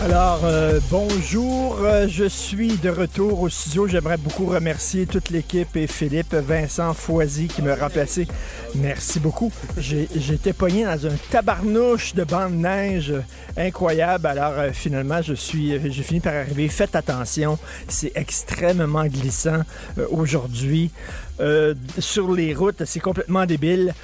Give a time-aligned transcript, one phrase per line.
[0.00, 3.88] Alors, euh, bonjour, euh, je suis de retour au studio.
[3.88, 8.28] J'aimerais beaucoup remercier toute l'équipe et Philippe Vincent Foisy qui m'a remplacé.
[8.76, 9.50] Merci beaucoup.
[9.76, 13.12] J'étais pogné dans un tabarnouche de bande de neige
[13.56, 14.28] incroyable.
[14.28, 16.68] Alors, euh, finalement, je suis, j'ai fini par arriver.
[16.68, 19.62] Faites attention, c'est extrêmement glissant
[20.10, 20.92] aujourd'hui.
[21.98, 23.94] Sur les routes, c'est complètement débile.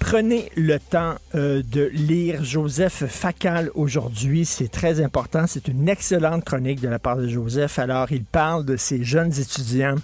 [0.00, 4.44] Prenez le temps euh, de lire Joseph Facal aujourd'hui.
[4.44, 5.46] C'est très important.
[5.46, 7.78] C'est une excellente chronique de la part de Joseph.
[7.78, 9.96] Alors, il parle de ces jeunes étudiants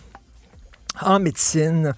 [1.00, 1.94] en médecine.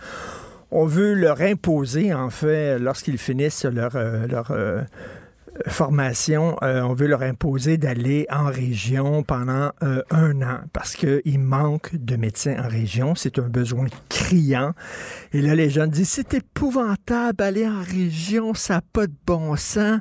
[0.70, 4.83] On veut leur imposer, en fait, lorsqu'ils finissent leur, euh, leur euh,
[5.67, 11.39] formation, euh, on veut leur imposer d'aller en région pendant euh, un an parce qu'il
[11.39, 13.14] manque de médecins en région.
[13.14, 14.72] C'est un besoin criant.
[15.33, 19.56] Et là, les jeunes disent, c'est épouvantable, aller en région, ça n'a pas de bon
[19.56, 20.00] sens.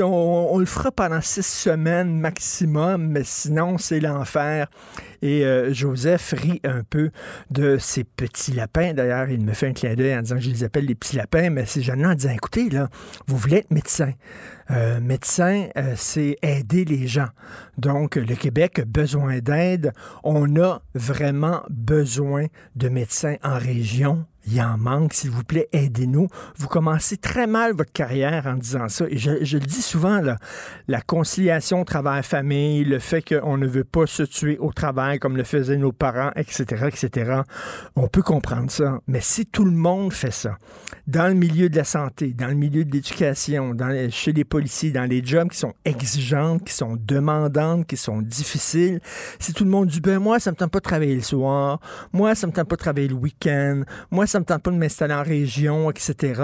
[0.00, 4.68] On le fera pendant six semaines maximum, mais sinon, c'est l'enfer.
[5.22, 7.10] Et euh, Joseph rit un peu
[7.50, 8.92] de ces petits lapins.
[8.94, 11.16] D'ailleurs, il me fait un clin d'œil en disant que je les appelle les petits
[11.16, 12.88] lapins, mais ces jeunes-là en disant, écoutez, là,
[13.26, 14.12] vous voulez être médecin.
[14.70, 17.28] Euh, médecin, euh, c'est aider les gens.
[17.78, 19.92] Donc, le Québec a besoin d'aide.
[20.24, 22.46] On a vraiment besoin
[22.76, 24.26] de médecins en région.
[24.50, 26.28] Il en manque, s'il vous plaît, aidez-nous.
[26.56, 29.04] Vous commencez très mal votre carrière en disant ça.
[29.10, 30.38] Et je, le dis souvent, là,
[30.86, 35.44] la conciliation travail-famille, le fait qu'on ne veut pas se tuer au travail comme le
[35.44, 37.42] faisaient nos parents, etc., etc.,
[37.94, 39.00] on peut comprendre ça.
[39.06, 40.56] Mais si tout le monde fait ça,
[41.06, 43.76] dans le milieu de la santé, dans le milieu de l'éducation,
[44.10, 49.00] chez les policiers, dans les jobs qui sont exigeantes, qui sont demandantes, qui sont difficiles,
[49.38, 51.80] si tout le monde dit, ben moi, ça me tente pas de travailler le soir,
[52.14, 54.76] moi, ça me tente pas de travailler le week-end, moi, ça me tente pas de
[54.76, 56.42] m'installer en région, etc.,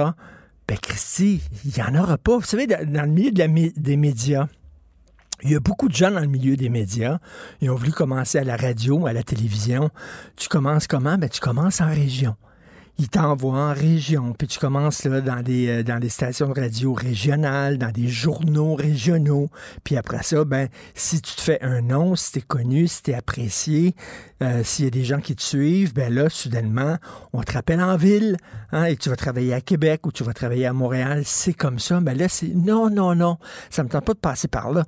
[0.67, 2.37] ben Christy, il n'y en aura pas.
[2.37, 4.47] Vous savez, dans, le milieu des médias,
[5.43, 7.19] il y a beaucoup de gens dans le milieu des médias.
[7.61, 9.91] Ils ont voulu commencer à la radio, à la télévision.
[10.37, 11.19] Tu commences comment?
[11.19, 12.35] Ben, tu commences en région.
[12.99, 16.61] Ils t'envoient en région, puis tu commences là, dans, des, euh, dans des stations de
[16.61, 19.51] radio régionales, dans des journaux régionaux.
[19.83, 23.03] Puis après ça, ben, si tu te fais un nom, si tu es connu, si
[23.03, 23.97] tu es apprécié,
[24.43, 26.99] euh, s'il y a des gens qui te suivent, ben là, soudainement,
[27.33, 28.37] on te rappelle en ville,
[28.71, 31.23] hein, et tu vas travailler à Québec ou tu vas travailler à Montréal.
[31.25, 31.99] C'est comme ça.
[31.99, 33.39] Ben là, c'est non, non, non.
[33.71, 34.85] Ça me tente pas de passer par là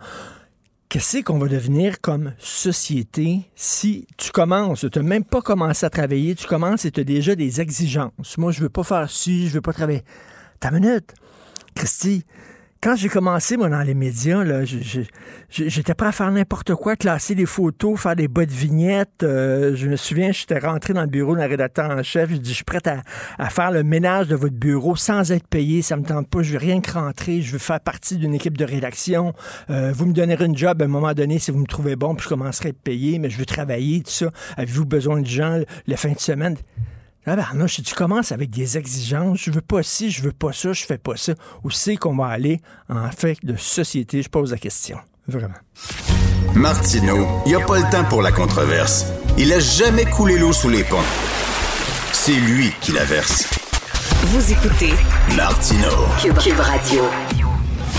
[0.88, 5.90] qu'est-ce qu'on va devenir comme société si tu commences, tu n'as même pas commencé à
[5.90, 8.38] travailler, tu commences et tu as déjà des exigences?
[8.38, 10.02] Moi, je veux pas faire ci, je veux pas travailler.
[10.60, 11.14] Ta minute,
[11.74, 12.24] Christy,
[12.86, 14.60] quand j'ai commencé, moi, dans les médias, là,
[15.50, 19.24] j'étais prêt à faire n'importe quoi, classer des photos, faire des bas de vignettes.
[19.24, 22.30] Euh, je me souviens, j'étais rentré dans le bureau d'un rédacteur en chef.
[22.30, 23.02] J'ai dit, je suis prêt à,
[23.38, 25.82] à faire le ménage de votre bureau sans être payé.
[25.82, 26.42] Ça me tente pas.
[26.42, 27.42] Je veux rien que rentrer.
[27.42, 29.32] Je veux faire partie d'une équipe de rédaction.
[29.68, 32.14] Euh, vous me donnerez une job à un moment donné si vous me trouvez bon,
[32.14, 34.30] puis je commencerai à être payé, mais je veux travailler, tout ça.
[34.56, 36.54] Avez-vous besoin de gens la fin de semaine?
[37.28, 40.30] Ah ben, non, si tu commences avec des exigences, je veux pas ci, je veux
[40.30, 41.32] pas ça, je fais pas ça,
[41.64, 44.22] où c'est qu'on va aller en fait de société?
[44.22, 44.98] Je pose la question.
[45.26, 45.56] Vraiment.
[46.54, 49.06] Martineau, il n'y a pas le temps pour la controverse.
[49.36, 51.02] Il a jamais coulé l'eau sous les ponts.
[52.12, 53.48] C'est lui qui la verse.
[54.26, 54.92] Vous écoutez
[55.36, 56.06] Martineau.
[56.22, 57.02] Cube, Cube Radio.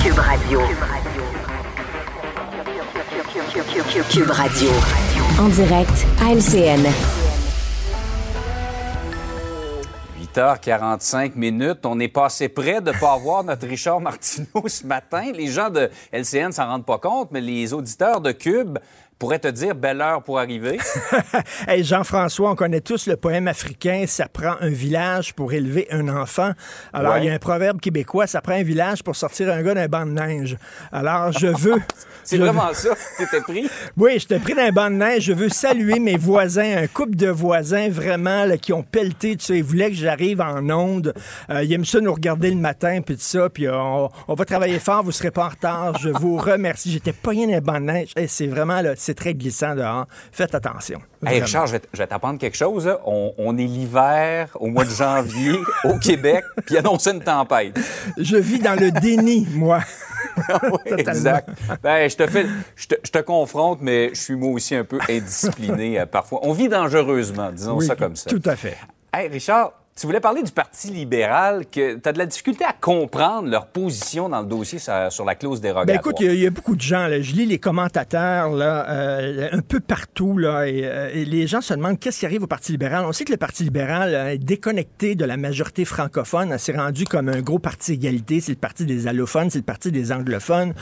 [0.03, 0.61] Cube Radio.
[4.09, 4.69] Cube Radio.
[5.37, 6.87] En direct à LCN.
[10.37, 11.83] 8h45 minutes.
[11.83, 15.31] On est passé près de ne pas avoir notre Richard Martineau ce matin.
[15.33, 18.77] Les gens de LCN s'en rendent pas compte, mais les auditeurs de Cube
[19.19, 20.77] pourrait te dire belle heure pour arriver.
[21.67, 26.07] hey, Jean-François, on connaît tous le poème africain Ça prend un village pour élever un
[26.07, 26.51] enfant.
[26.93, 29.73] Alors, il y a un proverbe québécois Ça prend un village pour sortir un gars
[29.73, 30.57] d'un banc de neige.
[30.91, 31.81] Alors, je veux.
[32.23, 32.89] C'est vraiment ça.
[33.17, 33.69] Tu t'es pris?
[33.97, 35.23] Oui, je t'ai pris d'un banc de neige.
[35.23, 39.35] Je veux saluer mes voisins, un couple de voisins vraiment qui ont pelleté.
[39.35, 41.13] Tu sais, ils voulaient que j'arrive en onde.
[41.49, 43.49] Euh, ils aiment ça nous regarder le matin, puis tout ça.
[43.49, 43.75] Puis euh,
[44.27, 45.97] on, va travailler fort, vous ne serez pas en retard.
[45.99, 46.91] Je vous remercie.
[46.91, 48.13] J'étais pas dans un banc de neige.
[48.27, 50.05] c'est vraiment là, c'est très glissant dehors.
[50.33, 50.99] Faites attention.
[51.25, 52.89] Hey Richard, je vais t'apprendre quelque chose.
[53.05, 57.79] On, est l'hiver au mois de janvier au Québec, puis annonce une tempête.
[58.17, 59.79] Je vis dans le déni, moi.
[60.61, 61.49] oui, exact.
[61.81, 62.45] Ben, je te fais,
[62.75, 66.41] je te, confronte, mais je suis moi aussi un peu indiscipliné euh, parfois.
[66.43, 68.29] On vit dangereusement, disons ça comme ça.
[68.29, 68.77] Tout à fait.
[69.13, 72.71] Hey Richard, tu voulais parler du Parti libéral, que tu as de la difficulté à
[72.71, 75.85] comprendre leur position dans le dossier sur, la clause dérogatoire.
[75.85, 79.49] Ben écoute, il y, a beaucoup de gens, là, je lis les commentateurs là, euh,
[79.51, 82.71] un peu partout, là, euh, et, les gens se demandent qu'est-ce qui arrive au Parti
[82.71, 83.05] libéral.
[83.05, 87.05] On sait que le Parti libéral euh, est déconnecté de la majorité francophone, s'est rendu
[87.05, 90.73] comme un gros parti égalité, c'est le parti des allophones, c'est le parti des anglophones.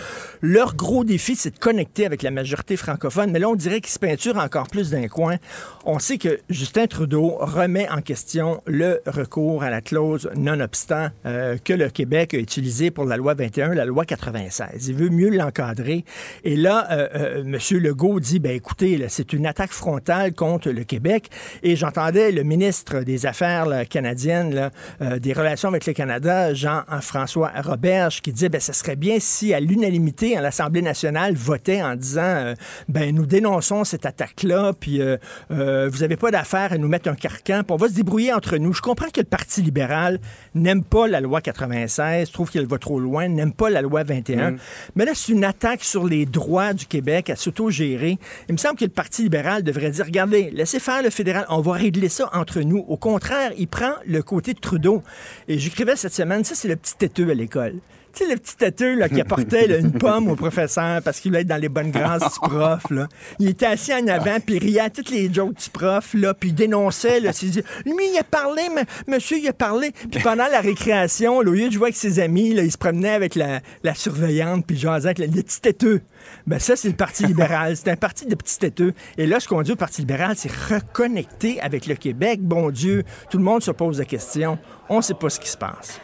[0.42, 3.94] Leur gros défi, c'est de connecter avec la majorité francophone, mais là, on dirait qu'ils
[3.94, 5.38] se peinturent encore plus d'un coin.
[5.86, 11.58] On sait que Justin Trudeau remet en question le recours à la clause nonobstant euh,
[11.64, 14.88] que le Québec a utilisé pour la loi 21, la loi 96.
[14.88, 16.06] Il veut mieux l'encadrer.
[16.44, 17.58] Et là, euh, euh, M.
[17.80, 21.30] Legault dit, ben écoutez, c'est une attaque frontale contre le Québec.
[21.64, 28.32] Et j'entendais le ministre des Affaires canadiennes, des relations avec le Canada, Jean-François Roberge, qui
[28.32, 32.54] disait, ben ce serait bien si à l'unanimité, l'Assemblée nationale votait en disant,
[32.90, 35.02] ben nous dénonçons cette attaque-là, puis
[35.50, 38.58] vous n'avez pas d'affaire à nous mettre un carcan, puis on va se débrouiller entre
[38.58, 38.74] nous.
[38.74, 40.20] Je que le Parti libéral
[40.54, 44.52] n'aime pas la loi 96, trouve qu'elle va trop loin, n'aime pas la loi 21.
[44.52, 44.58] Mm.
[44.96, 48.18] Mais là, c'est une attaque sur les droits du Québec à s'auto-gérer.
[48.50, 51.62] Il me semble que le Parti libéral devrait dire, regardez, laissez faire le fédéral, on
[51.62, 52.84] va régler ça entre nous.
[52.88, 55.04] Au contraire, il prend le côté de Trudeau.
[55.48, 57.76] Et j'écrivais cette semaine, ça, c'est le petit têteux à l'école.
[58.16, 61.48] Tu sais, le petit têteux qui apportait une pomme au professeur parce qu'il voulait être
[61.48, 62.84] dans les bonnes grâces du prof.
[62.90, 63.08] Là.
[63.40, 66.56] Il était assis en avant, puis riait à toutes les jokes du prof, puis il
[66.56, 67.20] dénonçait.
[67.20, 69.92] Là, il lui, il a parlé, mais, monsieur, il a parlé.
[70.10, 73.14] Puis pendant la récréation, là, au lieu de jouer avec ses amis, il se promenait
[73.14, 76.02] avec la, la surveillante, puis jasait avec le, petit têteux.
[76.48, 77.76] Ben ça, c'est le Parti libéral.
[77.76, 78.94] C'est un parti de petits têteux.
[79.18, 82.40] Et là, ce qu'on dit au Parti libéral, c'est reconnecter avec le Québec.
[82.42, 84.58] Bon Dieu, tout le monde se pose la question.
[84.88, 86.00] On ne sait pas ce qui se passe.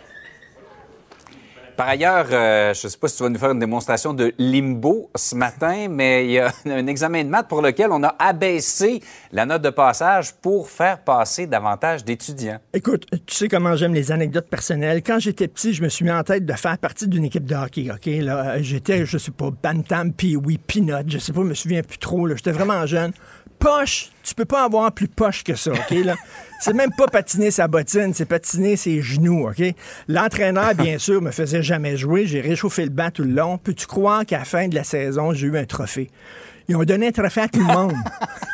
[1.75, 4.33] Par ailleurs, euh, je ne sais pas si tu vas nous faire une démonstration de
[4.37, 8.15] limbo ce matin, mais il y a un examen de maths pour lequel on a
[8.19, 9.01] abaissé
[9.31, 12.59] la note de passage pour faire passer davantage d'étudiants.
[12.73, 15.01] Écoute, tu sais comment j'aime les anecdotes personnelles.
[15.03, 17.55] Quand j'étais petit, je me suis mis en tête de faire partie d'une équipe de
[17.55, 17.89] hockey.
[17.91, 21.53] Ok, là, j'étais, je sais pas, bantam, puis oui, peanut, je sais pas, je me
[21.53, 22.27] souviens plus trop.
[22.27, 23.11] J'étais vraiment jeune
[23.61, 25.91] poche, tu peux pas avoir plus poche que ça, OK?
[25.91, 26.15] Là?
[26.59, 29.63] C'est même pas patiner sa bottine, c'est patiner ses genoux, OK?
[30.07, 32.27] L'entraîneur, bien sûr, me faisait jamais jouer.
[32.27, 33.57] J'ai réchauffé le banc tout le long.
[33.57, 36.11] Peux-tu croire qu'à la fin de la saison, j'ai eu un trophée?
[36.71, 37.93] Ils ont donné un trophée à tout le monde.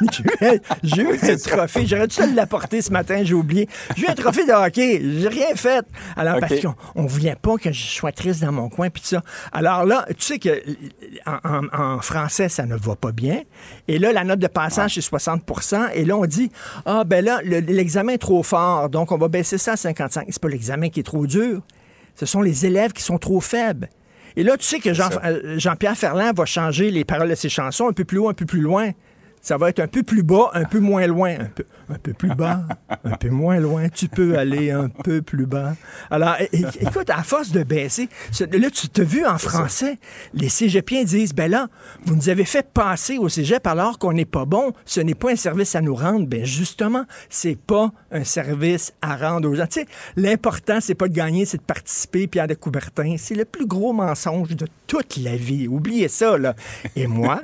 [0.84, 1.86] j'ai eu un trophée.
[1.86, 3.70] J'aurais dû l'apporter ce matin, j'ai oublié.
[3.96, 5.00] J'ai eu un trophée de hockey.
[5.20, 5.86] J'ai rien fait.
[6.16, 9.22] Alors, parce qu'on ne voulait pas que je sois triste dans mon coin, puis ça.
[9.52, 10.64] Alors là, tu sais que
[11.28, 13.44] en, français, ça ne va pas bien.
[13.88, 16.52] Et là, la note de passage, c'est 60% Et là, on dit,
[16.88, 20.26] ah, ben là, l'examen est trop fort, donc on va baisser ça à 55.
[20.28, 21.62] C'est pas l'examen qui est trop dur.
[22.16, 23.90] Ce sont les élèves qui sont trop faibles.
[24.38, 27.90] Et là, tu sais que euh, Jean-Pierre Ferland va changer les paroles de ses chansons
[27.90, 28.92] un peu plus haut, un peu plus loin
[29.42, 32.14] ça va être un peu plus bas, un peu moins loin, un peu, un peu
[32.14, 32.66] plus bas,
[33.04, 33.88] un peu moins loin.
[33.90, 35.74] Tu peux aller un peu plus bas.
[36.10, 40.00] Alors, écoute, à force de baisser, là, tu t'as vu en français,
[40.34, 41.68] les cégepiens disent, ben là,
[42.06, 44.74] vous nous avez fait passer au cégep alors qu'on n'est pas bon.
[44.86, 46.28] Ce n'est pas un service à nous rendre.
[46.28, 49.68] Ben justement, c'est pas un service à rendre aux gens.
[49.68, 53.16] Tu sais, l'important, c'est pas de gagner, c'est de participer, Pierre de Coubertin.
[53.18, 55.68] C'est le plus gros mensonge de toute la vie.
[55.68, 56.56] Oubliez ça, là.
[56.96, 57.42] Et moi,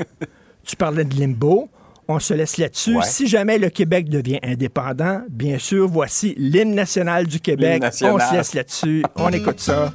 [0.63, 1.69] tu parlais de limbo.
[2.07, 2.97] On se laisse là-dessus.
[3.03, 7.81] Si jamais le Québec devient indépendant, bien sûr, voici l'hymne national du Québec.
[7.83, 9.03] On se laisse là-dessus.
[9.15, 9.93] On écoute ça.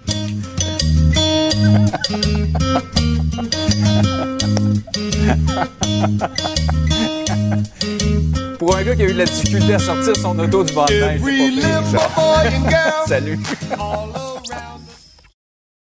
[8.58, 10.86] Pour un gars qui a eu de la difficulté à sortir son auto du banc
[13.06, 13.38] Salut.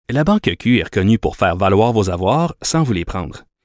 [0.09, 3.43] La Banque Q est reconnue pour faire valoir vos avoirs sans vous les prendre.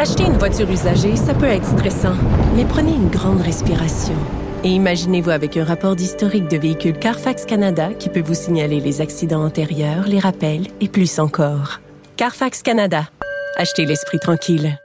[0.00, 2.14] Acheter une voiture usagée, ça peut être stressant,
[2.54, 4.14] mais prenez une grande respiration.
[4.62, 9.00] Et imaginez-vous avec un rapport d'historique de véhicule Carfax Canada qui peut vous signaler les
[9.00, 11.80] accidents antérieurs, les rappels et plus encore.
[12.16, 13.08] Carfax Canada.
[13.56, 14.78] Achetez l'esprit tranquille.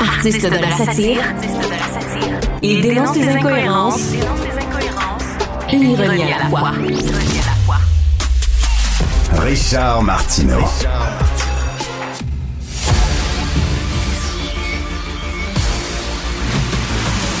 [0.00, 1.22] Artiste de la satire.
[2.62, 4.14] Il dénonce les incohérences.
[5.72, 6.72] Une ironie à la fois.
[9.38, 10.64] Richard Martineau.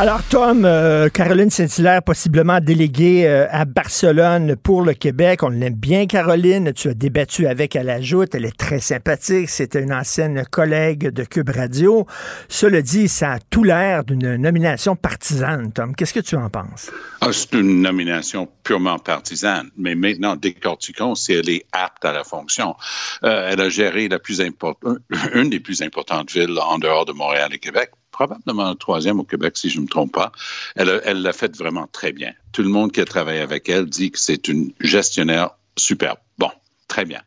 [0.00, 5.42] Alors, Tom, euh, Caroline Saint-Hilaire, possiblement déléguée euh, à Barcelone pour le Québec.
[5.42, 6.72] On l'aime bien, Caroline.
[6.72, 8.32] Tu as débattu avec à la joute.
[8.36, 9.48] Elle est très sympathique.
[9.48, 12.06] C'était une ancienne collègue de Cube Radio.
[12.48, 15.96] Cela dit, ça a tout l'air d'une nomination partisane, Tom.
[15.96, 16.92] Qu'est-ce que tu en penses?
[17.20, 19.68] Ah, c'est une nomination purement partisane.
[19.76, 22.76] Mais maintenant, décortiquons si elle est apte à la fonction.
[23.24, 24.98] Euh, elle a géré la plus importante,
[25.34, 29.56] une des plus importantes villes en dehors de Montréal et Québec probablement troisième au Québec,
[29.56, 30.32] si je ne me trompe pas.
[30.74, 32.32] Elle l'a fait vraiment très bien.
[32.50, 36.18] Tout le monde qui a travaillé avec elle dit que c'est une gestionnaire superbe.
[36.36, 36.50] Bon,
[36.88, 37.22] très bien.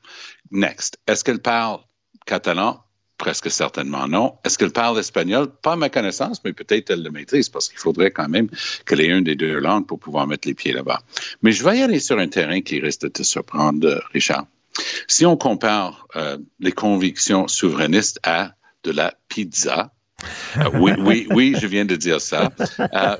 [0.51, 0.97] Next.
[1.07, 1.79] Est-ce qu'elle parle
[2.25, 2.83] catalan?
[3.17, 4.35] Presque certainement non.
[4.43, 5.47] Est-ce qu'elle parle espagnol?
[5.61, 8.49] Pas à ma connaissance, mais peut-être elle le maîtrise parce qu'il faudrait quand même
[8.85, 11.01] qu'elle ait une des deux langues pour pouvoir mettre les pieds là-bas.
[11.41, 14.45] Mais je vais y aller sur un terrain qui risque de te surprendre, Richard.
[15.07, 19.93] Si on compare euh, les convictions souverainistes à de la pizza,
[20.57, 22.51] euh, oui, oui, oui, je viens de dire ça.
[22.79, 23.15] Euh,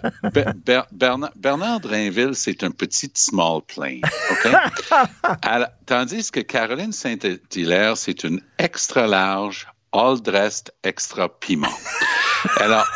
[0.92, 4.54] Bernard, Bernard, Drainville, c'est un petit small plane, OK?
[5.86, 11.68] tandis que Caroline Saint-Hilaire, c'est une extra large, all dressed, extra piment.
[12.58, 12.88] Alors,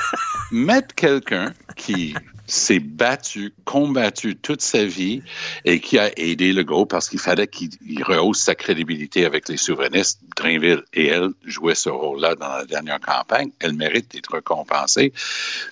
[0.51, 2.15] mettre quelqu'un qui
[2.47, 5.21] s'est battu, combattu toute sa vie
[5.63, 7.69] et qui a aidé le groupe parce qu'il fallait qu'il
[8.03, 10.19] rehausse sa crédibilité avec les souverainistes.
[10.35, 13.51] Drainville et elle jouaient ce rôle-là dans la dernière campagne.
[13.59, 15.13] Elle mérite d'être récompensée,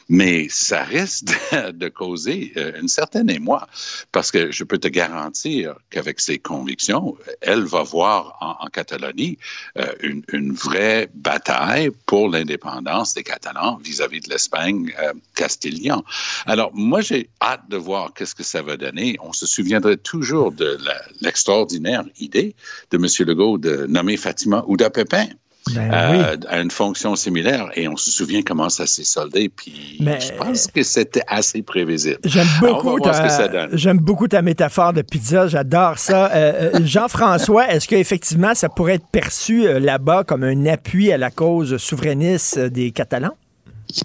[0.10, 1.26] mais ça risque
[1.74, 3.68] de, causer euh, une certaine émoi
[4.12, 9.38] parce que je peux te garantir qu'avec ses convictions, elle va voir en, Catalonie
[9.78, 16.02] euh, une, vraie bataille pour l'indépendance des Catalans vis-à-vis de l'Espagne euh, castilienne.
[16.46, 19.18] Alors, alors, moi, j'ai hâte de voir qu'est-ce que ça va donner.
[19.22, 20.78] On se souviendrait toujours de
[21.20, 22.56] l'extraordinaire idée
[22.90, 23.28] de M.
[23.28, 25.26] Legault de nommer Fatima Ouda Pépin.
[25.74, 29.98] Ben euh, à une fonction similaire et on se souvient comment ça s'est soldé puis
[29.98, 32.20] je pense que c'était assez prévisible.
[32.26, 36.30] J'aime beaucoup, ta, j'aime beaucoup ta métaphore de pizza, j'adore ça.
[36.34, 41.32] Euh, euh, Jean-François, est-ce qu'effectivement ça pourrait être perçu là-bas comme un appui à la
[41.32, 43.38] cause souverainiste des Catalans?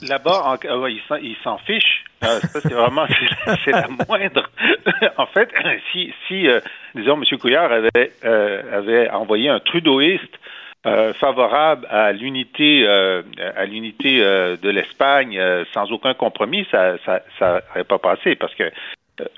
[0.08, 0.58] Là-bas,
[1.22, 2.04] ils s'en fichent.
[2.20, 3.06] Ah, ça, c'est vraiment
[3.64, 4.50] c'est la moindre.
[5.16, 5.50] en fait,
[5.92, 6.60] si, si euh,
[6.94, 7.38] disons, M.
[7.38, 10.38] Couillard avait, euh, avait envoyé un trudeauiste
[10.86, 15.40] euh, favorable à l'unité à l'unité de l'Espagne
[15.72, 18.70] sans aucun compromis, ça ça ça pas passé parce que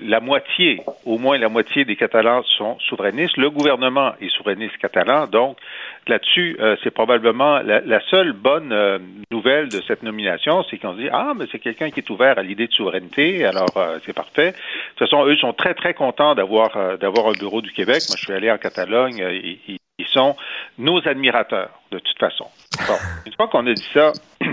[0.00, 3.37] la moitié, au moins la moitié des Catalans sont souverainistes.
[3.37, 5.58] Le gouvernement est souverainiste catalan, donc
[6.06, 8.99] là-dessus, euh, c'est probablement la, seule bonne euh,
[9.30, 12.38] nouvelle de cette nomination, c'est qu'on se dit ah mais c'est quelqu'un qui est ouvert
[12.38, 14.52] à l'idée de souveraineté, alors euh, c'est parfait.
[14.52, 14.56] De
[14.96, 18.02] toute façon, eux sont très très contents d'avoir d'avoir un bureau du Québec.
[18.08, 20.37] Moi, je suis allé en Catalogne, ils, ils sont
[20.78, 22.46] nos admirateurs de toute façon.
[22.87, 22.96] Bon,
[23.26, 24.12] une fois qu'on a dit ça.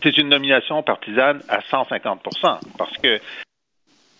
[0.00, 3.18] C'est une nomination partisane à 150% parce que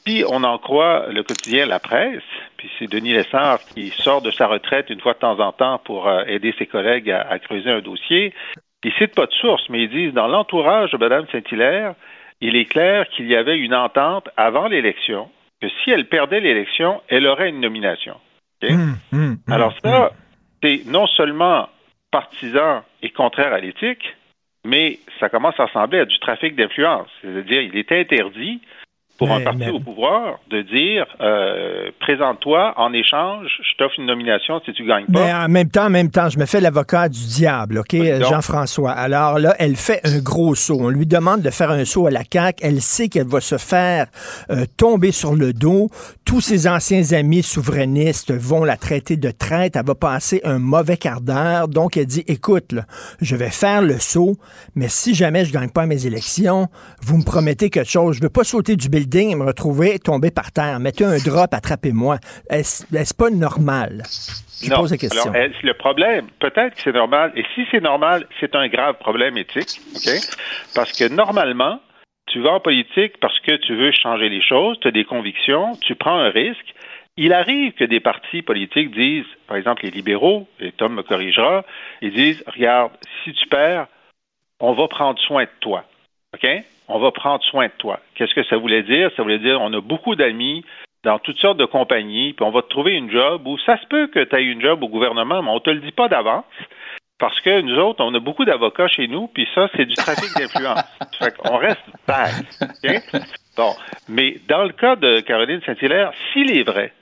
[0.08, 2.22] si on en croit le quotidien La Presse,
[2.56, 5.78] puis c'est Denis Lessard qui sort de sa retraite une fois de temps en temps
[5.84, 8.32] pour euh, aider ses collègues à, creuser un dossier,
[8.84, 11.94] ils citent pas de source, mais ils disent dans l'entourage de Mme Saint-Hilaire,
[12.40, 15.28] il est clair qu'il y avait une entente avant l'élection,
[15.60, 18.16] que si elle perdait l'élection, elle aurait une nomination.
[18.62, 20.12] Hum, hum, hum, Alors ça,
[20.62, 21.68] c'est non seulement
[22.10, 24.16] partisan et contraire à l'éthique,
[24.64, 27.08] mais ça commence à ressembler à du trafic d'influence.
[27.20, 28.60] C'est-à-dire, il est interdit
[29.18, 33.94] pour un Mais- parti mais- au pouvoir de dire euh, présente-toi en échange, je t'offre
[33.98, 35.24] une nomination si tu gagnes pas.
[35.24, 37.96] Mais en même temps, en même temps, je me fais l'avocat du diable, OK.
[38.28, 38.92] Jean-François.
[38.92, 40.78] Alors là, elle fait un gros saut.
[40.80, 42.62] On lui demande de faire un saut à la CAQ.
[42.64, 44.06] Elle sait qu'elle va se faire
[44.50, 45.88] euh, tomber sur le dos.
[46.24, 49.74] Tous ses anciens amis souverainistes vont la traiter de traite.
[49.76, 51.66] Elle va passer un mauvais quart d'heure.
[51.66, 52.82] Donc, elle dit, écoute, là,
[53.20, 54.36] je vais faire le saut,
[54.76, 56.68] mais si jamais je gagne pas mes élections,
[57.02, 58.16] vous me promettez quelque chose.
[58.16, 60.78] Je veux pas sauter du building et me retrouver tombé par terre.
[60.80, 62.18] Mettez un drop, attrapez-moi.
[62.50, 64.02] Est-ce pas normal?
[64.62, 64.76] Je Non.
[64.76, 65.32] pose la question.
[65.32, 69.36] Alors, le problème, peut-être que c'est normal, et si c'est normal, c'est un grave problème
[69.38, 70.10] éthique, OK?
[70.74, 71.80] Parce que normalement,
[72.26, 75.76] tu vas en politique parce que tu veux changer les choses, tu as des convictions,
[75.76, 76.74] tu prends un risque.
[77.16, 81.64] Il arrive que des partis politiques disent, par exemple les libéraux, et Tom me corrigera,
[82.02, 82.92] ils disent, regarde,
[83.24, 83.86] si tu perds,
[84.60, 85.84] on va prendre soin de toi.
[86.34, 86.46] OK?
[86.88, 88.00] On va prendre soin de toi.
[88.14, 89.10] Qu'est-ce que ça voulait dire?
[89.16, 90.64] Ça voulait dire, on a beaucoup d'amis
[91.04, 93.86] dans toutes sortes de compagnies, puis on va te trouver une job où ça se
[93.86, 96.44] peut que tu aies une job au gouvernement, mais on te le dit pas d'avance.
[97.18, 100.30] Parce que nous autres, on a beaucoup d'avocats chez nous, puis ça, c'est du trafic
[100.36, 100.82] d'influence.
[101.18, 102.46] fait qu'on reste vague.
[102.62, 103.22] OK?
[103.56, 103.74] Bon.
[104.08, 106.92] Mais dans le cas de Caroline Saint-Hilaire, s'il est vrai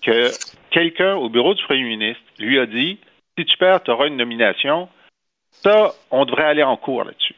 [0.00, 0.30] que
[0.70, 2.98] quelqu'un au bureau du premier ministre lui a dit
[3.36, 4.88] si tu perds, tu auras une nomination,
[5.50, 7.34] ça, on devrait aller en cours là-dessus.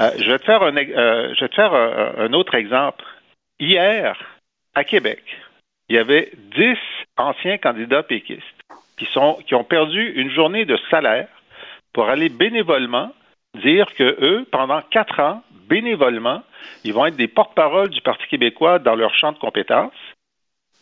[0.00, 3.04] Euh, je vais te faire, euh, faire un, autre exemple.
[3.60, 4.16] Hier,
[4.74, 5.22] à Québec,
[5.88, 6.76] il y avait 10
[7.16, 8.42] anciens candidats péquistes
[8.96, 11.28] qui ont perdu une journée de salaire
[11.92, 13.12] pour aller bénévolement
[13.60, 16.42] dire que eux, pendant quatre ans, bénévolement,
[16.84, 19.92] ils vont être des porte-parole du Parti québécois dans leur champ de compétences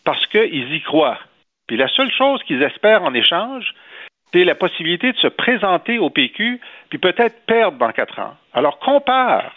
[0.05, 1.19] parce qu'ils y croient.
[1.67, 3.75] Puis la seule chose qu'ils espèrent en échange,
[4.33, 8.35] c'est la possibilité de se présenter au PQ, puis peut-être perdre dans quatre ans.
[8.53, 9.53] Alors compare,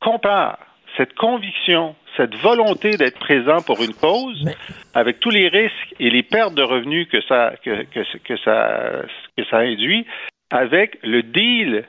[0.00, 0.58] compare
[0.96, 4.56] cette conviction, cette volonté d'être présent pour une cause, Mais-
[4.94, 9.02] avec tous les risques et les pertes de revenus que ça, que, que, que ça,
[9.36, 10.06] que ça induit,
[10.50, 11.84] avec le deal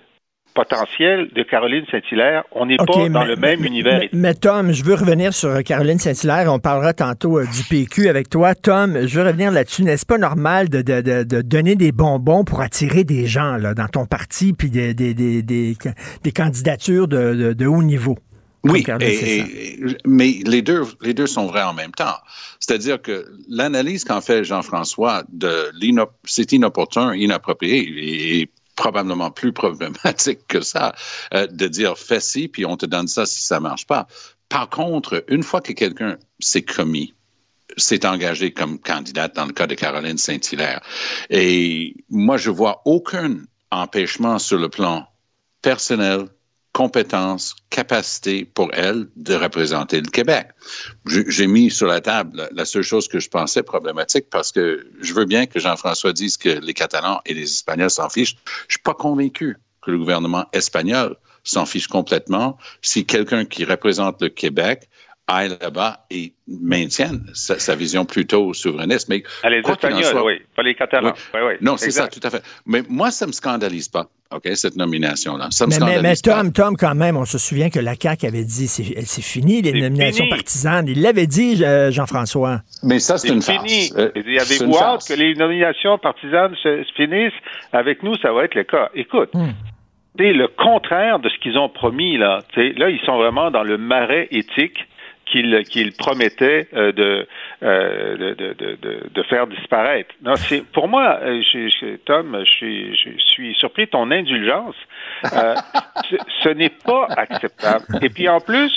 [0.63, 2.43] potentiel de Caroline Saint-Hilaire.
[2.51, 3.99] On n'est pas dans mais- le même mais- univers.
[3.99, 6.51] Mais, mais Tom, je veux revenir sur Caroline Saint-Hilaire.
[6.53, 8.55] On parlera tantôt euh, du PQ avec toi.
[8.55, 9.83] Tom, je veux revenir là-dessus.
[9.83, 13.73] N'est-ce pas normal de, de- de- de donner des bonbons pour attirer des gens là,
[13.73, 15.75] dans ton parti puis des, des, des, des,
[16.23, 18.17] des candidatures de, de- de haut niveau?
[18.65, 22.17] Oui, et- et- mais les deux, les deux sont vrais en même temps.
[22.60, 29.51] C'est-à-dire que l'analyse qu'en fait Jean-François de l'inop, c'est inopportun, inapproprié et, et probablement plus
[29.51, 30.95] problématique que ça
[31.33, 34.07] euh, de dire fais ci puis on te donne ça si ça marche pas.
[34.47, 37.13] Par contre, une fois que quelqu'un s'est commis,
[37.75, 40.81] s'est engagé comme candidate dans le cas de Caroline Saint-Hilaire,
[41.29, 45.05] et moi je vois aucun empêchement sur le plan
[45.61, 46.29] personnel,
[46.73, 50.47] compétences, capacité pour elle de représenter le Québec.
[51.05, 55.13] J'ai mis sur la table la seule chose que je pensais problématique parce que je
[55.13, 58.38] veux bien que Jean-François dise que les Catalans et les Espagnols s'en fichent.
[58.67, 64.21] Je suis pas convaincu que le gouvernement espagnol s'en fiche complètement si quelqu'un qui représente
[64.21, 64.89] le Québec
[65.29, 69.07] aille là-bas et maintienne sa, sa vision plutôt souverainiste.
[69.09, 71.13] Mais Ah, les Espagnols, soit- oui, pas les Catalans.
[71.15, 71.21] Oui.
[71.35, 72.41] Oui, oui, non, c'est ça, tout à fait.
[72.65, 75.47] Mais moi, ça me scandalise pas, OK, cette nomination-là.
[75.51, 76.41] Ça me Mais, mais, scandalise mais pas.
[76.41, 79.61] Tom, Tom, quand même, on se souvient que la CAQ avait dit c'est c'est fini,
[79.61, 80.35] les nominations fini.
[80.35, 80.87] partisanes.
[80.87, 82.61] Il l'avait dit, euh, Jean-François.
[82.83, 83.89] Mais ça, c'est une fini.
[83.89, 83.93] farce.
[83.97, 87.33] Euh, c'est Avez-vous une hâte que les nominations partisanes se, se finissent?
[87.71, 88.89] Avec nous, ça va être le cas.
[88.95, 89.29] Écoute,
[90.17, 92.39] c'est le contraire de ce qu'ils ont promis, là.
[92.55, 94.77] Là, ils sont vraiment dans le marais éthique
[95.29, 97.27] qu'ils qu'ils promettaient euh, de,
[97.63, 98.77] euh, de, de, de,
[99.13, 100.13] de- faire disparaître.
[100.23, 100.33] Non,
[100.73, 104.75] pour moi, euh, je- je- Tom, je, je suis surpris de ton indulgence.
[105.33, 105.55] Euh,
[106.09, 107.85] ce, ce n'est pas acceptable.
[108.01, 108.71] Et puis en plus,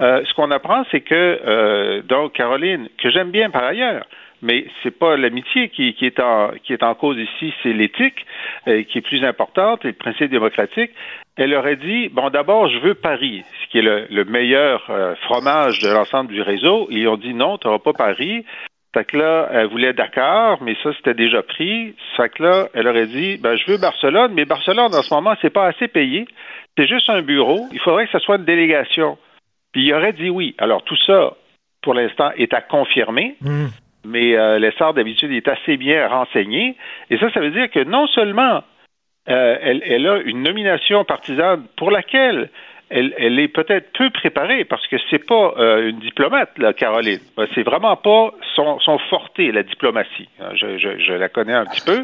[0.00, 4.04] euh, ce qu'on apprend, c'est que euh, donc Caroline, que j'aime bien par ailleurs,
[4.42, 8.26] mais c'est pas l'amitié qui, est en cause ici, c'est l'éthique
[8.66, 10.90] euh, qui est plus importante et le principe démocratique.
[11.36, 15.14] Elle aurait dit bon d'abord je veux Paris, ce qui est le, le meilleur euh,
[15.22, 16.88] fromage de l'ensemble du réseau.
[16.90, 18.44] Ils ont dit non, tu n'auras pas Paris.
[18.94, 21.94] Fait que là, elle voulait Dakar, mais ça, c'était déjà pris.
[22.16, 25.34] Fait que là, elle aurait dit, ben, je veux Barcelone, mais Barcelone, en ce moment,
[25.42, 26.26] c'est pas assez payé.
[26.76, 27.66] C'est juste un bureau.
[27.72, 29.18] Il faudrait que ce soit une délégation.
[29.72, 30.54] Puis il aurait dit oui.
[30.58, 31.34] Alors, tout ça,
[31.82, 33.36] pour l'instant, est à confirmer.
[33.42, 33.66] Hmm.
[34.04, 36.76] Mais euh, l'essor, d'habitude, est assez bien renseigné.
[37.10, 38.62] Et ça, ça veut dire que non seulement
[39.28, 42.50] euh, elle, elle a une nomination partisane pour laquelle
[42.90, 47.20] elle, elle est peut-être peu préparée parce que c'est pas euh, une diplomate, là, Caroline.
[47.38, 50.28] Euh, c'est vraiment pas son, son forté, la diplomatie.
[50.40, 52.02] Euh, je, je, je la connais un petit peu.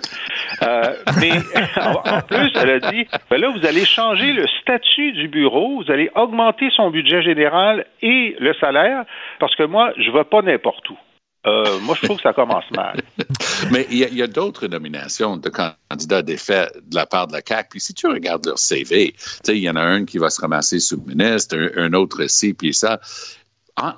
[0.63, 0.83] Euh,
[1.21, 1.31] mais
[1.81, 5.91] en plus, elle a dit, ben là, vous allez changer le statut du bureau, vous
[5.91, 9.05] allez augmenter son budget général et le salaire,
[9.39, 10.99] parce que moi, je vais pas n'importe où.
[11.47, 13.03] Euh, moi, je trouve que ça commence mal.
[13.71, 17.69] Mais il y a, d'autres nominations de candidats défaits de la part de la CAQ.
[17.71, 19.15] Puis si tu regardes leur CV,
[19.49, 22.73] il y en a un qui va se ramasser sous-ministre, un, un, autre ci, puis
[22.73, 23.01] ça.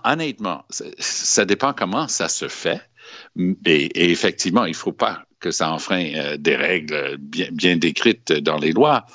[0.04, 2.80] honnêtement, ça dépend comment ça se fait.
[3.64, 7.76] Et, et effectivement, il ne faut pas que ça enfreint euh, des règles bien, bien
[7.76, 9.06] décrites dans les lois.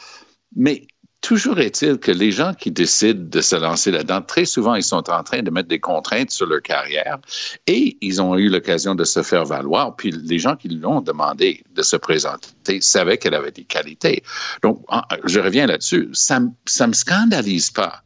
[0.56, 0.88] Mais
[1.22, 5.10] toujours est-il que les gens qui décident de se lancer là-dedans, très souvent, ils sont
[5.10, 7.20] en train de mettre des contraintes sur leur carrière
[7.68, 9.96] et ils ont eu l'occasion de se faire valoir.
[9.96, 14.24] Puis les gens qui lui ont demandé de se présenter savaient qu'elle avait des qualités.
[14.64, 14.84] Donc,
[15.26, 16.10] je reviens là-dessus.
[16.14, 18.04] Ça ne me scandalise pas.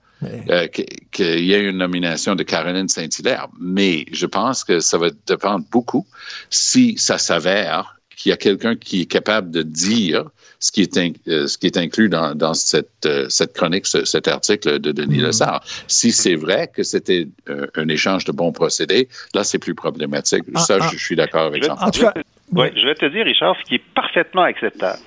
[0.50, 5.10] Euh, qu'il y ait une nomination de Caroline Saint-Hilaire, mais je pense que ça va
[5.28, 6.08] dépendre beaucoup
[6.50, 10.24] si ça s'avère qu'il y a quelqu'un qui est capable de dire
[10.66, 13.86] ce qui est, in, euh, ce qui est inclus dans, dans cette, euh, cette chronique,
[13.86, 15.26] ce, cet article de Denis mmh.
[15.26, 15.62] Lessard.
[15.88, 20.44] Si c'est vrai que c'était euh, un échange de bons procédés, là, c'est plus problématique.
[20.56, 22.14] Ah, Ça, ah, je, je, suis d'accord avec tout cas,
[22.52, 25.02] oui, je vais te dire, Richard, ce qui est parfaitement acceptable,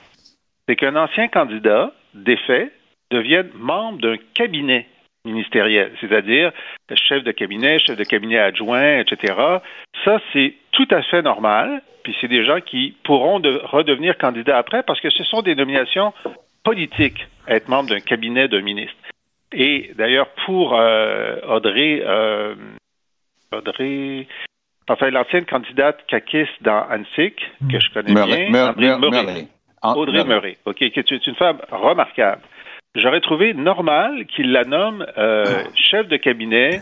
[0.69, 2.71] c'est qu'un ancien candidat défait
[3.11, 4.87] devienne membre d'un cabinet
[5.29, 6.53] ministériel, c'est-à-dire
[6.95, 9.35] chef de cabinet, chef de cabinet adjoint, etc.
[10.05, 11.83] Ça, c'est tout à fait normal.
[12.03, 15.55] Puis c'est des gens qui pourront de, redevenir candidats après parce que ce sont des
[15.55, 16.13] nominations
[16.65, 18.97] politiques, être membre d'un cabinet de ministre.
[19.53, 22.55] Et d'ailleurs, pour euh, Audrey, euh,
[23.53, 24.27] Audrey,
[24.89, 27.35] enfin l'ancienne candidate caquiste dans ANSIC,
[27.71, 29.49] que je connais Murray, bien, Audrey Murray.
[29.83, 32.43] Audrey Murray, OK, qui est une femme remarquable.
[32.95, 36.81] J'aurais trouvé normal qu'il la nomme euh, chef de cabinet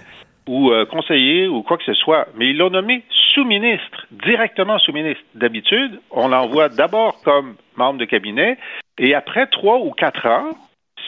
[0.48, 3.02] ou euh, conseiller ou quoi que ce soit, mais ils l'ont nommé
[3.34, 5.22] sous-ministre, directement sous-ministre.
[5.34, 8.56] D'habitude, on l'envoie d'abord comme membre de cabinet
[8.98, 10.56] et après trois ou quatre ans,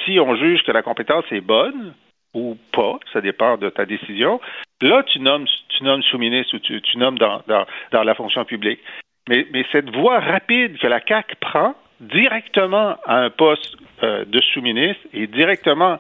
[0.05, 1.95] si on juge que la compétence est bonne
[2.35, 4.41] ou pas, ça dépend de ta décision,
[4.83, 8.45] là, tu nommes, tu nommes sous-ministre ou tu, tu nommes dans, dans, dans, la fonction
[8.45, 8.81] publique.
[9.29, 14.41] Mais, mais cette voie rapide que la CAC prend directement à un poste euh, de
[14.41, 15.99] sous-ministre et directement,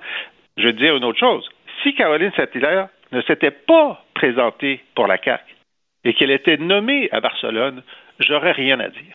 [0.56, 1.48] je veux dire une autre chose.
[1.82, 5.42] Si Caroline Saint-Hilaire ne s'était pas présentée pour la CAC
[6.04, 7.82] et qu'elle était nommée à Barcelone,
[8.20, 9.14] j'aurais rien à dire.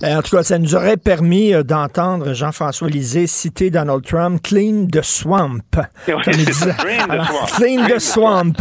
[0.00, 0.18] Hmm.
[0.18, 4.86] En tout cas, ça nous aurait permis euh, d'entendre Jean-François Lisée citer Donald Trump clean
[4.90, 5.60] the swamp.
[6.06, 6.74] Comme il disait.
[7.08, 8.54] Alors, clean the swamp.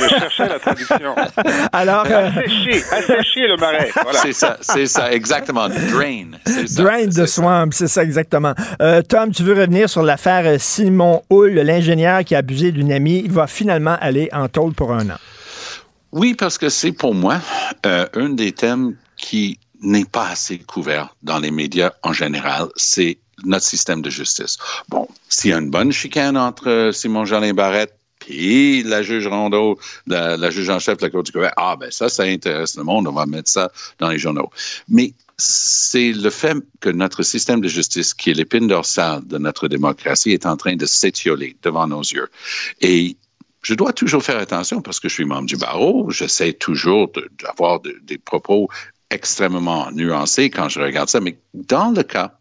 [0.00, 1.14] Je cherchais la traduction.
[1.72, 2.28] Alors, euh...
[2.28, 3.90] assécher, assécher le marais.
[4.02, 4.18] Voilà.
[4.20, 5.68] C'est ça, c'est ça, exactement.
[5.68, 6.32] Drain.
[6.46, 8.54] Ça, Drain the swamp, c'est ça exactement.
[8.82, 13.22] Euh, Tom, tu veux revenir sur l'affaire Simon Hull, l'ingénieur qui a abusé d'une amie.
[13.24, 15.18] Il va finalement aller en tôle pour un an.
[16.12, 17.38] Oui, parce que c'est pour moi
[17.86, 23.18] euh, un des thèmes qui n'est pas assez couvert dans les médias en général, c'est
[23.44, 24.58] notre système de justice.
[24.88, 29.78] Bon, s'il y a une bonne chicane entre Simon Jolin Barrette puis la juge Rondeau,
[30.06, 32.84] la, juge en chef de la Cour du Québec, ah ben ça, ça intéresse le
[32.84, 34.50] monde, on va mettre ça dans les journaux.
[34.88, 39.68] Mais c'est le fait que notre système de justice, qui est l'épine dorsale de notre
[39.68, 42.28] démocratie, est en train de s'étioler devant nos yeux.
[42.82, 43.16] Et
[43.62, 46.10] je dois toujours faire attention parce que je suis membre du barreau.
[46.10, 47.10] J'essaie toujours
[47.42, 48.68] d'avoir de, de, des propos
[49.10, 52.38] extrêmement nuancé quand je regarde ça, mais dans le cas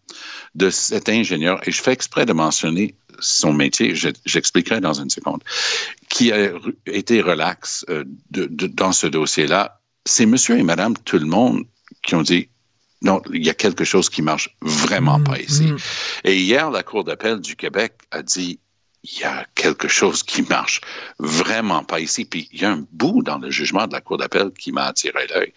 [0.55, 5.43] de cet ingénieur, et je fais exprès de mentionner son métier, j'expliquerai dans une seconde,
[6.09, 6.51] qui a
[6.85, 11.65] été relax euh, de, de, dans ce dossier-là, c'est monsieur et madame tout le monde
[12.01, 12.49] qui ont dit
[13.01, 15.63] non, il y a quelque chose qui marche vraiment mmh, pas ici.
[15.63, 15.77] Mmh.
[16.25, 18.59] Et hier, la Cour d'appel du Québec a dit
[19.03, 20.81] il y a quelque chose qui marche
[21.19, 22.25] vraiment pas ici.
[22.25, 24.85] Puis il y a un bout dans le jugement de la Cour d'appel qui m'a
[24.85, 25.53] attiré l'œil.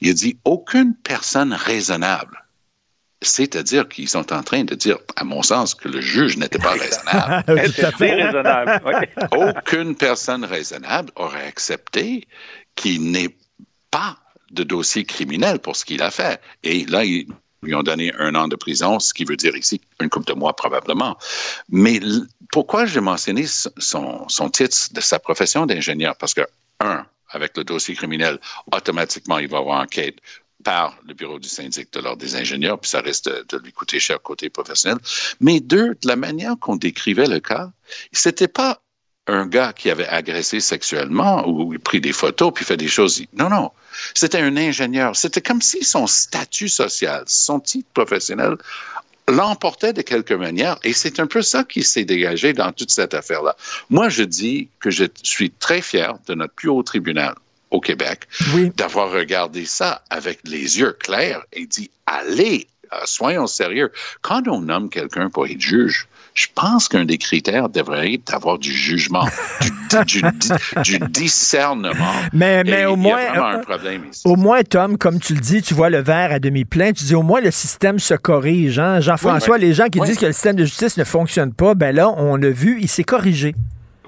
[0.00, 2.44] Il dit aucune personne raisonnable.
[3.22, 6.72] C'est-à-dire qu'ils sont en train de dire, à mon sens, que le juge n'était pas
[6.72, 7.44] raisonnable.
[7.74, 8.80] Tout à fait raisonnable.
[8.86, 9.28] Oui.
[9.32, 12.26] Aucune personne raisonnable aurait accepté
[12.76, 13.36] qu'il n'ait
[13.90, 14.16] pas
[14.50, 16.40] de dossier criminel pour ce qu'il a fait.
[16.64, 17.26] Et là, il,
[17.62, 20.38] lui ont donné un an de prison, ce qui veut dire ici une couple de
[20.38, 21.16] mois probablement.
[21.68, 22.00] Mais
[22.52, 26.16] pourquoi j'ai mentionné son, titre de sa profession d'ingénieur?
[26.16, 26.42] Parce que,
[26.80, 28.38] un, avec le dossier criminel,
[28.72, 30.16] automatiquement, il va avoir enquête
[30.64, 33.72] par le bureau du syndic de l'ordre des ingénieurs, puis ça risque de, de, lui
[33.72, 34.98] coûter cher côté professionnel.
[35.40, 37.70] Mais deux, de la manière qu'on décrivait le cas,
[38.12, 38.82] c'était pas
[39.30, 43.22] un gars qui avait agressé sexuellement ou pris des photos puis fait des choses.
[43.34, 43.70] Non, non.
[44.14, 45.16] C'était un ingénieur.
[45.16, 48.56] C'était comme si son statut social, son titre professionnel
[49.28, 50.78] l'emportait de quelque manière.
[50.82, 53.56] Et c'est un peu ça qui s'est dégagé dans toute cette affaire-là.
[53.88, 57.34] Moi, je dis que je suis très fier de notre plus haut tribunal
[57.70, 58.26] au Québec
[58.76, 63.92] d'avoir regardé ça avec les yeux clairs et dit, allez, euh, soyons sérieux.
[64.22, 68.58] Quand on nomme quelqu'un pour être juge, je pense qu'un des critères devrait être d'avoir
[68.58, 69.24] du jugement,
[70.06, 70.22] du,
[70.84, 72.12] du, discernement.
[72.32, 74.22] Mais, mais au moins, un problème ici.
[74.24, 76.92] au moins, Tom, comme tu le dis, tu vois le verre à demi plein.
[76.92, 78.78] Tu dis au moins le système se corrige.
[78.78, 79.00] Hein?
[79.00, 82.08] Jean-François, les gens qui disent que le système de justice ne fonctionne pas, ben là,
[82.16, 83.54] on l'a vu, il s'est corrigé.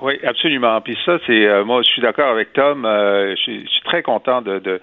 [0.03, 0.81] Oui, absolument.
[0.81, 2.85] Puis ça, c'est euh, moi, je suis d'accord avec Tom.
[2.85, 4.81] Euh, je, suis, très content de, de,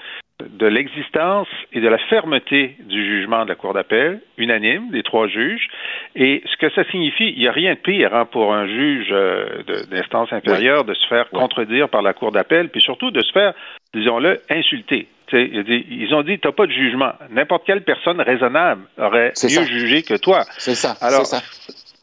[0.48, 5.28] de l'existence et de la fermeté du jugement de la Cour d'appel, unanime, des trois
[5.28, 5.68] juges.
[6.16, 9.10] Et ce que ça signifie, il n'y a rien de pire hein, pour un juge
[9.12, 13.32] euh, d'instance inférieure de se faire contredire par la Cour d'appel, puis surtout de se
[13.32, 13.54] faire,
[13.94, 15.08] disons-le, insulter.
[15.34, 17.12] ils ont dit, tu n'as pas de jugement.
[17.30, 20.44] N'importe quelle personne raisonnable aurait mieux jugé que toi.
[20.58, 20.96] C'est ça.
[21.02, 21.42] Alors, ça.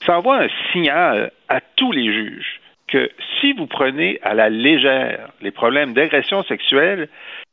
[0.05, 5.31] ça envoie un signal à tous les juges que si vous prenez à la légère
[5.41, 7.09] les problèmes d'agression sexuelle,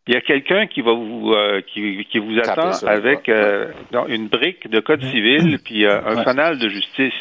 [0.08, 3.72] il y a quelqu'un qui va vous euh, qui, qui, vous attend avec euh,
[4.08, 7.14] une brique de code civil puis euh, un fanal de justice.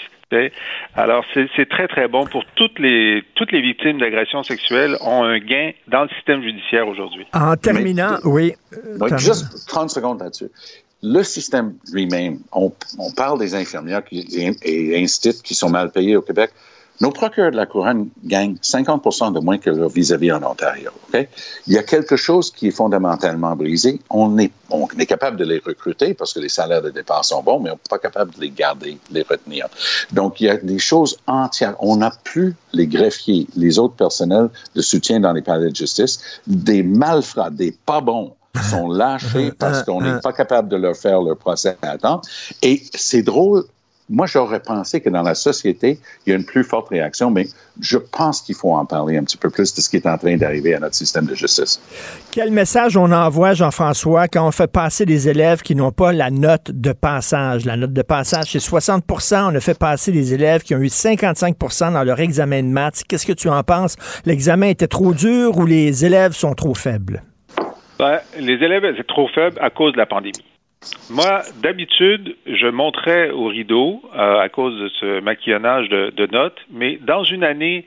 [0.95, 5.39] Alors c'est très très bon pour toutes les toutes les victimes d'agression sexuelle ont un
[5.39, 7.27] gain dans le système judiciaire aujourd'hui.
[7.35, 8.55] En terminant, oui.
[9.19, 10.49] juste 30 secondes là-dessus.
[11.03, 14.25] Le système lui-même, on, on, parle des infirmières qui,
[14.63, 16.51] et instituts qui sont mal payés au Québec.
[17.03, 20.93] Nos procureurs de la couronne gagnent 50 de moins que leur vis-à-vis en Ontario.
[21.13, 24.01] Il y a quelque chose qui est fondamentalement brisé.
[24.09, 27.43] On est, on est capable de les recruter parce que les salaires de départ sont
[27.43, 29.67] bons, mais on n'est pas capable de les garder, de les retenir.
[30.13, 31.75] Donc, il y a des choses entières.
[31.81, 36.21] On n'a plus les greffiers, les autres personnels de soutien dans les palais de justice,
[36.47, 38.33] des malfrats, des pas bons
[38.71, 42.23] sont lâchés parce qu'on n'est pas capable de leur faire leur procès à temps.
[42.63, 43.65] Et c'est drôle,
[44.13, 47.47] moi, j'aurais pensé que dans la société, il y a une plus forte réaction, mais
[47.81, 50.19] je pense qu'il faut en parler un petit peu plus de ce qui est en
[50.19, 51.81] train d'arriver à notre système de justice.
[52.31, 56.31] Quel message on envoie, Jean-François, quand on fait passer des élèves qui n'ont pas la
[56.31, 57.65] note de passage?
[57.65, 60.89] La note de passage, c'est 60% On a fait passer des élèves qui ont eu
[60.89, 63.05] 55% dans leur examen de maths.
[63.09, 63.97] Qu'est-ce que tu en penses?
[64.27, 67.23] L'examen était trop dur ou les élèves sont trop faibles?
[67.99, 70.45] Ben, les élèves étaient trop faibles à cause de la pandémie.
[71.11, 76.97] Moi, d'habitude, je monterais au rideau euh, à cause de ce maquillonnage de, notes, mais
[76.97, 77.87] dans une année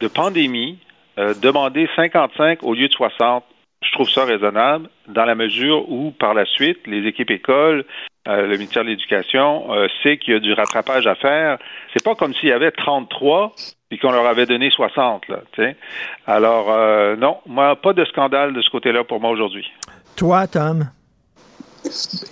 [0.00, 0.78] de pandémie,
[1.18, 3.44] euh, demander 55 au lieu de 60,
[3.82, 7.84] je trouve ça raisonnable dans la mesure où, par la suite, les équipes écoles,
[8.26, 9.68] euh, le ministère de l'Éducation
[10.02, 11.58] sait qu'il y a du rattrapage à faire.
[11.94, 13.54] C'est pas comme s'il y avait 33
[13.88, 15.28] puis qu'on leur avait donné 60.
[15.28, 15.38] Là,
[16.26, 19.66] Alors, non, moi, pas de scandale de ce côté-là pour moi aujourd'hui.
[20.14, 20.90] Toi, Tom?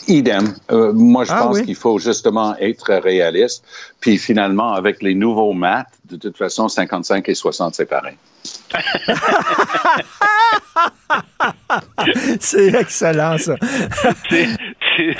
[0.08, 0.54] Idem.
[0.70, 3.64] Euh, moi, je ah pense qu'il faut justement être réaliste.
[4.00, 8.16] Puis finalement, avec les nouveaux maths, de toute façon, 55 et 60, c'est pareil.
[12.40, 13.54] c'est excellent, ça.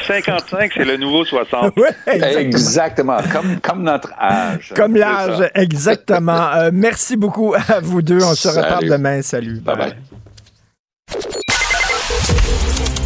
[0.07, 1.75] 55, c'est le nouveau 60.
[2.07, 3.19] exactement.
[3.63, 4.73] Comme, notre âge.
[4.75, 6.53] Comme l'âge, exactement.
[6.55, 8.23] Euh, merci beaucoup à vous deux.
[8.23, 9.23] On se reparle demain.
[9.23, 9.61] Salut.
[9.61, 9.77] bye.
[9.77, 9.97] bye.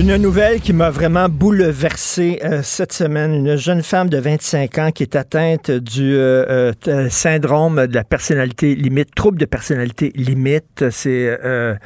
[0.00, 3.34] Une nouvelle qui m'a vraiment bouleversé euh, cette semaine.
[3.34, 8.02] Une jeune femme de 25 ans qui est atteinte du euh, euh, syndrome de la
[8.02, 10.88] personnalité limite, trouble de personnalité limite.
[10.90, 11.76] C'est un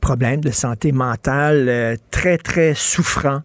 [0.00, 3.40] problème de santé mentale très, très souffrant,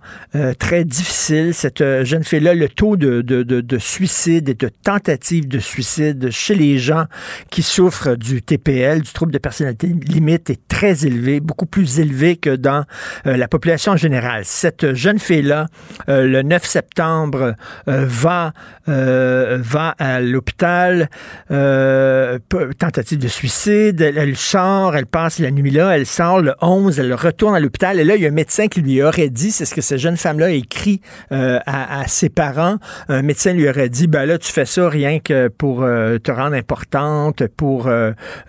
[0.58, 1.53] très difficile.
[1.53, 6.29] Cette jeune fille-là, le taux de, de, de, de, suicide et de tentative de suicide
[6.32, 7.03] chez les gens
[7.49, 12.38] qui souffrent du TPL, du trouble de personnalité limite, est très élevé, beaucoup plus élevé
[12.38, 12.86] que dans
[13.26, 14.43] euh, la population générale.
[14.45, 15.67] Cette jeune fille-là,
[16.10, 17.56] euh, le 9 septembre,
[17.88, 18.54] euh, va,
[18.88, 21.10] va à l'hôpital,
[21.48, 27.13] tentative de suicide, elle, sort, elle passe la nuit là, elle sort le 11, elle
[27.13, 29.65] retourne à l'hôpital, et là, il y a un médecin qui lui aurait dit, c'est
[29.65, 32.78] ce que cette jeune femme-là a écrit à, ses parents,
[33.10, 36.56] un médecin lui aurait dit, ben là, tu fais ça rien que pour te rendre
[36.56, 37.91] importante, pour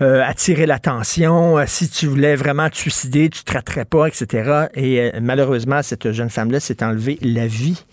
[0.00, 4.39] attirer l'attention, si tu voulais vraiment te suicider, tu te traiterais pas, etc.
[4.74, 7.84] Et euh, malheureusement, cette jeune femme-là s'est enlevée la vie.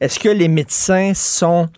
[0.00, 1.68] Est-ce que les médecins sont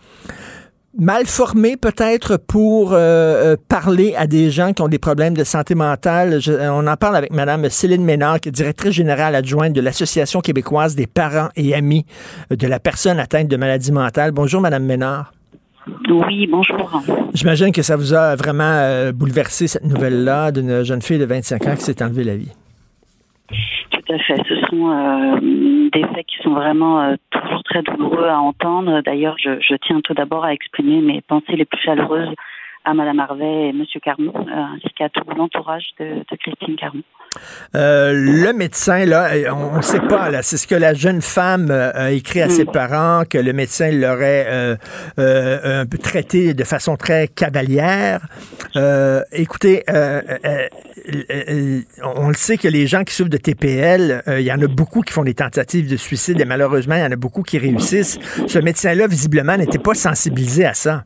[0.99, 5.45] mal formés peut-être pour euh, euh, parler à des gens qui ont des problèmes de
[5.45, 6.39] santé mentale?
[6.61, 10.95] on en parle avec Mme Céline Ménard, qui est directrice générale adjointe de l'Association québécoise
[10.95, 12.07] des parents et amis
[12.51, 14.31] de la personne atteinte de maladie mentale.
[14.33, 15.33] Bonjour, Mme Ménard.
[16.09, 17.03] Oui, bonjour.
[17.35, 21.67] J'imagine que ça vous a vraiment euh, bouleversé cette nouvelle-là d'une jeune fille de 25
[21.67, 22.53] ans qui s'est enlevée la vie.
[23.49, 24.41] Tout à fait.
[24.49, 29.03] Ce sont euh, des faits qui sont vraiment euh, toujours très douloureux à entendre.
[29.03, 32.35] D'ailleurs, je, tiens tout d'abord à exprimer mes pensées les plus chaleureuses
[32.85, 33.85] à Mme Harvey et M.
[34.03, 37.03] Carmon, euh, ainsi qu'à tout l'entourage de, de, Christine Carmon.
[37.75, 41.69] Euh, le médecin, là, on ne sait pas, là, c'est ce que la jeune femme
[41.71, 42.51] euh, a écrit à mm.
[42.51, 44.77] ses parents, que le médecin l'aurait euh,
[45.19, 48.21] euh, un peu traité de façon très cavalière.
[49.33, 49.85] écoutez,
[52.03, 55.01] on le sait que les gens qui souffrent de TPL, il y en a beaucoup
[55.01, 58.19] qui font des tentatives de suicide et malheureusement, il y en a beaucoup qui réussissent.
[58.47, 61.05] Ce médecin-là, visiblement, n'était pas sensibilisé à ça.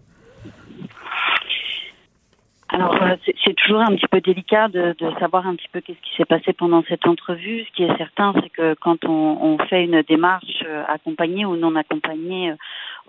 [2.79, 5.99] Alors, euh, c'est toujours un petit peu délicat de, de savoir un petit peu qu'est-ce
[5.99, 7.65] qui s'est passé pendant cette entrevue.
[7.65, 11.57] Ce qui est certain, c'est que quand on, on, fait une démarche euh, accompagnée ou
[11.57, 12.55] non accompagnée euh,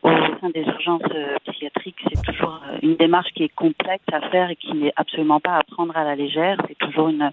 [0.01, 0.09] au
[0.41, 1.03] sein des urgences
[1.45, 5.57] psychiatriques, c'est toujours une démarche qui est complexe à faire et qui n'est absolument pas
[5.57, 6.57] à prendre à la légère.
[6.67, 7.29] C'est toujours une,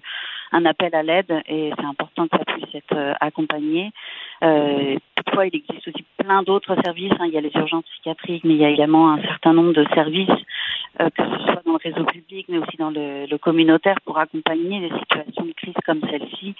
[0.51, 3.91] un appel à l'aide et c'est important que ça puisse être accompagné.
[4.43, 7.13] Euh, toutefois, il existe aussi plein d'autres services.
[7.19, 7.25] Hein.
[7.27, 9.85] Il y a les urgences psychiatriques, mais il y a également un certain nombre de
[9.93, 10.29] services
[10.99, 14.79] euh, que ce soit dans le réseau public, mais aussi dans le, communautaire, pour accompagner
[14.79, 16.55] les situations de crise comme celle-ci,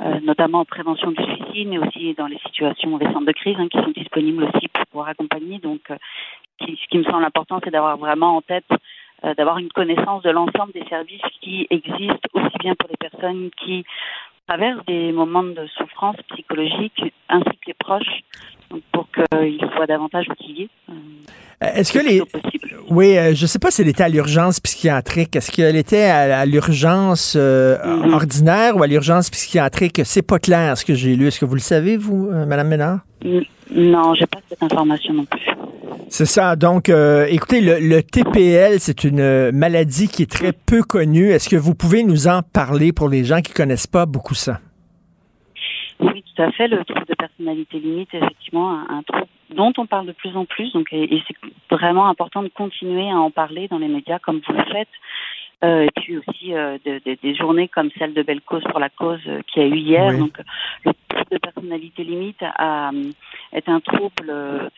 [0.00, 3.56] euh, notamment en prévention du suicide, mais aussi dans les situations, les centres de crise
[3.58, 5.58] hein, qui sont disponibles aussi pour pouvoir accompagner.
[5.58, 5.80] Donc,
[6.60, 8.66] ce qui me semble important, c'est d'avoir vraiment en tête
[9.38, 13.84] d'avoir une connaissance de l'ensemble des services qui existent aussi bien pour les personnes qui
[14.46, 18.22] traversent des moments de souffrance psychologique ainsi que les proches
[18.70, 20.68] donc pour qu'ils soient davantage outillés.
[20.90, 20.94] Euh,
[21.74, 22.22] est-ce que les.
[22.88, 25.36] Oui, euh, je sais pas si elle était à l'urgence psychiatrique.
[25.36, 28.12] Est-ce qu'elle était à, l'urgence euh, mm-hmm.
[28.12, 30.00] ordinaire ou à l'urgence psychiatrique?
[30.04, 31.28] C'est pas clair ce que j'ai lu.
[31.28, 33.00] Est-ce que vous le savez, vous, Madame Ménard?
[33.70, 35.40] Non, j'ai pas cette information non plus.
[36.08, 36.56] C'est ça.
[36.56, 41.30] Donc, écoutez, le, le TPL, c'est une maladie qui est très peu connue.
[41.30, 44.60] Est-ce que vous pouvez nous en parler pour les gens qui connaissent pas beaucoup ça?
[45.98, 46.68] Oui, tout à fait.
[46.68, 50.36] Le trouble de personnalité limite est effectivement un, un trouble dont on parle de plus
[50.36, 50.72] en plus.
[50.72, 51.36] Donc, et, et c'est
[51.74, 54.88] vraiment important de continuer à en parler dans les médias comme vous le faites.
[55.64, 58.78] Euh, et puis aussi euh, de, de, des journées comme celle de Belle Cause pour
[58.78, 60.08] la cause euh, qui a eu hier.
[60.08, 60.18] Oui.
[60.18, 60.38] Donc,
[60.84, 62.90] le trouble de personnalité limite a,
[63.52, 64.68] est un trouble euh,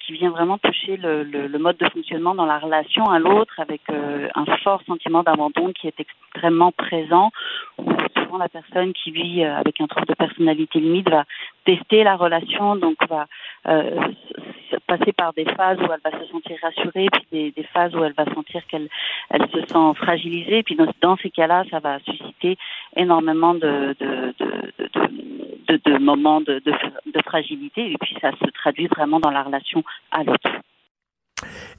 [0.00, 3.60] qui vient vraiment toucher le, le, le, mode de fonctionnement dans la relation à l'autre
[3.60, 7.30] avec euh, un fort sentiment d'abandon qui est extrêmement présent.
[7.76, 11.24] Où souvent la personne qui vit avec un trouble de personnalité limite va
[11.66, 13.26] tester la relation, donc va
[13.68, 14.00] euh,
[14.86, 18.12] passer par des phases où elle va se sentir rassurée, puis des, phases où elle
[18.12, 18.88] va sentir qu'elle
[19.30, 20.62] elle se sent fragilisée.
[20.62, 22.56] Puis dans, ces cas-là, ça va susciter
[22.96, 24.34] énormément de, de,
[25.68, 26.62] de, de, moments de
[27.24, 30.50] fragilité, et puis ça se traduit vraiment dans la relation à l'autre.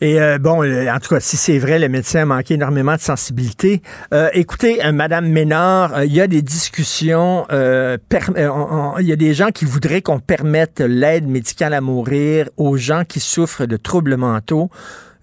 [0.01, 2.95] Et euh, bon, euh, en tout cas, si c'est vrai, le médecin a manqué énormément
[2.95, 3.81] de sensibilité.
[4.13, 9.49] Euh, écoutez, euh, Madame Ménard, il y a des discussions, il y a des gens
[9.51, 14.69] qui voudraient qu'on permette l'aide médicale à mourir aux gens qui souffrent de troubles mentaux.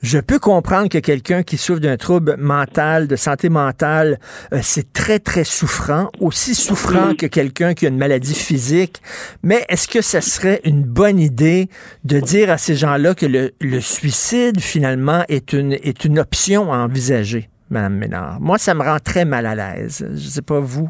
[0.03, 4.19] Je peux comprendre que quelqu'un qui souffre d'un trouble mental, de santé mentale,
[4.53, 9.01] euh, c'est très, très souffrant, aussi souffrant que quelqu'un qui a une maladie physique.
[9.45, 11.69] Mais est-ce que ça serait une bonne idée
[12.05, 16.73] de dire à ces gens-là que le, le, suicide, finalement, est une, est une option
[16.73, 18.41] à envisager, Madame Ménard?
[18.41, 20.05] Moi, ça me rend très mal à l'aise.
[20.13, 20.89] Je sais pas vous.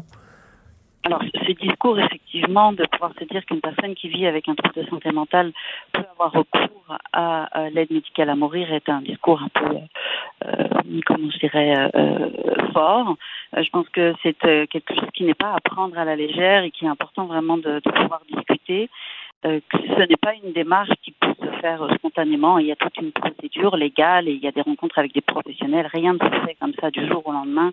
[1.05, 4.83] Alors, ce discours, effectivement, de pouvoir se dire qu'une personne qui vit avec un trouble
[4.83, 5.51] de santé mentale
[5.91, 9.75] peut avoir recours à, à l'aide médicale à mourir est un discours un peu,
[10.45, 12.29] euh, comment je dirais, euh,
[12.73, 13.15] fort.
[13.55, 16.15] Euh, je pense que c'est euh, quelque chose qui n'est pas à prendre à la
[16.15, 18.89] légère et qui est important vraiment de, pouvoir discuter.
[19.45, 22.57] Euh, ce n'est pas une démarche qui peut se faire spontanément.
[22.59, 25.21] Il y a toute une procédure légale et il y a des rencontres avec des
[25.21, 25.87] professionnels.
[25.91, 27.71] Rien ne se fait comme ça du jour au lendemain.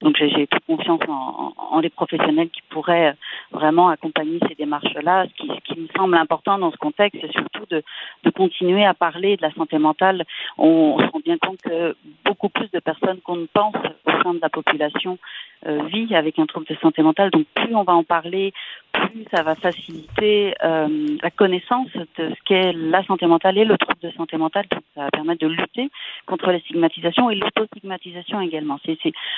[0.00, 3.14] Donc j'ai toute confiance en, en, en, les professionnels qui pourraient
[3.50, 5.26] vraiment accompagner ces démarches-là.
[5.28, 7.82] Ce qui, ce qui me semble important dans ce contexte, c'est surtout de,
[8.24, 10.24] de continuer à parler de la santé mentale.
[10.56, 13.74] On, on se rend bien compte que beaucoup plus de personnes qu'on ne pense
[14.06, 15.18] au sein de la population
[15.66, 17.30] euh, vit avec un trouble de santé mentale.
[17.30, 18.54] Donc plus on va en parler,
[18.92, 23.76] plus ça va faciliter euh, la connaissance de ce qu'est la santé mentale et le
[23.76, 24.64] trouble de santé mentale.
[24.94, 25.90] Ça va permettre de lutter
[26.24, 28.78] contre les stigmatisations et l'autostigmatisation également.
[28.86, 28.96] C'est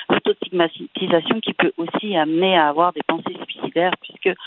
[0.09, 0.52] l'autostigmatisation
[1.41, 4.37] qui peut aussi amener à avoir des pensées suicidaires puisque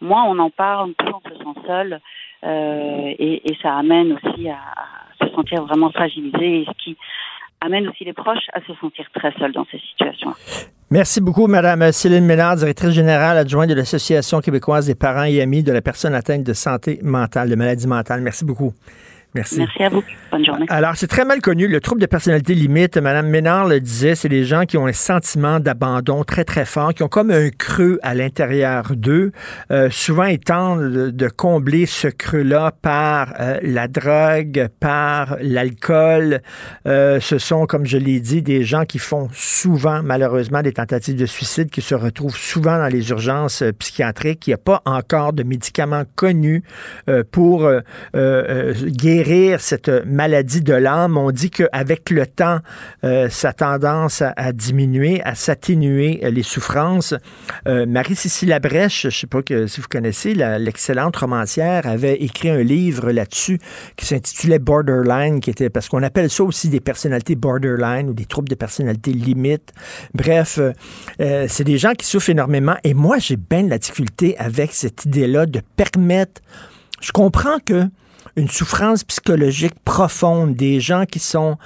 [0.00, 2.00] moins on en parle, plus on se sent seul
[2.44, 6.96] euh, et, et, ça amène aussi à, à, se sentir vraiment fragilisé, ce qui
[7.60, 10.32] amène aussi les proches à se sentir très seuls dans ces situations.
[10.90, 15.62] Merci beaucoup, Madame Céline Ménard, directrice générale adjointe de l'Association québécoise des parents et amis
[15.62, 18.20] de la personne atteinte de santé mentale, de maladie mentale.
[18.20, 18.72] Merci beaucoup.
[19.34, 19.60] Merci.
[19.60, 20.02] Merci à vous.
[20.30, 20.66] Bonne journée.
[20.68, 22.98] Alors, c'est très mal connu, le trouble de personnalité limite.
[22.98, 26.92] Madame Ménard le disait, c'est des gens qui ont un sentiment d'abandon très, très fort,
[26.92, 29.32] qui ont comme un creux à l'intérieur d'eux.
[29.70, 36.42] Euh, souvent, ils tentent de, combler ce creux-là par euh, la drogue, par l'alcool.
[36.86, 41.16] Euh, ce sont, comme je l'ai dit, des gens qui font souvent, malheureusement, des tentatives
[41.16, 44.46] de suicide, qui se retrouvent souvent dans les urgences psychiatriques.
[44.46, 46.62] Il n'y a pas encore de médicaments connus
[47.30, 47.70] pour
[48.14, 49.21] guérir
[49.58, 51.16] cette maladie de l'âme.
[51.16, 52.58] On dit qu'avec le temps,
[53.04, 57.14] euh, ça tendance à, diminuer, à s'atténuer euh, les souffrances.
[57.66, 62.62] Euh, Marie-Cécile Labrèche, je ne sais pas si vous connaissez, l'excellente romancière, avait écrit un
[62.62, 63.58] livre là-dessus
[63.96, 68.26] qui s'intitulait Borderline, qui était parce qu'on appelle ça aussi des personnalités borderline ou des
[68.26, 69.72] troubles de personnalité limite.
[70.14, 70.58] Bref,
[71.18, 72.76] c'est des gens qui souffrent énormément.
[72.84, 76.40] Et moi, j'ai bien de la difficulté avec cette idée-là de permettre.
[77.00, 77.88] Je comprends que
[78.36, 81.56] une souffrance psychologique profonde, des gens qui sont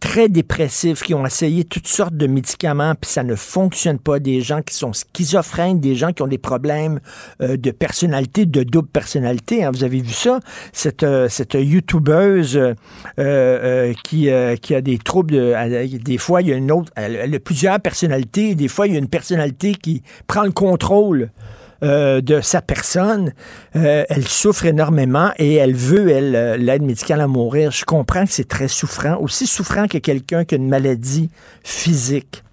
[0.00, 4.40] très dépressifs, qui ont essayé toutes sortes de médicaments, puis ça ne fonctionne pas, des
[4.40, 7.00] gens qui sont schizophrènes, des gens qui ont des problèmes
[7.42, 9.62] euh, de personnalité, de double personnalité.
[9.62, 9.70] Hein.
[9.70, 10.40] Vous avez vu ça?
[10.72, 12.58] Cette, euh, cette YouTubeuse
[13.18, 14.30] euh, qui,
[14.62, 17.78] qui a des troubles, de, des fois, il y a une autre, elle a plusieurs
[17.78, 21.30] personnalités, des fois, il y a une personnalité qui prend le contrôle
[21.82, 23.32] euh, de sa personne.
[23.76, 27.70] Euh, elle souffre énormément et elle veut, elle, euh, l'aide médicale à mourir.
[27.70, 31.30] Je comprends que c'est très souffrant, aussi souffrant que quelqu'un qui a une maladie
[31.64, 32.44] physique.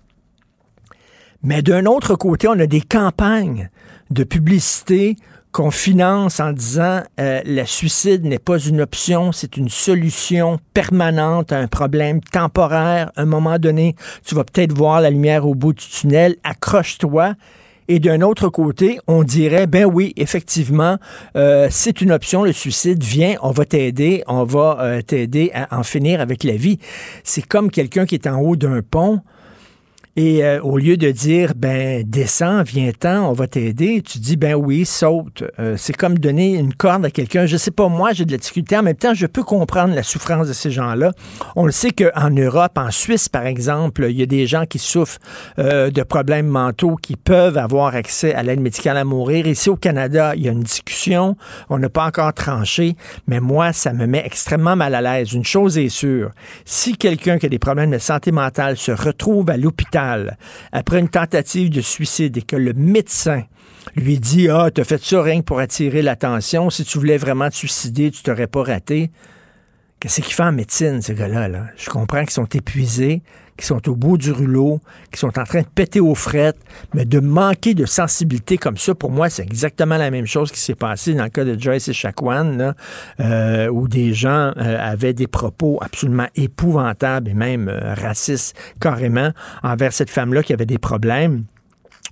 [1.43, 3.69] Mais d'un autre côté, on a des campagnes
[4.09, 5.17] de publicité
[5.51, 11.51] qu'on finance en disant euh, le suicide n'est pas une option, c'est une solution permanente
[11.51, 13.11] à un problème temporaire.
[13.15, 17.33] À un moment donné, tu vas peut-être voir la lumière au bout du tunnel, accroche-toi.
[17.87, 20.97] Et d'un autre côté, on dirait, ben oui, effectivement,
[21.35, 25.77] euh, c'est une option, le suicide, viens, on va t'aider, on va euh, t'aider à
[25.77, 26.79] en finir avec la vie.
[27.23, 29.21] C'est comme quelqu'un qui est en haut d'un pont
[30.19, 34.55] et euh, au lieu de dire, ben, descends, viens-t'en, on va t'aider, tu dis, ben
[34.55, 35.43] oui, saute.
[35.59, 37.45] Euh, c'est comme donner une corde à quelqu'un.
[37.45, 38.75] Je sais pas, moi, j'ai de la difficulté.
[38.75, 41.11] En même temps, je peux comprendre la souffrance de ces gens-là.
[41.55, 44.79] On le sait qu'en Europe, en Suisse, par exemple, il y a des gens qui
[44.79, 45.19] souffrent
[45.59, 49.45] euh, de problèmes mentaux qui peuvent avoir accès à l'aide médicale à mourir.
[49.45, 51.37] Ici, au Canada, il y a une discussion.
[51.69, 52.95] On n'a pas encore tranché,
[53.27, 55.33] mais moi, ça me met extrêmement mal à l'aise.
[55.33, 56.31] Une chose est sûre.
[56.65, 60.06] Si quelqu'un qui a des problèmes de santé mentale se retrouve à l'hôpital,
[60.71, 63.43] après une tentative de suicide et que le médecin
[63.95, 66.69] lui dit Ah, t'as fait ça rien que pour attirer l'attention.
[66.69, 69.11] Si tu voulais vraiment te suicider, tu t'aurais pas raté.
[69.99, 71.47] Qu'est-ce qu'il fait en médecine, ces gars-là?
[71.47, 71.65] Là?
[71.75, 73.23] Je comprends qu'ils sont épuisés,
[73.57, 74.79] qu'ils sont au bout du rouleau,
[75.09, 76.59] qu'ils sont en train de péter aux frettes,
[76.93, 80.59] mais de manquer de sensibilité comme ça, pour moi, c'est exactement la même chose qui
[80.59, 82.75] s'est passé dans le cas de Joyce et Chacuan,
[83.19, 89.31] euh, où des gens euh, avaient des propos absolument épouvantables et même euh, racistes carrément
[89.63, 91.45] envers cette femme-là qui avait des problèmes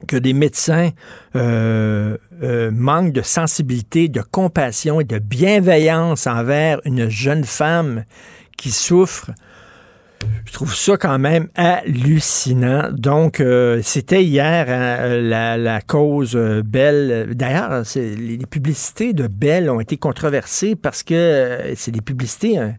[0.07, 0.89] que des médecins
[1.35, 8.03] euh, euh, manquent de sensibilité, de compassion et de bienveillance envers une jeune femme
[8.57, 9.31] qui souffre.
[10.45, 12.89] Je trouve ça quand même hallucinant.
[12.91, 17.35] Donc, euh, c'était hier hein, la, la, cause Belle.
[17.35, 22.75] D'ailleurs, les publicités de Belle ont été controversées parce que c'est des publicités hein,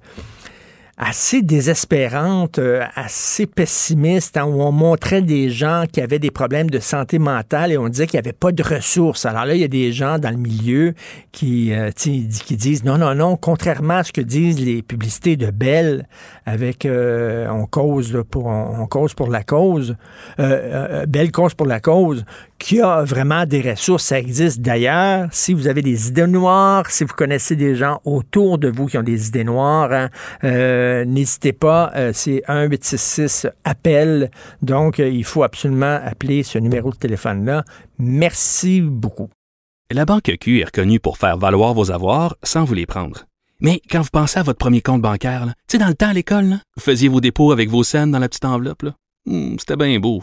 [0.99, 6.71] assez désespérante, euh, assez pessimiste, hein, où on montrait des gens qui avaient des problèmes
[6.71, 9.27] de santé mentale et on disait qu'il n'y avait pas de ressources.
[9.27, 10.95] Alors là, il y a des gens dans le milieu
[11.33, 15.51] qui, euh, qui disent non, non, non, contrairement à ce que disent les publicités de
[15.51, 16.09] Bell,
[16.47, 19.97] avec euh, on cause pour on, cause pour la cause,
[20.39, 22.25] Belle cause pour la cause,
[22.59, 24.05] qui a vraiment des ressources.
[24.05, 25.29] Ça existe d'ailleurs.
[25.33, 28.99] Si vous avez des idées noires, si vous connaissez des gens autour de vous qui
[28.99, 30.09] ont des idées noires, hein,
[30.45, 31.93] euh, n'hésitez pas.
[31.95, 34.31] Euh, c'est 1-866 appel.
[34.63, 37.65] Donc, euh, il faut absolument appeler ce numéro de téléphone-là.
[37.99, 39.29] Merci beaucoup.
[39.91, 43.25] La Banque Q est reconnue pour faire valoir vos avoirs sans vous les prendre.
[43.61, 46.13] Mais quand vous pensez à votre premier compte bancaire, tu sais, dans le temps à
[46.13, 48.85] l'école, vous faisiez vos dépôts avec vos scènes dans la petite enveloppe.
[49.25, 50.23] Hmm, c'était bien beau.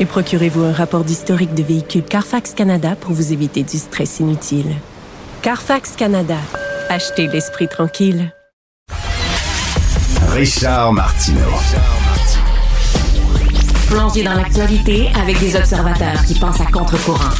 [0.00, 4.74] Et procurez-vous un rapport d'historique de véhicule Carfax Canada pour vous éviter du stress inutile.
[5.42, 6.36] Carfax Canada.
[6.88, 8.34] Achetez l'esprit tranquille.
[10.32, 11.40] Richard Martineau.
[13.88, 17.30] Plongez dans l'actualité avec des observateurs qui pensent à contre-courant.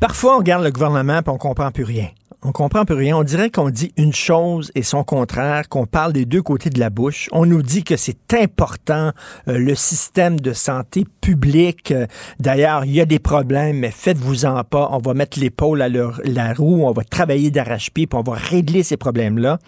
[0.00, 2.08] Parfois, on regarde le gouvernement et on comprend plus rien.
[2.46, 3.16] On comprend plus rien.
[3.16, 6.78] On dirait qu'on dit une chose et son contraire, qu'on parle des deux côtés de
[6.78, 7.30] la bouche.
[7.32, 9.12] On nous dit que c'est important,
[9.48, 11.90] euh, le système de santé publique.
[11.90, 12.06] Euh,
[12.40, 14.90] D'ailleurs, il y a des problèmes, mais faites-vous-en pas.
[14.92, 18.82] On va mettre l'épaule à la roue, on va travailler d'arrache-pied, puis on va régler
[18.82, 19.58] ces problèmes-là.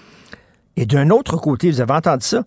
[0.76, 2.44] Et d'un autre côté, vous avez entendu ça,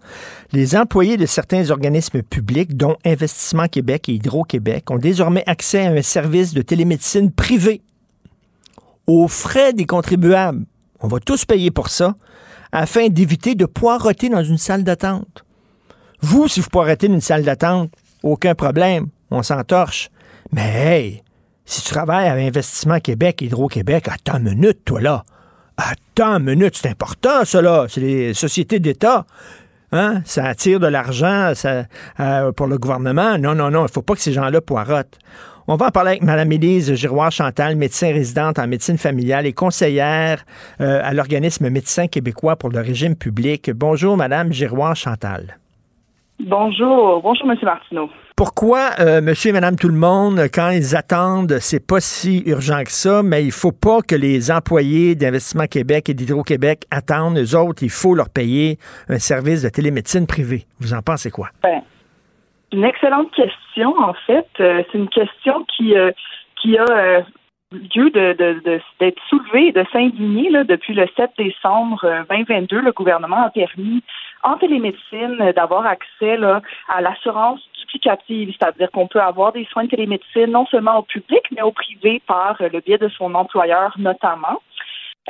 [0.51, 5.91] les employés de certains organismes publics, dont Investissement Québec et Hydro-Québec, ont désormais accès à
[5.91, 7.82] un service de télémédecine privé
[9.10, 10.66] aux frais des contribuables.
[10.99, 12.16] On va tous payer pour ça
[12.72, 15.43] afin d'éviter de poireauter dans une salle d'attente.
[16.22, 17.91] Vous, si vous poirotez dans une salle d'attente,
[18.22, 20.12] aucun problème, on s'entorche.
[20.51, 21.24] Mais hey,
[21.66, 25.24] si tu travailles à Investissement Québec, Hydro-Québec, attends une minute, toi là.
[25.78, 27.88] Attends une minute, c'est important, ça là.
[27.89, 29.26] C'est les sociétés d'État.
[29.91, 30.21] Hein?
[30.25, 31.53] Ça attire de l'argent
[32.19, 33.37] euh, pour le gouvernement.
[33.37, 35.17] Non, non, non, il ne faut pas que ces gens-là poirotent.
[35.67, 40.43] On va en parler avec Mme Élise Giroir-Chantal, médecin résidente en médecine familiale et conseillère
[40.81, 43.69] euh, à l'organisme Médecins québécois pour le régime public.
[43.75, 45.57] Bonjour, Mme Giroir-Chantal.
[46.39, 48.09] Bonjour, bonjour, Monsieur Martineau.
[48.39, 52.85] Pourquoi euh, monsieur et madame tout le monde, quand ils attendent, c'est pas si urgent
[52.85, 57.37] que ça, mais il faut pas que les employés d'Investissement Québec et d'Hydro-Québec attendent.
[57.37, 58.77] Eux autres, il faut leur payer
[59.09, 60.63] un service de télémédecine privé.
[60.79, 61.49] Vous en pensez quoi?
[61.61, 61.81] Ben,
[62.71, 64.47] une excellente question, en fait.
[64.61, 66.11] Euh, c'est une question qui, euh,
[66.61, 67.21] qui a euh,
[67.71, 72.81] lieu d'être soulevée et de s'indigner là, depuis le 7 décembre euh, 2022.
[72.81, 74.01] Le gouvernement a permis
[74.43, 76.37] en télémédecine d'avoir accès
[76.87, 81.41] à l'assurance duplicative, c'est-à-dire qu'on peut avoir des soins de télémédecine non seulement au public,
[81.51, 84.61] mais au privé par euh, le biais de son employeur notamment.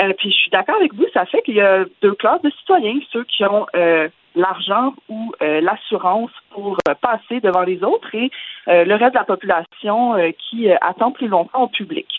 [0.01, 2.49] Euh, puis je suis d'accord avec vous, ça fait qu'il y a deux classes de
[2.51, 8.29] citoyens, ceux qui ont euh, l'argent ou l'assurance pour passer devant les autres et
[8.67, 12.18] le reste de la population qui attend plus longtemps au public.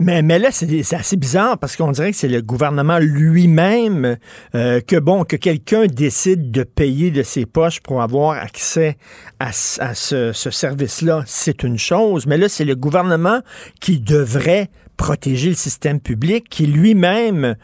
[0.00, 4.16] Mais, mais là, c'est assez bizarre parce qu'on dirait que c'est le gouvernement lui-même
[4.54, 8.96] euh, que, bon, que quelqu'un décide de payer de ses poches pour avoir accès
[9.38, 11.22] à, ce- à ce, ce service-là.
[11.26, 13.40] C'est une chose, mais là, c'est le gouvernement
[13.80, 17.54] qui devrait protéger le système public, qui lui-même euh,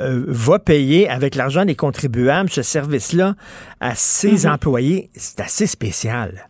[0.00, 3.34] euh, va payer avec l'argent des contribuables ce service-là
[3.80, 5.10] à ses employés.
[5.14, 6.45] C'est assez spécial.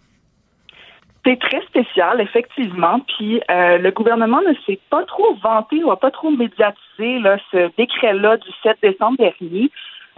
[1.26, 3.00] C'est très spécial, effectivement.
[3.00, 7.36] Puis euh, le gouvernement ne s'est pas trop vanté ou a pas trop médiatisé là,
[7.50, 9.68] ce décret-là du 7 décembre dernier.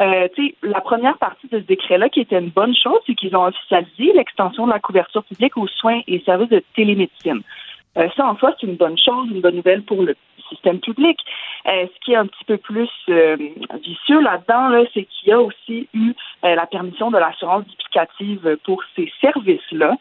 [0.01, 0.29] Euh,
[0.63, 4.13] la première partie de ce décret-là, qui était une bonne chose, c'est qu'ils ont officialisé
[4.15, 7.41] l'extension de la couverture publique aux soins et services de télémédecine.
[7.97, 10.15] Euh, ça, en soi, c'est une bonne chose, une bonne nouvelle pour le
[10.51, 11.19] système public.
[11.65, 12.89] Ce qui est un petit peu plus
[13.83, 18.83] vicieux là-dedans, là, c'est qu'il y a aussi eu la permission de l'assurance duplicative pour
[18.97, 19.97] ces services-là.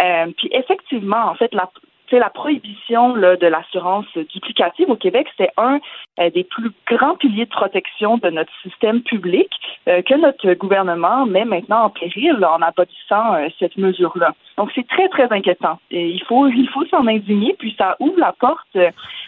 [0.00, 1.68] Euh, puis effectivement, en fait, la,
[2.12, 5.80] la prohibition là, de l'assurance duplicative au Québec, c'est un
[6.20, 9.50] euh, des plus grands piliers de protection de notre système public
[9.88, 14.34] euh, que notre gouvernement met maintenant en péril en abolissant euh, cette mesure-là.
[14.56, 15.78] Donc c'est très très inquiétant.
[15.90, 18.76] Et il faut il faut s'en indigner, puis ça ouvre la porte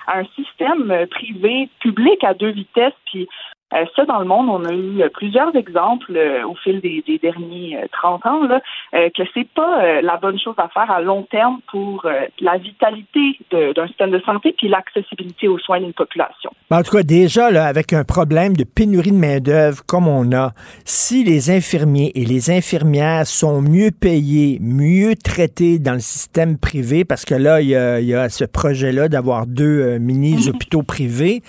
[0.06, 3.28] à un système privé public à deux vitesses, puis
[3.74, 7.02] euh, ça, dans le monde, on a eu euh, plusieurs exemples euh, au fil des,
[7.22, 8.60] derniers euh, 30 ans là,
[8.92, 12.06] que c'est pas la bonne chose à faire à long terme pour
[12.40, 16.50] la vitalité d'un système de santé puis l'accessibilité aux soins d'une population.
[16.70, 20.52] Ben, en tout cas, déjà, avec un problème de pénurie de main-d'œuvre comme on a,
[20.84, 27.04] si les infirmiers et les infirmières sont mieux payés, mieux traités dans le système privé,
[27.04, 31.42] parce que là, il y a, y a ce projet-là d'avoir deux mini-hôpitaux privés,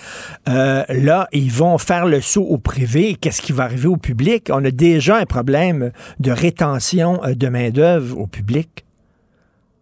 [0.46, 3.14] là, ils vont faire le saut au privé.
[3.14, 4.50] Qu'est-ce qui va arriver au public?
[4.52, 8.84] On a déjà un problème de rétention euh, de main-d'œuvre au public.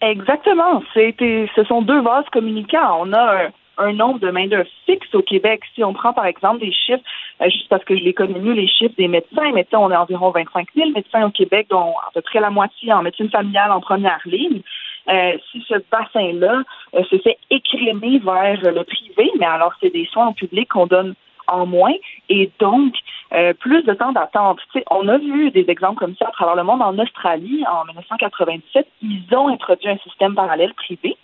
[0.00, 0.82] Exactement.
[0.94, 3.00] Ce sont deux vases communicants.
[3.00, 3.48] On a
[3.78, 5.62] un, nombre de main-d'œuvre fixe au Québec.
[5.74, 7.02] Si on prend par exemple des chiffres,
[7.40, 10.30] euh, juste parce que je connais mieux, les chiffres des médecins, mais on est environ
[10.30, 13.80] 25 000 médecins au Québec, dont à peu près la moitié en médecine familiale en
[13.80, 14.60] première ligne.
[15.08, 16.62] Euh, si ce bassin-là
[17.10, 21.14] se fait écrémer vers le privé, mais alors c'est des soins en public qu'on donne
[21.48, 21.94] en moins
[22.28, 22.94] et donc
[23.32, 24.60] euh, plus de temps d'attente.
[24.90, 26.82] On a vu des exemples comme ça à travers le monde.
[26.82, 31.16] En Australie, en 1997, ils ont introduit un système parallèle privé.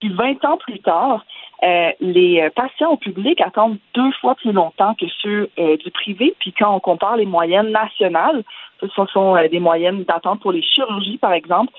[0.00, 1.24] Puis 20 ans plus tard,
[1.62, 5.90] euh, les euh, patients au public attendent deux fois plus longtemps que ceux euh, du
[5.90, 6.34] privé.
[6.38, 8.42] Puis quand on compare les moyennes nationales,
[8.80, 11.72] ce sont, euh, des moyennes d'attente pour les chirurgies, par exemple.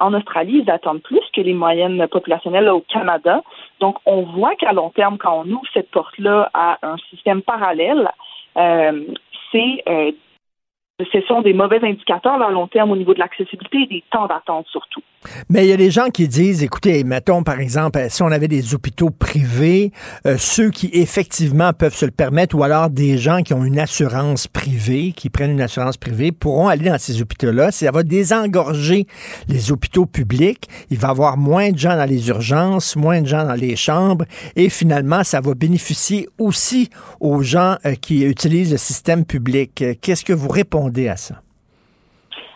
[0.00, 3.42] En Australie, ils attendent plus que les moyennes populationnelles au Canada.
[3.80, 8.08] Donc, on voit qu'à long terme, quand on ouvre cette porte-là à un système parallèle,
[9.52, 9.84] c'est
[11.00, 14.28] ce sont des mauvais indicateurs à long terme au niveau de l'accessibilité et des temps
[14.28, 15.02] d'attente surtout.
[15.48, 18.46] Mais il y a des gens qui disent, écoutez, mettons par exemple, si on avait
[18.46, 19.90] des hôpitaux privés,
[20.24, 23.80] euh, ceux qui effectivement peuvent se le permettre, ou alors des gens qui ont une
[23.80, 27.72] assurance privée, qui prennent une assurance privée, pourront aller dans ces hôpitaux-là.
[27.72, 29.06] Ça va désengorger
[29.48, 30.68] les hôpitaux publics.
[30.90, 33.74] Il va y avoir moins de gens dans les urgences, moins de gens dans les
[33.74, 39.82] chambres, et finalement, ça va bénéficier aussi aux gens euh, qui utilisent le système public.
[40.00, 41.36] Qu'est-ce que vous répondez à ça?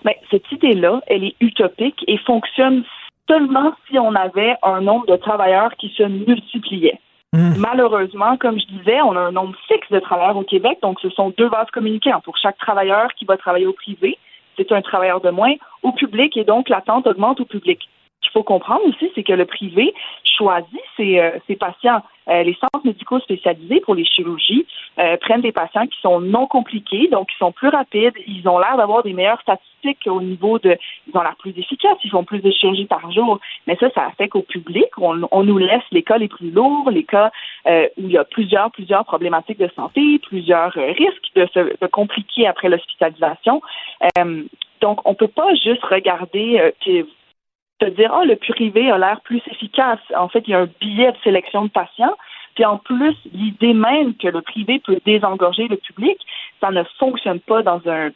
[0.05, 2.85] Ben, cette idée-là, elle est utopique et fonctionne
[3.29, 6.99] seulement si on avait un nombre de travailleurs qui se multipliait.
[7.33, 7.55] Hmm.
[7.59, 11.11] Malheureusement, comme je disais, on a un nombre fixe de travailleurs au Québec, donc ce
[11.11, 12.25] sont deux bases communicantes.
[12.25, 14.19] Pour chaque travailleur qui va travailler au privé,
[14.57, 17.89] c'est un travailleur de moins au public et donc l'attente augmente au public.
[18.21, 19.95] Qu'il faut comprendre aussi, c'est que le privé
[20.39, 22.03] choisit ses, euh, ses patients.
[22.29, 24.67] Euh, les centres médicaux spécialisés pour les chirurgies
[24.99, 28.15] euh, prennent des patients qui sont non compliqués, donc qui sont plus rapides.
[28.27, 31.97] Ils ont l'air d'avoir des meilleures statistiques au niveau de, ils ont l'air plus efficaces,
[32.05, 33.41] ils font plus de chirurgies par jour.
[33.67, 36.91] Mais ça, ça fait qu'au public, on, on, nous laisse les cas les plus lourds,
[36.91, 37.31] les cas
[37.67, 42.47] où il y a plusieurs, plusieurs problématiques de santé, plusieurs risques de se de compliquer
[42.47, 43.63] après l'hospitalisation.
[44.81, 47.07] donc, on peut pas juste regarder que
[47.79, 50.01] te dire, oh, le privé a l'air plus efficace.
[50.17, 52.17] En fait, il y a un billet de sélection de patients.
[52.55, 56.19] Puis en plus, l'idée même que le privé peut désengorger le public,
[56.61, 58.11] ça ne fonctionne pas dans un,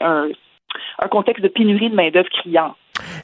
[0.00, 2.74] un, contexte de pénurie de main-d'œuvre criant.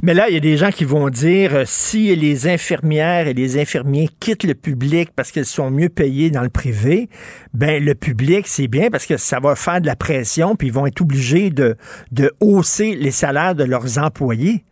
[0.03, 3.35] Mais là, il y a des gens qui vont dire euh, si les infirmières et
[3.35, 7.09] les infirmiers quittent le public parce qu'elles sont mieux payées dans le privé,
[7.53, 10.73] ben le public, c'est bien parce que ça va faire de la pression, puis ils
[10.73, 11.77] vont être obligés de,
[12.13, 14.65] de hausser les salaires de leurs employés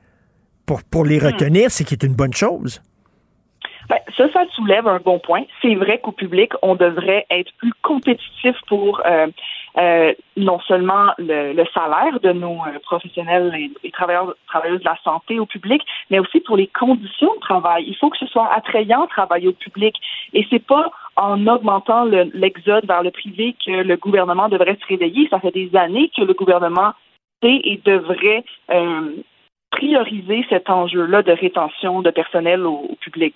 [0.90, 1.26] pour, les hmm.
[1.26, 2.80] retenir, c'est qui est une bonne chose.
[3.90, 5.42] Ben, ça, ça soulève un bon point.
[5.60, 9.26] C'est vrai qu'au public, on devrait être plus compétitif pour euh,
[9.78, 13.52] euh, non seulement le, salaire de nos euh, professionnels
[13.82, 17.84] et, travailleurs travailleuses de la santé au public, mais aussi pour les conditions de travail.
[17.88, 19.96] Il faut que ce soit attrayant de travailler au public.
[20.34, 25.26] Et c'est pas en augmentant l'exode vers le privé que le gouvernement devrait se réveiller.
[25.30, 26.92] Ça fait des années que le gouvernement
[27.42, 28.44] sait et devrait
[29.70, 33.34] prioriser cet enjeu-là de rétention de personnel au, public?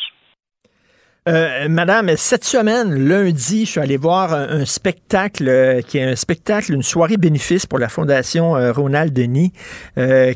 [1.26, 6.16] Euh, madame, cette semaine, lundi, je suis allé voir un, spectacle euh, qui est un
[6.16, 9.53] spectacle, une soirée bénéfice pour la Fondation euh, Ronald Denis,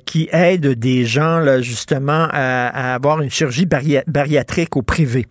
[0.06, 5.26] qui aide des gens justement à, avoir une chirurgie bariatrique au privé.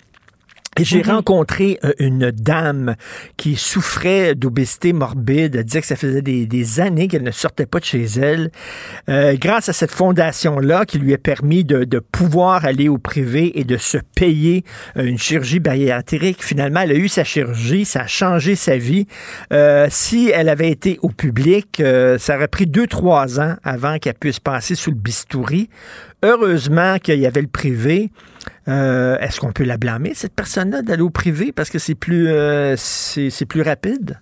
[0.79, 1.11] J'ai mhm.
[1.11, 2.95] rencontré euh, une dame
[3.35, 5.55] qui souffrait d'obésité morbide.
[5.55, 8.51] Elle disait que ça faisait des, années qu'elle ne sortait pas de chez elle.
[9.09, 13.63] Euh, grâce à cette fondation-là qui lui a permis de, pouvoir aller au privé et
[13.63, 14.63] de se payer
[14.97, 19.07] euh, une chirurgie bariatrique, finalement, elle a eu sa chirurgie, ça a changé sa vie.
[19.89, 21.81] si elle avait été au public,
[22.17, 25.69] ça aurait pris deux, trois ans avant qu'elle puisse passer sous le bistouri.
[26.23, 28.09] Heureusement qu'il y avait le privé.
[28.67, 32.27] Euh, est-ce qu'on peut la blâmer, cette personne-là, d'aller au privé parce que c'est plus,
[32.27, 32.75] euh,
[33.47, 34.19] plus rapide?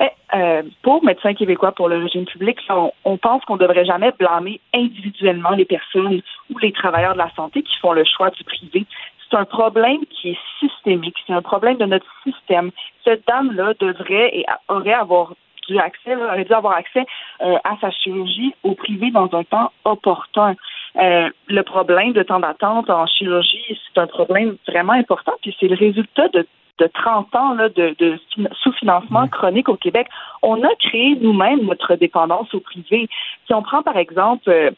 [0.00, 2.58] Eh, euh, pour Médecins québécois pour le régime public,
[3.04, 6.20] on, pense qu'on ne devrait jamais blâmer individuellement les personnes
[6.50, 8.84] ou les travailleurs de la santé qui font le choix du privé.
[9.30, 12.70] C'est un problème qui est systémique, c'est un problème de notre système.
[13.04, 15.32] Cette dame-là devrait et aurait avoir
[15.68, 17.06] dû aurait dû avoir accès
[17.40, 20.56] à sa chirurgie au privé dans un temps opportun.
[20.98, 25.68] Euh, le problème de temps d'attente en chirurgie, c'est un problème vraiment important, puis c'est
[25.68, 26.46] le résultat de
[26.78, 28.18] de 30 ans là, de, de
[28.62, 30.08] sous-financement chronique au Québec.
[30.42, 33.08] On a créé nous-mêmes notre dépendance au privé.
[33.46, 34.70] Si on prend par exemple euh,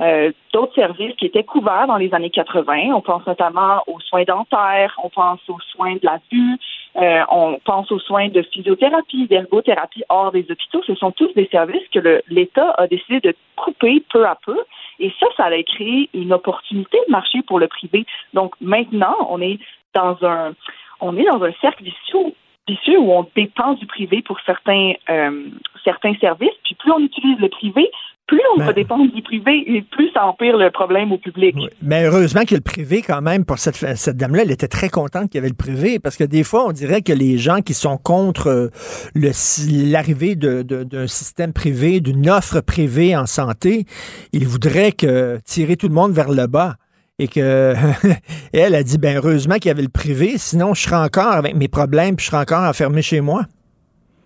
[0.00, 4.24] euh, d'autres services qui étaient couverts dans les années 80, on pense notamment aux soins
[4.24, 6.56] dentaires, on pense aux soins de la vue,
[6.96, 10.82] euh, on pense aux soins de physiothérapie, d'ergothérapie hors des hôpitaux.
[10.86, 14.58] Ce sont tous des services que l'État a décidé de couper peu à peu.
[14.98, 18.04] Et ça, ça a créé une opportunité de marché pour le privé.
[18.34, 19.58] Donc maintenant, on est
[19.94, 20.54] dans un
[21.00, 25.46] on est dans un cercle vicieux, où on dépend du privé pour certains euh,
[25.84, 26.56] certains services.
[26.64, 27.90] Puis plus on utilise le privé,
[28.30, 31.56] plus on va ben- dépendre du privé et plus ça empire le problème au public.
[31.82, 33.44] Mais heureusement qu'il y a le privé quand même.
[33.44, 36.22] Pour cette, cette dame-là, elle était très contente qu'il y avait le privé parce que
[36.22, 38.68] des fois, on dirait que les gens qui sont contre euh,
[39.16, 43.84] l'arrivée d'un système privé, d'une offre privée en santé,
[44.32, 46.76] ils voudraient que tirer tout le monde vers le bas
[47.18, 47.74] et que
[48.52, 51.56] elle a dit ben heureusement qu'il y avait le privé, sinon je serais encore avec
[51.56, 53.42] mes problèmes puis je serais encore enfermé chez moi.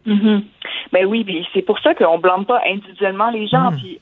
[0.07, 0.41] Mm
[0.93, 3.71] Ben oui, c'est pour ça qu'on blâme pas individuellement les gens.
[3.71, 3.77] Mm.
[3.77, 4.01] Puis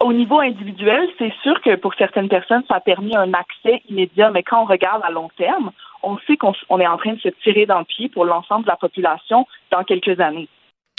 [0.00, 4.30] au niveau individuel, c'est sûr que pour certaines personnes, ça a permis un accès immédiat,
[4.30, 5.70] mais quand on regarde à long terme,
[6.02, 8.70] on sait qu'on est en train de se tirer dans le pied pour l'ensemble de
[8.70, 10.48] la population dans quelques années.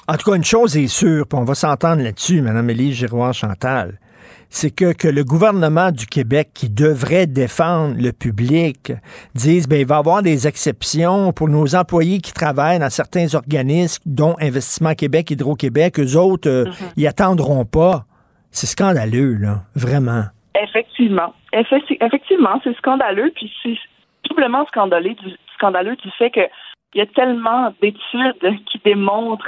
[0.08, 3.94] En tout cas, une chose est sûre, puis on va s'entendre là-dessus, Mme Élise Giroir-Chantal,
[4.54, 8.92] c'est que, que le gouvernement du Québec, qui devrait défendre le public,
[9.34, 13.34] dise ben il va y avoir des exceptions pour nos employés qui travaillent dans certains
[13.34, 16.74] organismes, dont Investissement Québec, Hydro-Québec, eux autres, euh, Mhm.
[16.98, 18.04] ils attendront pas.
[18.52, 20.24] C'est scandaleux, là, vraiment.
[20.62, 21.34] Effectivement.
[21.54, 23.78] Effecti- Effectivement, c'est scandaleux, puis c'est
[24.30, 26.42] doublement scandaleux du, scandaleux du fait que
[26.94, 29.48] il y a tellement d'études qui démontrent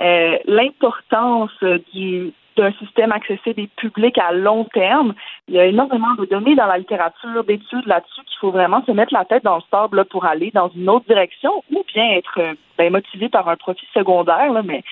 [0.00, 1.50] euh, l'importance
[1.94, 5.14] du d'un système accessible et public à long terme.
[5.48, 8.92] Il y a énormément de données dans la littérature, d'études là-dessus qu'il faut vraiment se
[8.92, 12.10] mettre la tête dans le sable là, pour aller dans une autre direction ou bien
[12.10, 14.82] être euh, ben, motivé par un profit secondaire, là, mais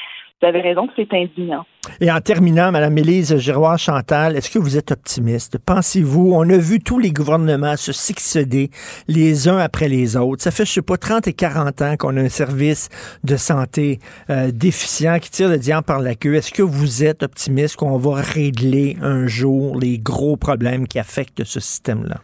[0.40, 1.64] vous avez raison c'est indignant.
[2.00, 5.58] Et en terminant, Mme Élise Giroir-Chantal, est-ce que vous êtes optimiste?
[5.58, 8.70] Pensez-vous, on a vu tous les gouvernements se succéder
[9.08, 10.42] les uns après les autres.
[10.42, 12.88] Ça fait, je sais pas, 30 et 40 ans qu'on a un service
[13.24, 13.98] de santé
[14.30, 16.34] euh, déficient qui tire le diable par la queue.
[16.34, 21.44] Est-ce que vous êtes optimiste qu'on va régler un jour les gros problèmes qui affectent
[21.44, 22.20] ce système-là?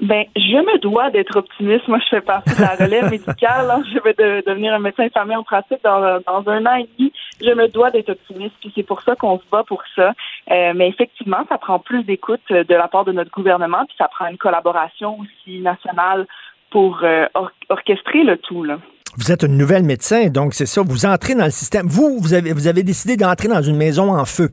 [0.00, 1.88] Ben, je me dois d'être optimiste.
[1.88, 3.68] Moi, je fais partie de la relève médicale.
[3.70, 3.82] hein.
[3.92, 7.12] Je vais de- devenir un médecin infirmier en pratique dans, dans un an et demi.
[7.40, 10.12] Je me dois d'être optimiste, puis c'est pour ça qu'on se bat pour ça.
[10.52, 13.96] Euh, mais effectivement, ça prend plus d'écoute euh, de la part de notre gouvernement, puis
[13.98, 16.26] ça prend une collaboration aussi nationale
[16.70, 18.62] pour euh, or- orchestrer le tout.
[18.62, 18.78] Là.
[19.16, 21.86] Vous êtes une nouvelle médecin, donc c'est ça, vous entrez dans le système.
[21.88, 24.50] Vous, vous avez, vous avez décidé d'entrer dans une maison en feu.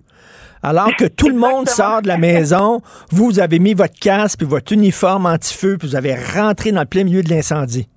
[0.65, 4.47] Alors que tout le monde sort de la maison, vous, avez mis votre casque puis
[4.47, 7.87] votre uniforme anti-feu, puis vous avez rentré dans le plein milieu de l'incendie.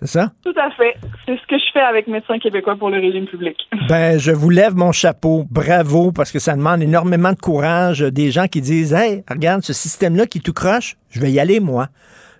[0.00, 0.32] C'est ça?
[0.42, 0.96] Tout à fait.
[1.24, 3.56] C'est ce que je fais avec Médecins québécois pour le régime public.
[3.88, 5.44] Ben, je vous lève mon chapeau.
[5.48, 8.00] Bravo, parce que ça demande énormément de courage.
[8.00, 11.60] Des gens qui disent, hey, regarde ce système-là qui tout croche, je vais y aller,
[11.60, 11.90] moi.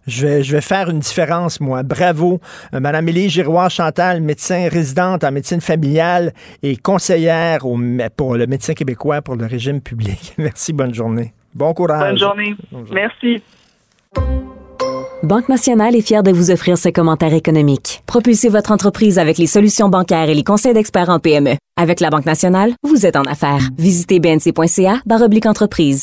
[0.06, 1.82] Je vais, je vais faire une différence, moi.
[1.82, 2.40] Bravo.
[2.74, 6.32] Euh, Madame Élie Giroir-Chantal, médecin résidente en médecine familiale
[6.62, 7.78] et conseillère au,
[8.16, 10.34] pour le médecin québécois pour le régime public.
[10.38, 11.32] Merci, bonne journée.
[11.54, 12.10] Bon courage.
[12.10, 12.56] Bonne journée.
[12.92, 13.42] Merci.
[15.22, 18.02] Banque Nationale est fière de vous offrir ce commentaire économique.
[18.06, 21.56] Propulsez votre entreprise avec les solutions bancaires et les conseils d'experts en PME.
[21.76, 23.68] Avec la Banque Nationale, vous êtes en affaires.
[23.76, 26.02] Visitez bnc.ca barre oblique entreprise.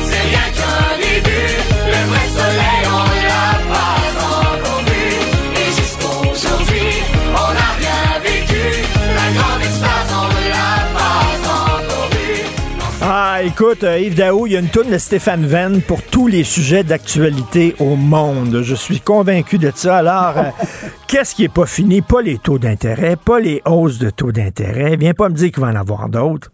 [13.61, 16.43] écoute, euh, Yves Daou, il y a une tourne de Stéphane Venn pour tous les
[16.43, 18.63] sujets d'actualité au monde.
[18.63, 19.97] Je suis convaincu de ça.
[19.97, 20.49] Alors, euh,
[21.07, 22.01] qu'est-ce qui est pas fini?
[22.01, 24.95] Pas les taux d'intérêt, pas les hausses de taux d'intérêt.
[24.95, 26.51] Viens pas me dire qu'il va en avoir d'autres.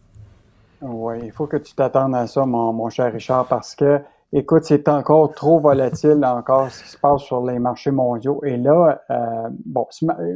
[0.81, 4.01] Oui, il faut que tu t'attendes à ça, mon, mon cher Richard, parce que,
[4.33, 8.41] écoute, c'est encore trop volatile encore ce qui se passe sur les marchés mondiaux.
[8.43, 9.87] Et là, euh, bon,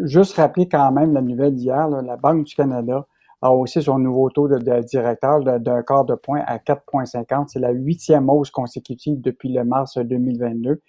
[0.04, 3.06] juste rappeler quand même la nouvelle d'hier, la Banque du Canada
[3.42, 7.46] a haussé son nouveau taux de, directeur d'un quart de point à 4,50.
[7.48, 10.82] C'est la huitième hausse consécutive depuis le mars 2022.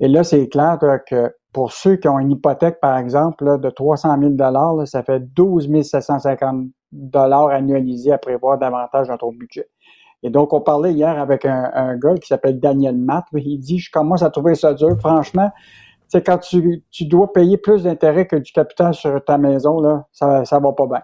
[0.00, 3.58] Et là, c'est clair là, que pour ceux qui ont une hypothèque, par exemple, là,
[3.58, 6.66] de 300 000 là, ça fait 12 750
[7.50, 9.68] annualisés à prévoir davantage dans ton budget.
[10.22, 13.24] Et donc, on parlait hier avec un, un gars qui s'appelle Daniel Matt.
[13.34, 14.96] Il dit, je commence à trouver ça dur.
[14.98, 15.50] Franchement,
[16.08, 20.06] c'est quand tu, tu dois payer plus d'intérêt que du capital sur ta maison, là,
[20.12, 21.02] ça, ça va pas bien.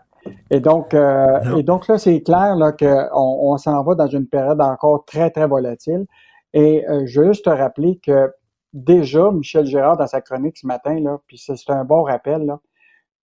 [0.51, 4.27] Et donc, euh, et donc là, c'est clair là, qu'on on, s'en va dans une
[4.27, 6.07] période encore très, très volatile.
[6.53, 8.31] Et euh, je veux juste te rappeler que
[8.73, 12.61] déjà, Michel Gérard, dans sa chronique ce matin, là, puis c'est un bon rappel, là,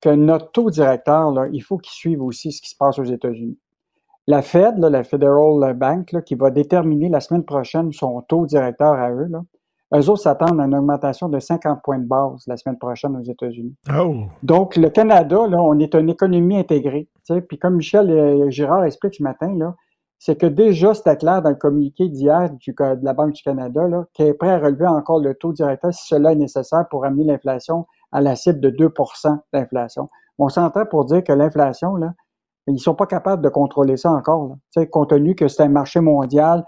[0.02, 3.04] que notre taux directeur, là, il faut qu'il suive aussi ce qui se passe aux
[3.04, 3.58] États-Unis.
[4.28, 8.46] La Fed, là, la Federal Bank, là, qui va déterminer la semaine prochaine son taux
[8.46, 9.42] directeur à eux, là,
[9.96, 13.24] eux autres s'attendent à une augmentation de 50 points de base la semaine prochaine aux
[13.24, 13.76] États-Unis.
[13.98, 14.16] Oh!
[14.44, 17.08] Donc, le Canada, là, on est une économie intégrée.
[17.26, 17.42] tu sais.
[17.42, 19.76] Puis comme Michel euh, Girard explique ce matin, là,
[20.20, 23.82] c'est que déjà, c'était clair dans le communiqué d'hier du- de la Banque du Canada
[24.14, 27.24] qu'elle est prête à relever encore le taux directeur si cela est nécessaire pour amener
[27.24, 30.10] l'inflation à la cible de 2% d'inflation.
[30.40, 32.14] On s'entend pour dire que l'inflation, là,
[32.66, 34.58] ils sont pas capables de contrôler ça encore.
[34.76, 34.86] Là.
[34.88, 36.66] Compte tenu que c'est un marché mondial,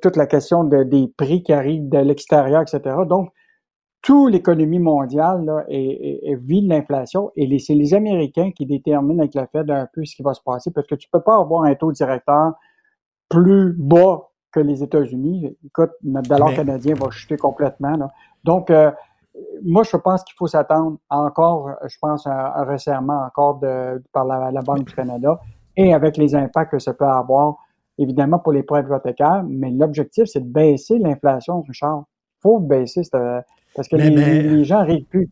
[0.00, 2.80] toute la question de- des prix qui arrivent de l'extérieur, etc.
[3.06, 3.30] Donc,
[4.02, 8.64] toute l'économie mondiale là, est, est- est- vit de l'inflation et c'est les Américains qui
[8.64, 11.20] déterminent avec la Fed un peu ce qui va se passer parce que tu peux
[11.20, 12.52] pas avoir un taux directeur
[13.28, 15.56] plus bas que les États-Unis.
[15.64, 17.96] Écoute, notre dollar Mais- canadien va chuter complètement.
[17.96, 18.08] là.
[18.44, 18.90] Donc, euh,
[19.64, 24.24] moi, je pense qu'il faut s'attendre encore, je pense, à un resserrement encore de, par
[24.24, 25.38] la, la Banque du Canada
[25.76, 27.56] et avec les impacts que ça peut avoir,
[27.98, 29.44] évidemment, pour les prêts hypothécaires.
[29.48, 32.04] Mais l'objectif, c'est de baisser l'inflation, Richard.
[32.38, 33.12] Il faut baisser, cette-
[33.74, 35.28] parce que Mais- les, mais- les gens n'arrivent plus.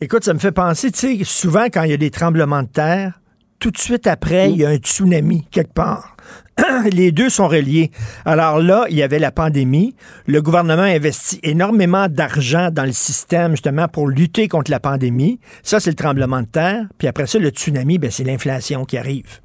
[0.00, 2.68] Écoute, ça me fait penser, tu sais, souvent quand il y a des tremblements de
[2.68, 3.20] terre,
[3.58, 6.16] tout de suite après, il y a un tsunami quelque part.
[6.92, 7.90] Les deux sont reliés.
[8.24, 9.94] Alors là, il y avait la pandémie.
[10.26, 15.38] Le gouvernement a investi énormément d'argent dans le système justement pour lutter contre la pandémie.
[15.62, 16.86] Ça, c'est le tremblement de terre.
[16.98, 19.40] Puis après ça, le tsunami, ben, c'est l'inflation qui arrive.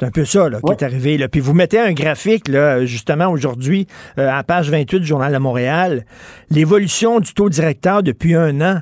[0.00, 1.18] C'est un peu ça là, qui est arrivé.
[1.18, 1.28] Là.
[1.28, 3.86] Puis vous mettez un graphique, là, justement, aujourd'hui,
[4.18, 6.04] euh, à page 28 du Journal de Montréal,
[6.50, 8.78] l'évolution du taux directeur depuis un an.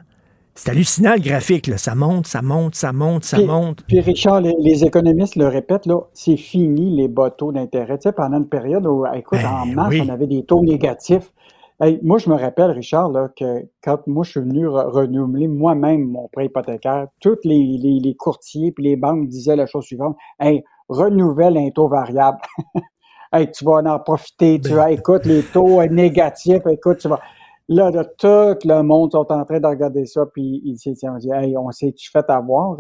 [0.55, 1.67] C'est hallucinant le graphique.
[1.67, 1.79] Là.
[1.79, 3.85] Ça monte, ça monte, ça monte, ça Puis- monte.
[3.87, 7.97] Puis Richard, les, les économistes le répètent, là, c'est fini les bas taux d'intérêt.
[7.99, 10.03] Tu sais, pendant une période où, écoute, en mars, oui.
[10.07, 11.33] on avait des taux négatifs.
[11.81, 15.49] Hey, moi, je me rappelle, Richard, là, que quand moi, je suis venu re- renouveler
[15.49, 19.85] moi-même mon prêt hypothécaire, tous les, les, les courtiers puis les banques disaient la chose
[19.87, 20.17] suivante.
[20.39, 22.39] Hey, renouvelle un taux variable.
[23.33, 24.61] hey, tu vas en profiter.
[24.61, 27.21] Tu vas, écoute, les taux négatifs, écoute, tu vas.
[27.69, 31.33] Là, là, tout le monde sont en train de regarder ça, puis ils se disent,
[31.33, 32.77] hey, on s'est-tu fait avoir?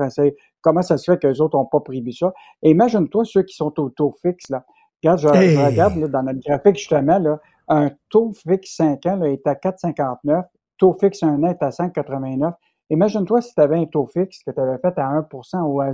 [0.61, 2.33] Comment ça se fait que les autres n'ont pas prévu ça?
[2.63, 4.65] Et imagine-toi ceux qui sont au taux fixe, là.
[5.03, 9.29] Regarde, je, regarde là, dans notre graphique, justement, là, un taux fixe 5 ans là,
[9.29, 10.45] est à 4,59,
[10.79, 12.53] taux fixe 1 an est à 5,89.
[12.91, 15.93] Imagine-toi si tu avais un taux fixe que tu avais fait à 1% ou à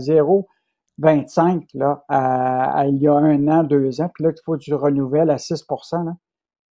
[1.01, 4.55] 0,25 là, à, à il y a un an, deux ans, puis là, il faut
[4.55, 6.15] que tu renouvelles à 6 là.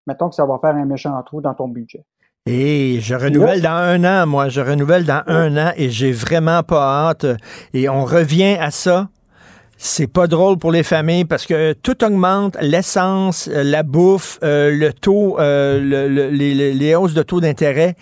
[0.07, 2.05] Mettons que ça va faire un méchant trou dans ton budget.
[2.47, 4.51] Et je renouvelle dans un an, moi.
[4.51, 7.25] Je renouvelle dans un an et j'ai vraiment pas hâte.
[7.73, 9.09] Et on revient à ça.
[9.79, 14.71] C'est pas drôle pour les familles parce que tout augmente, l'essence, euh, la bouffe, euh,
[14.71, 17.95] le taux, euh, le- le- les, les- les hausses de taux d'intérêt.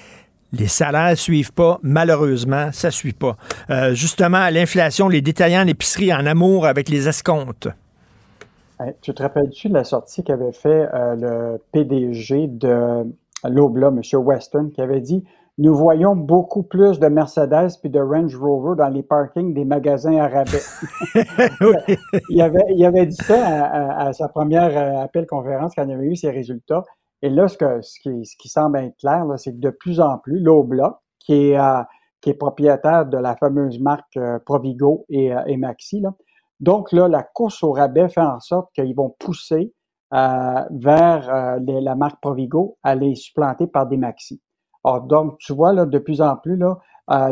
[0.53, 3.37] Les salaires suivent pas, malheureusement, ça suit pas.
[3.71, 7.69] Euh, justement, l'inflation, les détaillants d'épicerie en amour avec les escomptes.
[8.79, 13.05] Hey, tu te rappelles-tu de la sortie qu'avait fait euh, le PDG de
[13.49, 14.01] l'Obla, M.
[14.15, 15.25] Weston, qui avait dit
[15.57, 20.19] Nous voyons beaucoup plus de Mercedes puis de Range Rover dans les parkings des magasins
[20.19, 20.61] à rabais.
[22.29, 25.85] il, avait, il avait dit ça à, à- à sa première euh, appel conférence quand
[25.87, 26.85] il avait eu ses résultats.
[27.23, 30.01] Et là, ce, que, ce, qui, ce qui semble être clair, c'est que de plus
[30.01, 31.83] en plus, l'Obla, qui est, euh,
[32.21, 36.13] qui est propriétaire de la fameuse marque euh, Provigo et, euh, et Maxi, là,
[36.61, 39.73] donc là, la course au rabais fait en sorte qu'ils vont pousser
[40.15, 44.41] euh, vers la marque Provigo à les supplanter par des Maxi.
[44.85, 46.79] Alors, donc, tu vois, là, de plus en plus, là,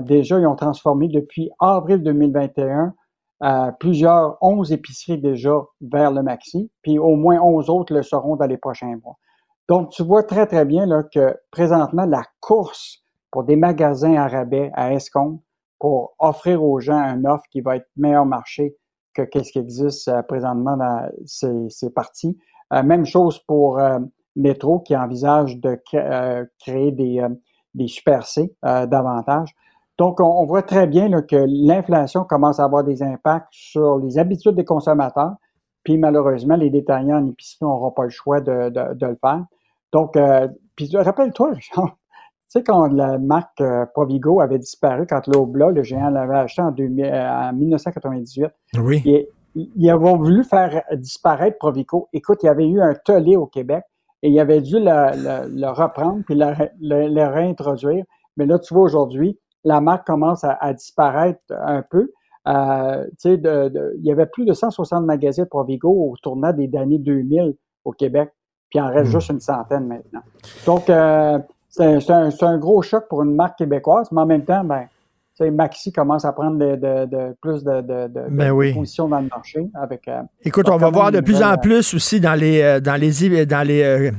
[0.00, 2.92] déjà, ils ont transformé depuis avril 2021
[3.42, 8.36] euh, plusieurs, 11 épiceries déjà vers le Maxi, puis au moins 11 autres le seront
[8.36, 9.16] dans les prochains mois.
[9.70, 14.26] Donc, tu vois très, très bien là, que présentement, la course pour des magasins à
[14.26, 15.40] rabais à escompte
[15.78, 18.76] pour offrir aux gens un offre qui va être meilleur marché
[19.14, 22.36] que qu'est-ce qui existe euh, présentement dans ces, ces parties.
[22.72, 24.00] Euh, même chose pour euh,
[24.34, 27.28] Métro qui envisage de euh, créer des, euh,
[27.74, 29.54] des Super C euh, davantage.
[29.98, 33.98] Donc, on, on voit très bien là, que l'inflation commence à avoir des impacts sur
[33.98, 35.34] les habitudes des consommateurs.
[35.84, 39.44] Puis malheureusement, les détaillants en épicerie n'auront pas le choix de, de- de le faire.
[39.92, 45.26] Donc, euh, puis rappelle-toi, Richard, tu sais, quand la marque euh, Provigo avait disparu, quand
[45.28, 49.02] l'Obla, le géant, l'avait acheté en, 2000 euh, en 1998, Oui.
[49.04, 52.08] et, ils avaient voulu faire disparaître Provico.
[52.12, 53.82] Écoute, il y avait eu un tollé au Québec
[54.22, 58.04] et il avait dû le, le- le reprendre puis le, réintroduire.
[58.36, 62.12] Mais là, tu vois, aujourd'hui, la marque commence à, à disparaître un peu.
[62.46, 66.52] Euh, tu sais, de- de- il y avait plus de 160 magasins Provigo au tournant
[66.52, 68.30] des années 2000 au Québec,
[68.70, 70.22] puis il en reste juste une centaine maintenant.
[70.64, 74.86] Donc, euh, c'est un, gros choc pour une marque québécoise, mais en même temps, ben,
[75.52, 78.74] Maxi commence à prendre de, de- de- plus de, Ben de oui.
[78.74, 80.06] position dans le marché avec.
[80.06, 83.00] euh, Écoute, on va voir de plus en nouvelle, plus aussi dans les euh, dans
[83.00, 84.10] les dans les euh,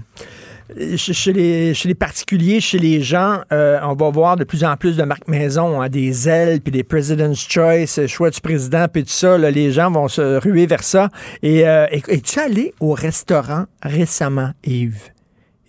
[0.97, 4.75] chez les, chez les particuliers, chez les gens, euh, on va voir de plus en
[4.77, 8.85] plus de marques maison, hein, des ailes, puis des President's Choice, euh, choix du président,
[8.91, 9.37] puis tout ça.
[9.37, 11.09] là, les gens vont se ruer vers ça.
[11.41, 15.09] Et euh, es- es-tu allé au restaurant récemment, Yves?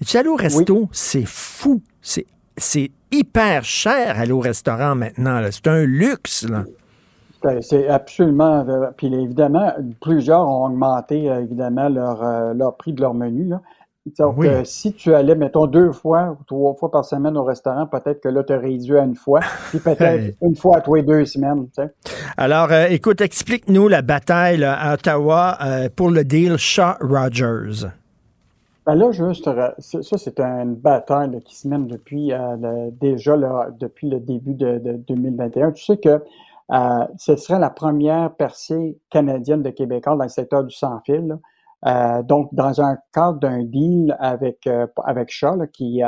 [0.00, 0.88] Es-tu allé au resto?
[0.92, 1.82] C'est fou.
[2.00, 2.26] C'est
[2.56, 5.40] c'est hyper cher aller au restaurant maintenant.
[5.40, 5.50] là.
[5.50, 6.46] C'est un luxe.
[6.48, 6.64] Là.
[7.60, 8.64] C'est absolument.
[8.68, 13.44] euh, Puis évidemment, plusieurs ont augmenté évidemment leur, leur prix de leur menu.
[13.48, 13.60] Là.
[14.18, 14.48] Donc, Oui.
[14.48, 18.20] euh, si tu allais, mettons, deux fois ou trois fois par semaine au restaurant, peut-être
[18.20, 19.40] que là, tu réduit à une fois,
[19.70, 21.66] puis peut-être une fois à tous les deux semaines.
[21.66, 21.90] tu sais.
[22.36, 27.90] Alors, euh, écoute, explique-nous la bataille là, à Ottawa euh, pour le deal Shaw-Rogers.
[28.84, 29.48] Ben là, juste,
[29.78, 32.32] ça, c'est une bataille qui se mène depuis
[33.00, 35.70] déjà là, depuis le début de, 2021.
[35.70, 36.20] Tu sais que
[37.16, 41.38] ce serait la première percée canadienne de Québécois dans le secteur du sans-fil.
[41.86, 44.68] Euh, donc, dans un cadre d'un deal avec
[45.04, 46.00] avec Shaw qui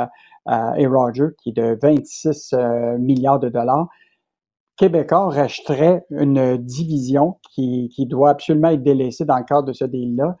[0.77, 2.55] et Roger, qui est de 26
[2.99, 3.87] milliards de dollars,
[4.77, 9.85] Québécois rachèterait une division qui, qui doit absolument être délaissée dans le cadre de ce
[9.85, 10.37] deal-là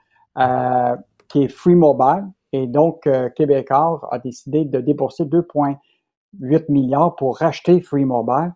[1.27, 2.25] qui est Free Mobile.
[2.53, 8.53] Et donc, euh, Québécois a décidé de débourser 2,8 milliards pour racheter Free Mobile.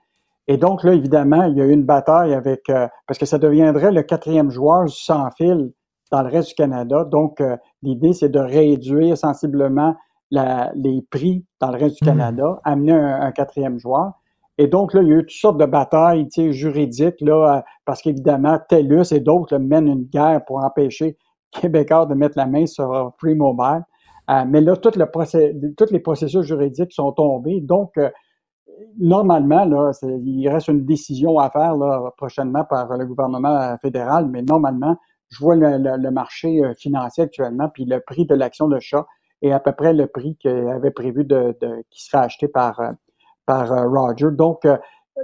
[0.47, 3.37] Et donc, là, évidemment, il y a eu une bataille avec, euh, parce que ça
[3.37, 5.71] deviendrait le quatrième joueur sans fil
[6.11, 7.03] dans le reste du Canada.
[7.03, 9.95] Donc, euh, l'idée, c'est de réduire sensiblement
[10.31, 12.11] les prix dans le reste du mmh.
[12.11, 14.11] Canada, amener un, quatrième joueur.
[14.59, 18.59] Et donc, là, il y a eu toutes sortes de batailles juridiques, là, parce qu'évidemment,
[18.69, 21.17] TELUS et d'autres mènent une guerre pour empêcher
[21.51, 23.83] Québécois de mettre la main sur Free Mobile.
[24.29, 27.61] Euh, mais là, tout le tous les processus juridiques sont tombés.
[27.61, 28.09] Donc, euh,
[28.99, 34.43] normalement, là, il reste une décision à faire là, prochainement par le gouvernement fédéral, mais
[34.43, 34.95] normalement,
[35.29, 39.05] je vois le, marché euh, financier actuellement, puis le prix de l'action de chat
[39.41, 41.55] est à peu près le prix qu'il avait prévu de,
[41.89, 42.81] qui serait acheté par,
[43.45, 44.31] par Roger.
[44.31, 44.67] Donc,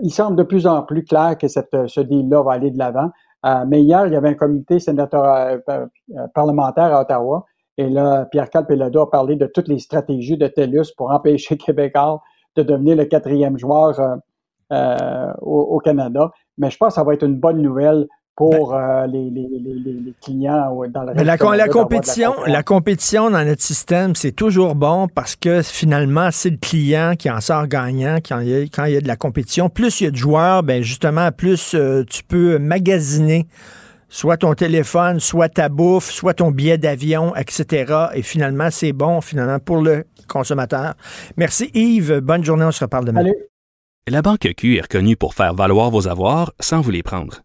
[0.01, 3.11] il semble de plus en plus clair que cette, ce deal-là va aller de l'avant.
[3.45, 7.45] Euh, mais hier, il y avait un comité sénateur euh, euh, parlementaire à Ottawa.
[7.77, 12.21] Et là, Pierre Calpelado a parlé de toutes les stratégies de TELUS pour empêcher Québécois
[12.55, 13.99] de devenir le quatrième joueur
[15.41, 16.31] au, Canada.
[16.57, 19.47] Mais je pense que ça va être une bonne nouvelle pour ben euh, les, les,
[19.47, 25.07] les, clients dans le la, la, compétition, la, compétition dans notre système, c'est toujours bon
[25.07, 28.86] parce que finalement, c'est le client qui en sort gagnant quand il y a, quand
[28.86, 29.69] il y a de la compétition.
[29.69, 33.47] Plus il y a de joueurs, ben justement, plus euh, tu peux magasiner
[34.09, 37.93] soit ton téléphone, soit ta bouffe, soit ton billet d'avion, etc.
[38.15, 40.95] Et finalement, c'est bon finalement pour le consommateur.
[41.38, 42.19] Merci Yves.
[42.19, 42.65] Bonne journée.
[42.65, 43.23] On se reparle demain.
[44.07, 47.44] La Banque Q est reconnue pour faire valoir vos avoirs sans vous les prendre.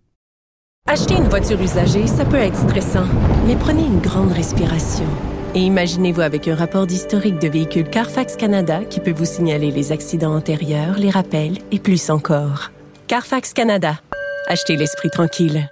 [0.87, 3.05] Acheter une voiture usagée, ça peut être stressant,
[3.45, 5.05] mais prenez une grande respiration.
[5.53, 9.91] Et imaginez-vous avec un rapport d'historique de véhicule Carfax Canada qui peut vous signaler les
[9.91, 12.71] accidents antérieurs, les rappels et plus encore.
[13.07, 14.01] Carfax Canada.
[14.47, 15.69] Achetez l'esprit tranquille.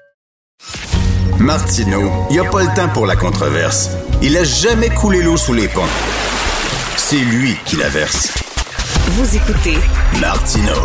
[1.38, 3.90] Martino, il n'y a pas le temps pour la controverse.
[4.22, 5.82] Il a jamais coulé l'eau sous les ponts.
[6.98, 8.34] C'est lui qui la verse.
[9.08, 9.78] Vous écoutez
[10.22, 10.76] Martino.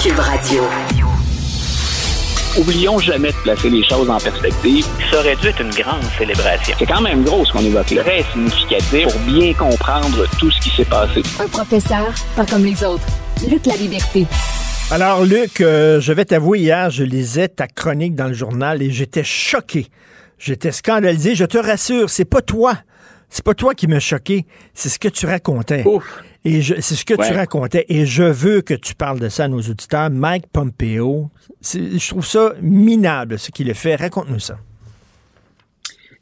[0.00, 0.62] Cube Radio.
[2.56, 4.86] Oublions jamais de placer les choses en perspective.
[5.10, 6.72] Ça aurait dû être une grande célébration.
[6.78, 8.04] C'est quand même gros ce qu'on évoque là.
[8.04, 11.20] Très significatif pour bien comprendre tout ce qui s'est passé.
[11.40, 13.04] Un professeur, pas comme les autres.
[13.50, 14.26] Luc La Liberté.
[14.92, 18.90] Alors, Luc, euh, je vais t'avouer, hier, je lisais ta chronique dans le journal et
[18.92, 19.88] j'étais choqué.
[20.38, 21.34] J'étais scandalisé.
[21.34, 22.74] Je te rassure, c'est pas toi.
[23.30, 25.82] C'est pas toi qui m'as choqué, c'est ce que tu racontais.
[26.44, 27.86] Et c'est ce que tu racontais.
[27.88, 30.10] Et je veux que tu parles de ça à nos auditeurs.
[30.10, 31.30] Mike Pompeo,
[31.62, 33.96] je trouve ça minable ce qu'il a fait.
[33.96, 34.58] Raconte-nous ça.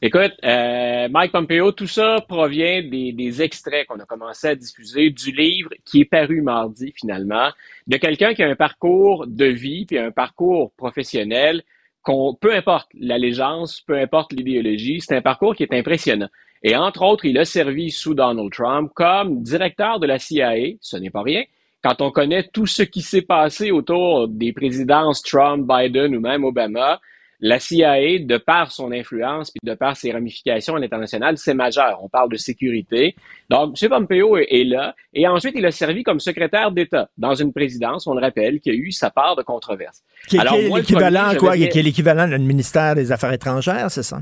[0.05, 5.31] Écoute, euh, Mike Pompeo, tout ça provient des, extraits qu'on a commencé à diffuser du
[5.31, 7.51] livre qui est paru mardi finalement,
[7.87, 11.63] de quelqu'un qui a un parcours de vie puis un parcours professionnel
[12.03, 16.29] qu'on, peu importe l'allégeance, peu importe l'idéologie, c'est un parcours qui est impressionnant.
[16.65, 20.97] Et entre autres, il a servi sous Donald Trump comme directeur de la CIA, ce
[20.97, 21.43] n'est pas rien,
[21.83, 26.45] quand on connaît tout ce qui s'est passé autour des présidences Trump, Biden ou même
[26.45, 27.01] Obama,
[27.45, 31.99] la CIA, de par son influence puis de par ses ramifications à l'international, c'est majeur.
[32.01, 33.17] On parle de sécurité.
[33.51, 33.91] Donc, M.
[33.91, 34.95] Pompeo est, là.
[35.13, 38.71] Et ensuite, il a servi comme secrétaire d'État dans une présidence, on le rappelle, qui
[38.71, 40.03] a eu sa part de controverse.
[40.29, 41.57] Qui, est l'équivalent, quoi?
[41.57, 44.21] Qui est l'équivalent du ministère des Affaires étrangères, c'est ça?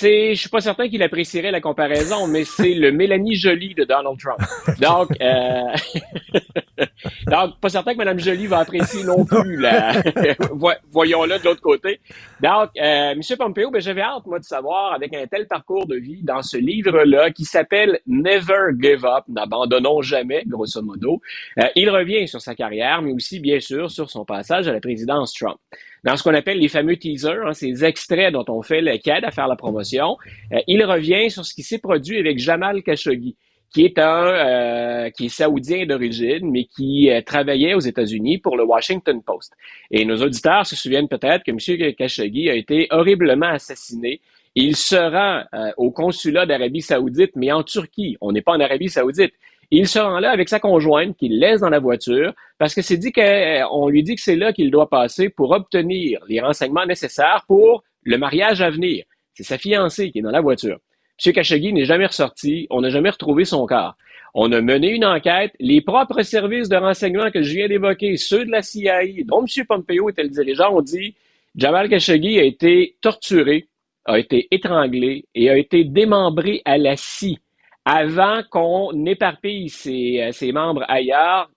[0.00, 3.84] C'est, je suis pas certain qu'il apprécierait la comparaison, mais c'est le Mélanie Jolie de
[3.84, 4.40] Donald Trump.
[4.80, 6.84] Donc, euh...
[7.26, 9.58] donc, pas certain que Mme Jolie va apprécier non plus.
[9.58, 9.92] La...
[10.90, 12.00] Voyons-le de l'autre côté.
[12.40, 13.20] Donc, euh, M.
[13.38, 16.56] Pompeo, ben, j'avais hâte, moi, de savoir, avec un tel parcours de vie, dans ce
[16.56, 21.20] livre-là, qui s'appelle Never Give Up, n'abandonnons jamais, grosso modo,
[21.58, 24.80] euh, il revient sur sa carrière, mais aussi, bien sûr, sur son passage à la
[24.80, 25.58] présidence Trump
[26.04, 29.24] dans ce qu'on appelle les fameux teasers, hein, ces extraits dont on fait le CAD
[29.24, 30.16] à faire la promotion,
[30.52, 33.36] euh, il revient sur ce qui s'est produit avec Jamal Khashoggi,
[33.72, 38.56] qui est un euh, qui est saoudien d'origine, mais qui euh, travaillait aux États-Unis pour
[38.56, 39.52] le Washington Post.
[39.90, 41.94] Et nos auditeurs se souviennent peut-être que M.
[41.94, 44.20] Khashoggi a été horriblement assassiné.
[44.56, 45.44] Il se rend
[45.76, 48.16] au consulat d'Arabie Saoudite, mais en Turquie.
[48.20, 49.32] On n'est pas en Arabie Saoudite.
[49.72, 52.96] Il se rend là avec sa conjointe qu'il laisse dans la voiture parce que c'est
[52.96, 57.44] dit qu'on lui dit que c'est là qu'il doit passer pour obtenir les renseignements nécessaires
[57.46, 59.04] pour le mariage à venir.
[59.34, 60.78] C'est sa fiancée qui est dans la voiture.
[61.24, 61.32] M.
[61.32, 62.66] Khashoggi n'est jamais ressorti.
[62.70, 63.94] On n'a jamais retrouvé son corps.
[64.34, 65.52] On a mené une enquête.
[65.60, 69.66] Les propres services de renseignement que je viens d'évoquer, ceux de la CIA, dont M.
[69.66, 71.14] Pompeo était le dirigeant, ont dit
[71.54, 73.68] Jamal Khashoggi a été torturé,
[74.04, 77.38] a été étranglé et a été démembré à la scie
[77.84, 81.50] avant qu'on éparpille ses, euh, ses membres ailleurs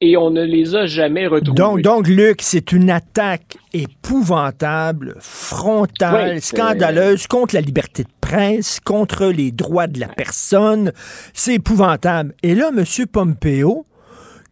[0.00, 1.56] et on ne les a jamais retrouvés.
[1.56, 8.78] Donc, donc Luc, c'est une attaque épouvantable, frontale, Oui, scandaleuse contre la liberté de presse,
[8.80, 10.92] contre les droits de la personne.
[11.32, 12.34] C'est épouvantable.
[12.42, 12.84] Et là, M.
[13.10, 13.86] Pompeo,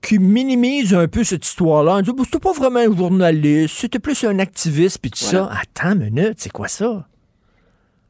[0.00, 4.24] qui minimise un peu cette histoire-là, en disant, c'était pas vraiment un journaliste, c'était plus
[4.24, 5.50] un activiste, puis tout Voilà.
[5.50, 5.60] ça.
[5.84, 7.06] Attends une minute, c'est quoi ça?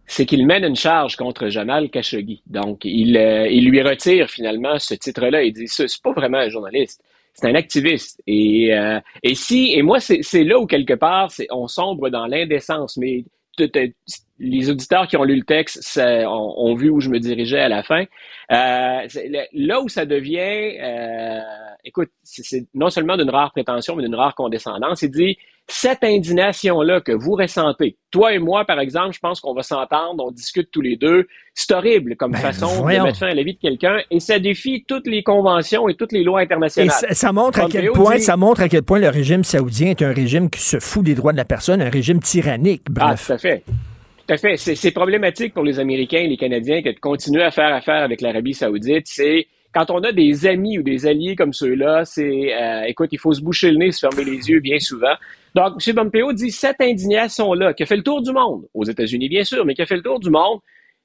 [0.07, 2.42] C'est qu'il mène une charge contre Jamal Khashoggi.
[2.46, 5.42] Donc, il, euh, il lui retire finalement ce titre-là.
[5.42, 7.02] Il dit, c'est pas vraiment un journaliste,
[7.32, 8.20] c'est un activiste.
[8.26, 12.96] Et, euh, et si, et moi, c'est là où quelque part, on sombre dans l'indécence.
[12.96, 13.24] Mais
[14.39, 17.61] les auditeurs qui ont lu le texte ça, ont, ont vu où je me dirigeais
[17.61, 18.05] à la fin.
[18.53, 19.07] Euh,
[19.53, 21.41] là où ça devient, euh,
[21.85, 25.03] écoute, c'est non seulement d'une rare prétention, mais d'une rare condescendance.
[25.03, 29.55] Il dit, cette indignation-là que vous ressentez, toi et moi, par exemple, je pense qu'on
[29.55, 31.26] va s'entendre, on discute tous les deux.
[31.55, 34.85] C'est horrible comme façon de mettre fin à la vie de quelqu'un et ça défie
[34.87, 36.91] toutes les conventions et toutes les lois Et internationales.
[36.91, 39.91] ça, ça montre à quel point, dit- ça montre à quel point le régime saoudien
[39.91, 42.82] est un régime qui se fout des droits de la personne, un régime tyrannique.
[42.99, 43.26] Ah, Bref.
[43.28, 43.64] tout à fait.
[44.27, 44.57] Tout à fait.
[44.57, 48.22] C'est problématique pour les Américains et les Canadiens que de continuer à faire affaire avec
[48.22, 49.07] l'Arabie Saoudite.
[49.07, 53.18] C'est quand on a des amis ou des alliés comme ceux-là, c'est euh, écoute, il
[53.18, 55.14] faut se boucher le nez, se fermer les yeux bien souvent.
[55.55, 55.95] Donc, M.
[55.95, 59.66] Pompeo dit cette indignation-là, qui a fait le tour du monde, aux États-Unis bien sûr,
[59.66, 60.61] mais qui a fait le tour du monde,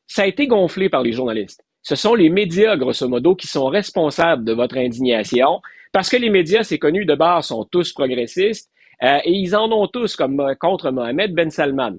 [0.08, 1.66] ça a été gonflé par les journalistes.
[1.82, 5.62] Ce sont les médias, grosso modo, qui sont responsables de votre indignation,
[5.92, 8.70] parce que les médias, c'est connu de base, sont tous progressistes,
[9.04, 11.98] euh, et ils en ont tous comme contre Mohamed Ben Salman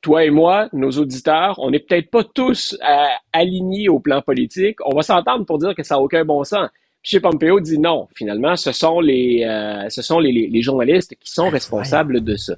[0.00, 4.78] toi et moi, nos auditeurs, on n'est peut-être pas tous euh, alignés au plan politique.
[4.84, 6.68] On va s'entendre pour dire que ça n'a aucun bon sens.
[7.02, 8.08] Puis chez Pompeo dit non.
[8.16, 12.36] Finalement, ce sont les, euh, ce sont les, les- les journalistes qui sont responsables de
[12.36, 12.54] ça.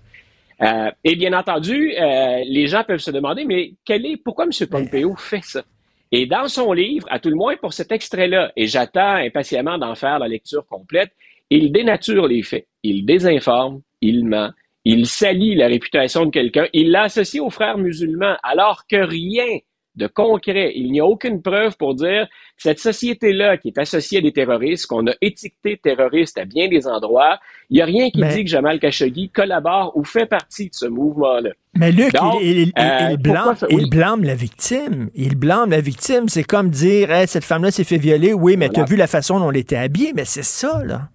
[0.63, 4.67] Euh, et bien entendu, euh, les gens peuvent se demander, mais quel est, pourquoi M.
[4.69, 5.63] Pompeo fait ça?
[6.13, 9.95] Et dans son livre, à tout le moins pour cet extrait-là, et j'attends impatiemment d'en
[9.95, 11.13] faire la lecture complète,
[11.49, 12.67] il dénature les faits.
[12.83, 14.51] Il désinforme, il ment,
[14.85, 19.59] il salit la réputation de quelqu'un, il l'associe aux frères musulmans, alors que rien
[19.97, 24.21] de concret, il n'y a aucune preuve pour dire cette société-là qui est associée à
[24.23, 28.21] des terroristes, qu'on a étiqueté terroriste à bien des endroits, il n'y a rien qui
[28.21, 31.51] Mais- dit que Jamal Khashoggi collabore ou fait partie de ce mouvement-là.
[31.77, 35.11] Mais Luc, Donc, il, euh, il blâme, ça- il blâme la victime.
[35.15, 36.29] Il blâme la victime.
[36.29, 38.33] C'est comme dire, Hey, cette femme-là s'est fait violer.
[38.33, 40.13] Oui, mais tu as vu la façon dont elle était habillée.
[40.15, 41.09] Mais c'est ça, là.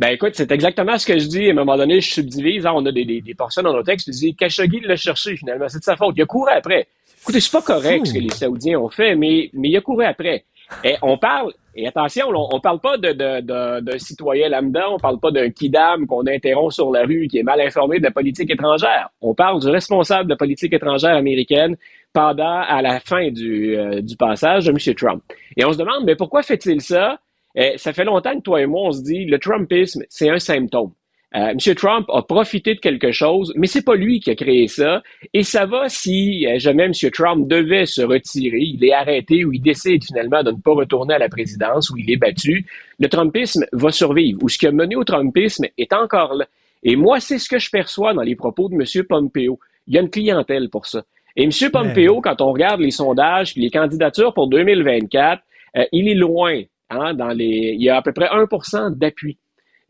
[0.00, 1.48] Ben écoute, c'est exactement ce que je dis.
[1.48, 2.64] À un moment donné, je subdivise.
[2.64, 4.06] hein, on a des, des, des portions dans nos textes.
[4.06, 5.68] Je dis, Khashoggi l'a cherché finalement.
[5.68, 6.14] C'est de sa faute.
[6.16, 6.86] Il a couru après.
[7.20, 10.04] Écoutez, c'est pas correct ce que les Saoudiens ont fait, mais, mais il a couru
[10.06, 10.44] après.
[10.84, 14.88] Et on parle, et attention, on, on parle pas de, de, de- d'un citoyen lambda,
[14.90, 18.04] on parle pas d'un kidam qu'on interrompt sur la rue qui est mal informé de
[18.04, 19.10] la politique étrangère.
[19.20, 21.76] On parle du responsable de la politique étrangère américaine
[22.14, 24.94] pendant, à la fin du, euh, du passage de M.
[24.94, 25.22] Trump.
[25.58, 27.18] Et on se demande, mais pourquoi fait-il ça?
[27.54, 30.38] Eh, ça fait longtemps que toi et moi, on se dit, le Trumpisme, c'est un
[30.38, 30.92] symptôme.
[31.36, 31.74] Euh, M.
[31.76, 35.02] Trump a profité de quelque chose, mais c'est pas lui qui a créé ça.
[35.32, 36.92] Et ça va si euh, jamais M.
[37.12, 41.14] Trump devait se retirer, il est arrêté ou il décide finalement de ne pas retourner
[41.14, 42.66] à la présidence ou il est battu.
[42.98, 44.42] Le Trumpisme va survivre.
[44.42, 46.46] Ou ce qui a mené au Trumpisme est encore là.
[46.82, 49.04] Et moi, c'est ce que je perçois dans les propos de M.
[49.06, 49.60] Pompeo.
[49.86, 51.04] Il y a une clientèle pour ça.
[51.36, 51.50] Et M.
[51.72, 55.42] Pompeo, quand on regarde les sondages les candidatures pour 2024,
[55.76, 56.62] euh, il est loin.
[56.90, 59.38] Hein, dans les, il y a à peu près 1% d'appui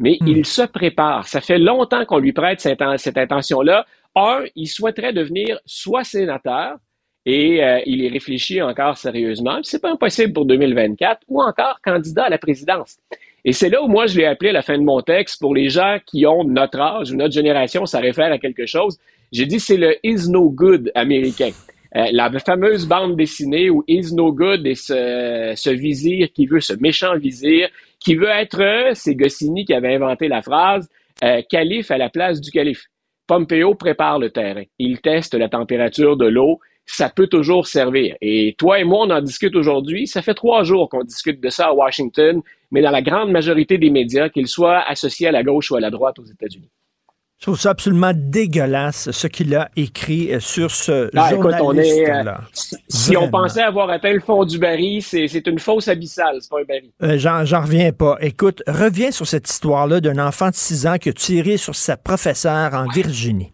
[0.00, 1.28] mais il se prépare.
[1.28, 3.84] Ça fait longtemps qu'on lui prête cette, cette intention-là.
[4.16, 6.78] Un, il souhaiterait devenir soit sénateur,
[7.26, 9.58] et euh, il y réfléchit encore sérieusement.
[9.62, 12.96] C'est pas impossible pour 2024, ou encore candidat à la présidence.
[13.44, 15.54] Et c'est là où moi je l'ai appelé à la fin de mon texte pour
[15.54, 18.98] les gens qui ont notre âge ou notre génération, ça réfère à quelque chose.
[19.32, 21.50] J'ai dit c'est le is no good américain.
[21.96, 26.60] Euh, la fameuse bande dessinée où is no good et ce, ce vizir qui veut,
[26.60, 27.68] ce méchant vizir,
[27.98, 30.88] qui veut être, euh, c'est Goscinny qui avait inventé la phrase,
[31.24, 32.86] euh, calife à la place du calife.
[33.26, 34.64] Pompeo prépare le terrain.
[34.78, 36.60] Il teste la température de l'eau.
[36.86, 38.16] ça peut toujours servir.
[38.20, 40.08] Et toi et moi, on en discute aujourd'hui.
[40.08, 42.42] Ça fait trois jours qu'on discute de ça à Washington,
[42.72, 45.80] mais dans la grande majorité des médias, qu'ils soient associés à la gauche ou à
[45.80, 46.68] la droite aux États-Unis.
[47.40, 52.42] Je trouve ça absolument dégueulasse ce qu'il a écrit euh, sur ce Ah, euh, journaliste-là.
[52.86, 56.60] si on pensait avoir atteint le fond du baril, c'est une fausse abyssale, c'est pas
[56.60, 56.90] un baril.
[57.02, 58.18] Euh, J'en j'en reviens pas.
[58.20, 61.96] Écoute, reviens sur cette histoire-là d'un enfant de 6 ans qui a tiré sur sa
[61.96, 63.50] professeure en Virginie.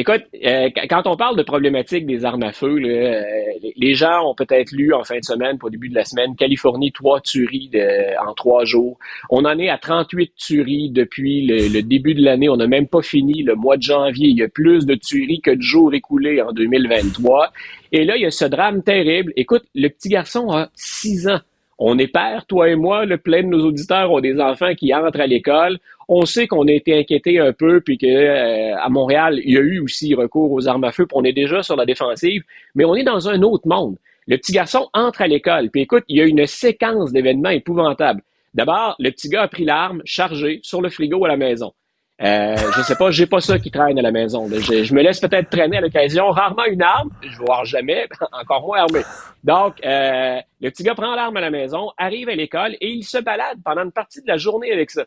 [0.00, 3.22] Écoute, euh, qu- quand on parle de problématique des armes à feu, euh,
[3.76, 6.34] les- gens ont peut-être lu en fin de semaine, pour le début de la semaine,
[6.36, 7.70] Californie, trois tueries
[8.26, 8.98] en trois jours.
[9.28, 12.48] On en est à 38 tueries depuis le, le début de l'année.
[12.48, 14.28] On n'a même pas fini le mois de janvier.
[14.28, 17.52] Il y a plus de tueries que de jours écoulés en 2023.
[17.92, 19.32] Et là, il y a ce drame terrible.
[19.36, 21.40] Écoute, le petit garçon a 6 ans.
[21.82, 24.92] On est père, toi et moi, le plein de nos auditeurs ont des enfants qui
[24.92, 25.78] entrent à l'école.
[26.08, 29.56] On sait qu'on a été inquiété un peu, puis que euh, à Montréal, il y
[29.56, 32.42] a eu aussi recours aux armes à feu, puis on est déjà sur la défensive,
[32.74, 33.96] mais on est dans un autre monde.
[34.26, 38.20] Le petit garçon entre à l'école, puis écoute, il y a une séquence d'événements épouvantables.
[38.52, 41.72] D'abord, le petit gars a pris l'arme chargée sur le frigo à la maison.
[42.22, 44.46] Euh, je sais pas, j'ai pas ça qui traîne à la maison.
[44.48, 48.06] Je, je me laisse peut-être traîner à l'occasion, rarement une arme, je vais voir jamais,
[48.32, 49.00] encore moins armé.
[49.42, 53.04] Donc, euh, le petit gars prend l'arme à la maison, arrive à l'école et il
[53.04, 55.04] se balade pendant une partie de la journée avec ça.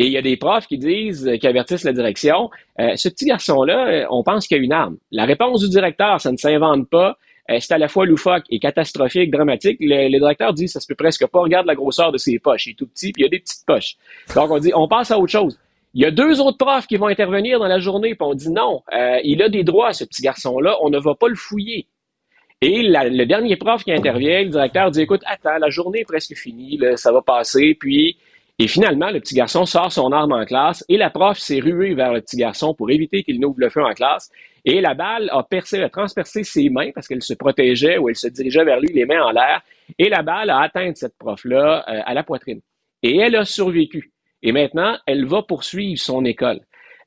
[0.00, 2.48] Et il y a des profs qui disent, qui avertissent la direction,
[2.80, 4.96] euh, ce petit garçon-là, euh, on pense qu'il a une arme.
[5.12, 7.18] La réponse du directeur, ça ne s'invente pas.
[7.50, 9.76] Euh, c'est à la fois loufoque et catastrophique, dramatique.
[9.78, 11.40] Le, le directeur dit, ça se peut presque pas.
[11.40, 12.66] Regarde la grosseur de ses poches.
[12.66, 13.96] Il est tout petit, puis il y a des petites poches.
[14.34, 15.58] Donc, on dit, on passe à autre chose.
[15.94, 18.50] Il y a deux autres profs qui vont intervenir dans la journée, puis on dit
[18.50, 21.88] non, euh, il a des droits, ce petit garçon-là, on ne va pas le fouiller.
[22.62, 26.34] Et le dernier prof qui intervient, le directeur dit écoute, attends, la journée est presque
[26.34, 27.74] finie, ça va passer.
[27.74, 28.18] Puis,
[28.58, 31.94] et finalement, le petit garçon sort son arme en classe et la prof s'est ruée
[31.94, 34.30] vers le petit garçon pour éviter qu'il n'ouvre le feu en classe.
[34.66, 38.16] Et la balle a percé, a transpercé ses mains parce qu'elle se protégeait ou elle
[38.16, 39.62] se dirigeait vers lui, les mains en l'air.
[39.98, 42.60] Et la balle a atteint cette prof-là euh, à la poitrine.
[43.02, 44.12] Et elle a survécu.
[44.42, 46.60] Et maintenant, elle va poursuivre son école.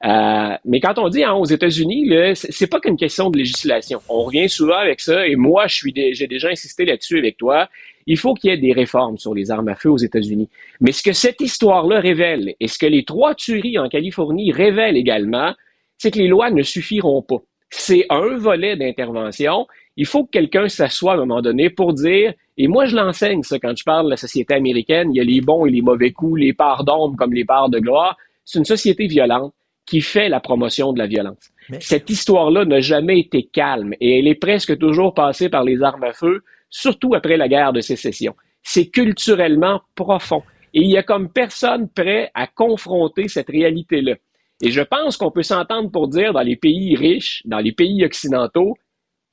[0.05, 4.01] Euh, mais quand on dit hein, aux États-Unis, c'est pas qu'une question de législation.
[4.09, 7.69] On revient souvent avec ça, et moi, je suis, j'ai déjà insisté là-dessus avec toi.
[8.05, 10.49] Il faut qu'il y ait des réformes sur les armes à feu aux États-Unis.
[10.81, 14.97] Mais ce que cette histoire-là révèle, et ce que les trois tueries en Californie révèlent
[14.97, 15.53] également,
[15.97, 17.41] c'est que les lois ne suffiront pas.
[17.69, 19.67] C'est un volet d'intervention.
[19.95, 23.43] Il faut que quelqu'un s'assoie à un moment donné pour dire, et moi je l'enseigne
[23.43, 25.81] ça quand je parle de la société américaine, il y a les bons et les
[25.81, 28.17] mauvais coups, les parts d'ombre comme les parts de gloire.
[28.45, 29.53] C'est une société violente
[29.85, 31.51] qui fait la promotion de la violence.
[31.79, 36.03] Cette histoire-là n'a jamais été calme et elle est presque toujours passée par les armes
[36.03, 38.35] à feu, surtout après la guerre de sécession.
[38.61, 40.43] C'est culturellement profond
[40.73, 44.15] et il y a comme personne prêt à confronter cette réalité-là.
[44.61, 48.03] Et je pense qu'on peut s'entendre pour dire dans les pays riches, dans les pays
[48.05, 48.75] occidentaux,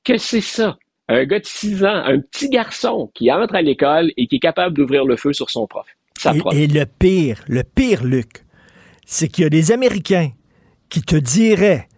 [0.03, 0.77] que c'est ça.
[1.11, 4.39] Un gars de 6 ans, un petit garçon qui entre à l'école et qui est
[4.39, 5.85] capable d'ouvrir le feu sur son prof.
[6.17, 6.53] Sa prof.
[6.55, 8.45] Et, le pire, le pire, Luc,
[9.05, 10.29] c'est qu'il y a des Américains
[10.87, 11.89] qui te diraient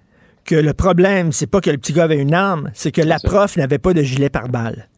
[0.46, 3.20] que le problème, c'est pas que le petit gars avait une arme, c'est que la
[3.20, 4.90] prof n'avait pas de gilet pare-balles.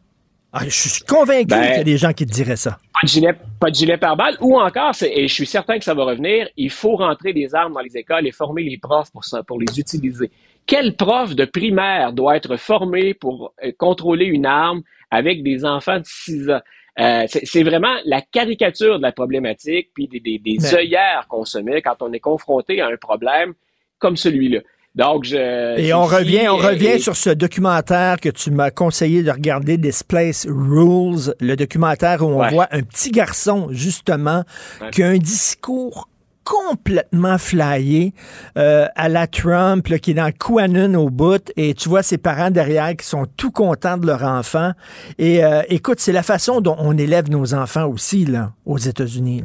[0.50, 2.78] Ah, je suis convaincu Ben- qu'il y a des gens qui te diraient ça.
[2.94, 4.38] Pas de gilet, pas de gilet pare-balles.
[4.40, 7.74] Ou encore, et je suis certain que ça va revenir, il faut rentrer des armes
[7.74, 10.30] dans les écoles et former les profs pour, ça, pour les utiliser.
[10.66, 15.98] Quel prof de primaire doit être formé pour euh, contrôler une arme avec des enfants
[15.98, 16.60] de 6 ans?
[16.98, 21.44] Euh, c'est vraiment la caricature de la problématique, puis des, des, des Mais- œillères qu'on
[21.44, 23.52] se met quand on est confronté à un problème
[23.98, 24.60] comme celui-là.
[24.94, 25.78] Donc, je.
[25.78, 29.30] Et on revient, on et- revient et- sur ce documentaire que tu m'as conseillé de
[29.30, 32.50] regarder, Displace Rules, le documentaire où on Ouais.
[32.50, 34.42] voit un petit garçon, justement,
[34.80, 34.90] Ouais.
[34.90, 36.08] qui a un discours
[36.46, 38.12] complètement flyé
[38.56, 42.52] euh, à la Trump, qui est dans QAnon au bout, et tu vois ses parents
[42.52, 44.70] derrière qui sont tout contents de leur enfant.
[45.18, 49.42] Et euh, écoute, c'est la façon dont on élève nos enfants aussi, là, aux États-Unis.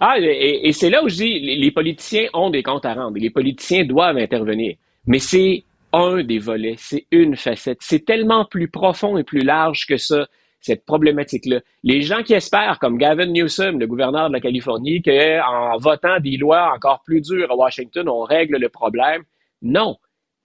[0.00, 3.30] Ah, et, c'est là où je dis, les, politiciens ont des comptes à rendre les
[3.30, 4.76] politiciens doivent intervenir.
[5.06, 5.64] Mais c'est
[5.94, 7.78] un des volets, c'est une facette.
[7.80, 10.26] C'est tellement plus profond et plus large que ça,
[10.62, 11.60] cette problématique-là.
[11.82, 16.36] Les gens qui espèrent, comme Gavin Newsom, le gouverneur de la Californie, qu'en votant des
[16.36, 19.22] lois encore plus dures à Washington, on règle le problème.
[19.60, 19.96] Non,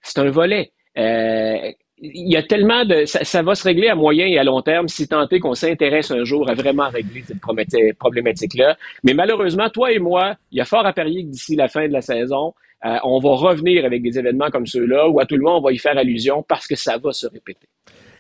[0.02, 0.72] c'est un volet.
[0.98, 3.06] Euh, il y a tellement de...
[3.06, 6.12] Ça, va se régler à moyen et à long terme si tant est qu'on s'intéresse
[6.12, 8.78] un jour à vraiment régler cette problématique- problématique-là.
[9.04, 11.88] Mais malheureusement, toi et moi, il y a fort à parier que d'ici la fin
[11.88, 12.54] de la saison,
[12.86, 15.66] euh, on va revenir avec des événements comme ceux-là, où à tout le monde, on
[15.66, 17.68] va y faire allusion parce que ça va se répéter.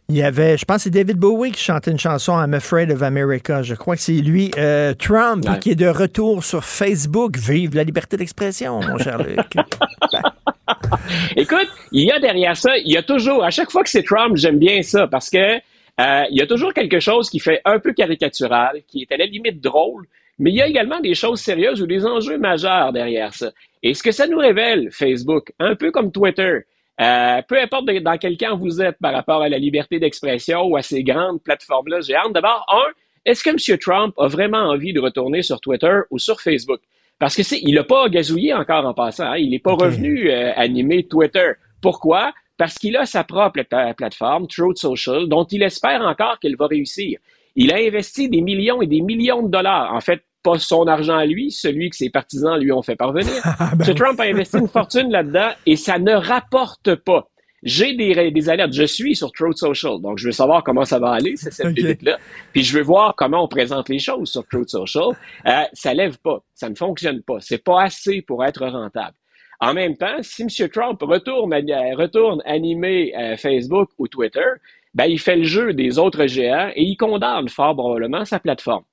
[0.10, 3.04] Il y avait, je pense c'est David Bowie qui chantait une chanson I'm Afraid of
[3.04, 3.62] America.
[3.62, 4.52] Je crois que c'est lui.
[4.58, 5.60] Euh, Trump, Ouais.
[5.60, 7.36] qui est de retour sur Facebook.
[7.38, 9.38] Vive la liberté d'expression, mon cher Luc.
[9.56, 10.22] Ben,
[11.36, 14.04] Écoute, il y a derrière ça, il y a toujours, à chaque fois que c'est
[14.04, 17.60] Trump, j'aime bien ça parce que euh, il y a toujours quelque chose qui fait
[17.66, 20.06] un peu caricatural, qui est à la limite drôle,
[20.40, 23.52] mais il y a également des choses sérieuses ou des enjeux majeurs derrière ça.
[23.84, 26.60] Et ce que ça nous révèle, Facebook, un peu comme Twitter,
[27.00, 30.64] euh, peu importe de- dans quel camp vous êtes par rapport à la liberté d'expression
[30.64, 32.92] ou à ces grandes plateformes-là géantes, d'abord, un,
[33.26, 33.78] est-ce que M.
[33.80, 36.80] Trump a vraiment envie de retourner sur Twitter ou sur Facebook?
[37.20, 39.26] Parce que c'est, il n'a pas gazouillé encore en passant.
[39.32, 39.38] hein.
[39.38, 41.52] Il n'est pas revenu euh, animer Twitter.
[41.82, 42.32] Pourquoi?
[42.58, 46.68] Parce qu'il a sa propre pla- plateforme, Truth Social, dont il espère encore qu'elle va
[46.68, 47.20] réussir.
[47.56, 49.94] Il a investi des millions et des millions de dollars.
[49.94, 53.34] En fait, pas son argent à lui, celui que ses partisans lui ont fait parvenir.
[53.74, 53.96] M.
[53.96, 57.28] Trump a investi une fortune là-dedans et ça ne rapporte pas.
[57.64, 58.72] J'ai des, des alertes.
[58.72, 62.02] Je suis sur Truth Social, donc je veux savoir comment ça va aller, cette Ok.
[62.04, 62.18] là
[62.54, 65.10] Puis je veux voir comment on présente les choses sur Truth Social.
[65.46, 67.38] Euh, ça lève pas, ça ne fonctionne pas.
[67.42, 69.16] C'est pas assez pour être rentable.
[69.60, 70.70] En même temps, si M.
[70.70, 74.48] Trump retourne, retourne animer euh, Facebook ou Twitter,
[74.94, 78.84] ben, il fait le jeu des autres géants et il condamne fort probablement sa plateforme.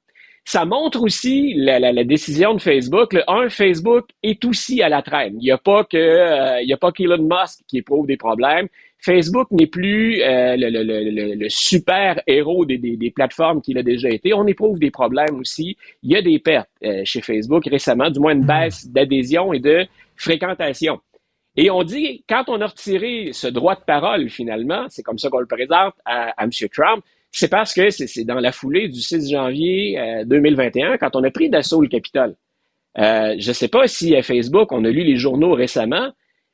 [0.47, 3.15] Ça montre aussi la, la- la décision de Facebook.
[3.15, 5.37] Le un, Facebook est aussi à la traîne.
[5.41, 8.19] Il n'y a pas que, euh, il y a pas qu'Elon Musk qui éprouve des
[8.19, 8.69] problèmes.
[8.99, 13.62] Facebook n'est plus euh, le, le- le- le- le super héros des, des- des plateformes
[13.62, 14.35] qu'il a déjà été.
[14.35, 15.77] On éprouve des problèmes aussi.
[16.03, 19.61] Il y a des pertes euh, chez Facebook récemment, du moins une baisse d'adhésion et
[19.61, 21.01] de fréquentation.
[21.57, 25.29] Et on dit, quand on a retiré ce droit de parole, finalement, c'est comme ça
[25.31, 26.51] qu'on le présente à, à M.
[26.73, 27.05] Trump,
[27.35, 31.31] c'est parce que c'est dans la foulée du 6 janvier euh, 2021, quand on a
[31.32, 32.36] pris d'assaut le Capitole.
[32.97, 36.12] Euh, je ne sais pas si à Facebook, on a lu les journaux récemment,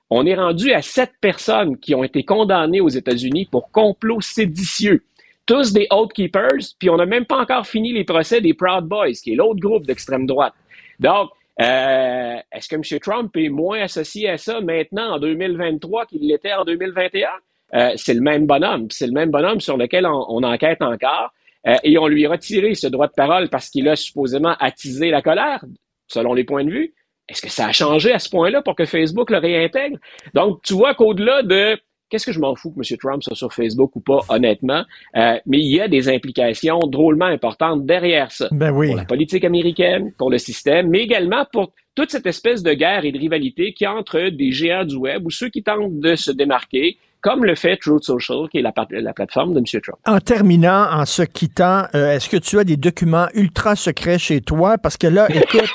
[0.09, 5.05] on est rendu à sept personnes qui ont été condamnées aux États-Unis pour complot séditieux.
[5.44, 8.86] Tous des Oath Keepers, puis on n'a même pas encore fini les procès des Proud
[8.86, 10.55] Boys, qui est l'autre groupe d'extrême droite.
[10.98, 11.28] Donc,
[11.61, 13.01] euh, est-ce que M.
[13.01, 17.28] Trump est moins associé à ça maintenant en 2023 qu'il l'était en 2021?
[17.75, 18.87] Euh, c'est le même bonhomme.
[18.91, 21.33] C'est le même bonhomme sur lequel on, on enquête encore.
[21.67, 25.11] Euh, et on lui a retiré ce droit de parole parce qu'il a supposément attisé
[25.11, 25.65] la colère,
[26.07, 26.95] selon les points de vue.
[27.29, 29.99] Est-ce que ça a changé à ce point-là pour que Facebook le réintègre?
[30.35, 31.79] Donc, tu vois qu'au-delà de
[32.09, 32.99] qu'est-ce que je m'en fous que M.
[32.99, 34.83] Trump soit sur Facebook ou pas, honnêtement,
[35.17, 38.49] euh, mais il y a des implications drôlement importantes derrière ça.
[38.51, 38.89] Ben oui.
[38.89, 43.05] Pour la politique américaine, pour le système, mais également pour toute cette espèce de guerre
[43.05, 46.33] et de rivalité qui entre des géants du web ou ceux qui tentent de se
[46.33, 49.65] démarquer, comme le fait Truth Social, qui est la, la plateforme de M.
[49.83, 49.99] Trump.
[50.07, 54.41] En terminant, en se quittant, euh, est-ce que tu as des documents ultra secrets chez
[54.41, 54.79] toi?
[54.79, 55.69] Parce que là, écoute.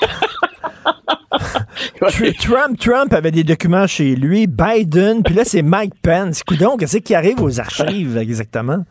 [2.00, 6.42] Tr- Trump, Trump avait des documents chez lui, Biden, puis là, c'est Mike Pence.
[6.42, 8.84] Coudon, qu'est-ce qui arrive aux archives exactement?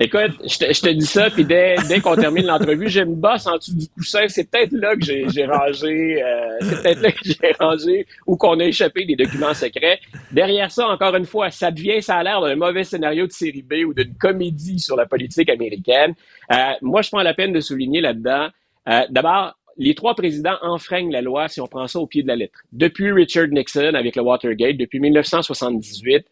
[0.00, 3.16] Écoute, je te, je te dis ça, puis dès, dès qu'on termine l'entrevue, j'ai une
[3.16, 4.28] bosse en dessous du coussin.
[4.28, 8.60] C'est peut-être là que j'ai rangé, euh, c'est peut-être là que j'ai rangé ou qu'on
[8.60, 9.98] a échappé des documents secrets.
[10.30, 13.62] Derrière ça, encore une fois, ça devient, ça a l'air d'un mauvais scénario de série
[13.62, 16.14] B ou d'une comédie sur la politique américaine.
[16.52, 18.48] Euh, moi, je prends la peine de souligner là-dedans.
[18.88, 22.28] euh, D'abord, les trois présidents enfreignent la loi si on prend ça au pied de
[22.28, 22.60] la lettre.
[22.72, 26.24] Depuis Richard Nixon avec le Watergate, depuis 1978,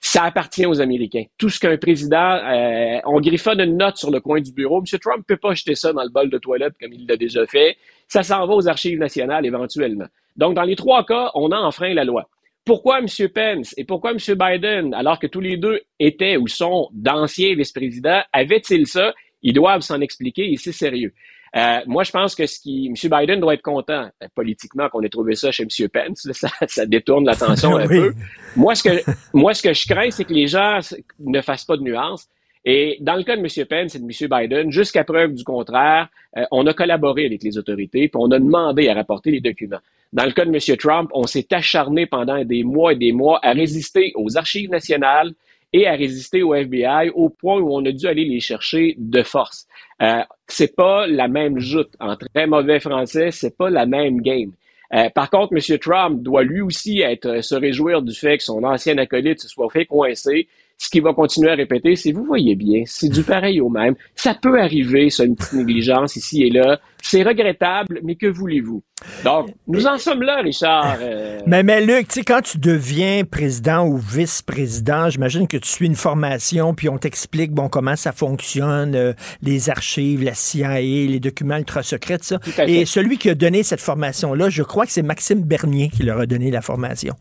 [0.00, 1.24] ça appartient aux Américains.
[1.36, 4.78] Tout ce qu'un président, euh, on griffonne une note sur le coin du bureau.
[4.78, 4.98] M.
[4.98, 7.76] Trump peut pas jeter ça dans le bol de toilette comme il l'a déjà fait.
[8.08, 10.06] Ça s'en va aux archives nationales éventuellement.
[10.36, 12.28] Donc, dans les trois cas, on a enfreint la loi.
[12.64, 13.06] Pourquoi M.
[13.34, 14.18] Pence et pourquoi M.
[14.18, 19.12] Biden, alors que tous les deux étaient ou sont d'anciens vice-présidents, avaient-ils ça?
[19.42, 21.12] Ils doivent s'en expliquer et c'est sérieux.
[21.56, 23.10] Euh, moi, je pense que ce qui, M.
[23.10, 25.88] Biden doit être content euh, politiquement qu'on ait trouvé ça chez M.
[25.88, 26.28] Pence.
[26.32, 27.98] Ça, ça détourne l'attention un Oui.
[27.98, 28.12] peu.
[28.56, 30.78] Moi, ce que, moi, ce que je crains, c'est que les gens
[31.18, 32.28] ne fassent pas de nuances.
[32.64, 33.66] Et dans le cas de M.
[33.66, 34.28] Pence et de M.
[34.40, 38.38] Biden, jusqu'à preuve du contraire, euh, on a collaboré avec les autorités, puis on a
[38.38, 39.80] demandé à rapporter les documents.
[40.12, 40.76] Dans le cas de M.
[40.76, 45.32] Trump, on s'est acharné pendant des mois et des mois à résister aux archives nationales
[45.72, 49.22] et à résister au FBI au point où on a dû aller les chercher de
[49.22, 49.66] force.
[50.02, 51.90] Euh, c'est pas la même joute.
[52.00, 54.52] En très mauvais français, c'est pas la même game.
[54.92, 55.78] Euh, par contre, M.
[55.78, 59.48] Trump doit lui aussi être, euh, se réjouir du fait que son ancien acolyte se
[59.48, 60.48] soit fait coincer.
[60.82, 63.94] Ce qu'il va continuer à répéter, c'est vous voyez bien, c'est du pareil au même.
[64.14, 66.80] Ça peut arriver, ça, une petite négligence ici et là.
[67.02, 68.82] C'est regrettable, mais que voulez-vous?
[69.22, 70.96] Donc, nous en sommes là, Richard.
[71.02, 75.68] Euh, Mais, mais Luc, tu sais, quand tu deviens président ou vice-président, j'imagine que tu
[75.68, 79.12] suis une formation, puis on t'explique, bon, comment ça fonctionne, euh,
[79.42, 82.38] les archives, la CIA, les documents ultra secrets, tout ça.
[82.66, 86.20] Et celui qui a donné cette formation-là, je crois que c'est Maxime Bernier qui leur
[86.20, 87.14] a donné la formation.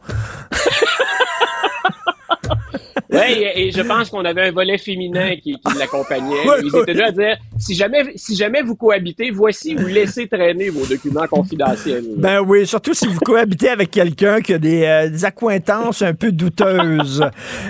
[3.11, 6.47] Oui, et, et je pense qu'on avait un volet féminin qui, qui l'accompagnait.
[6.47, 10.27] Ouais, Ils étaient deux à dire si jamais, si jamais vous cohabitez, voici ou laissez
[10.27, 12.03] traîner vos documents confidentiels.
[12.17, 16.13] Ben oui, surtout si vous cohabitez avec quelqu'un qui a des, euh, des accointances un
[16.13, 17.23] peu douteuses.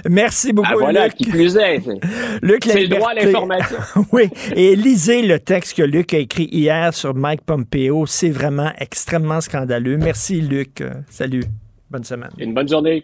[0.10, 1.16] Merci beaucoup, Ah, voilà, Luc.
[1.16, 1.82] qui plus est.
[2.42, 3.78] Luc C'est le droit à l'information.
[4.12, 8.06] oui, et lisez le texte que Luc a écrit hier sur Mike Pompeo.
[8.06, 9.98] C'est vraiment extrêmement scandaleux.
[9.98, 10.84] Merci, Luc.
[11.10, 11.44] Salut.
[11.90, 12.32] Bonne semaine.
[12.38, 13.04] Une bonne journée.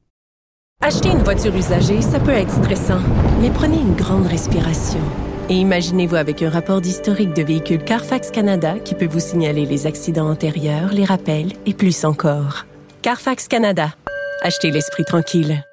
[0.83, 3.01] Acheter une voiture usagée, ça peut être stressant,
[3.39, 4.99] mais prenez une grande respiration.
[5.47, 9.85] Et imaginez-vous avec un rapport d'historique de véhicule Carfax Canada qui peut vous signaler les
[9.85, 12.65] accidents antérieurs, les rappels et plus encore.
[13.03, 13.93] Carfax Canada.
[14.41, 15.63] Achetez l'esprit tranquille.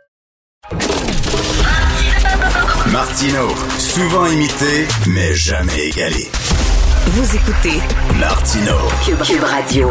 [2.93, 3.48] Martino,
[3.78, 6.28] souvent imité, mais jamais égalé.
[7.06, 7.80] Vous écoutez
[8.20, 8.74] Martino.
[9.06, 9.90] Cube, Cube Radio.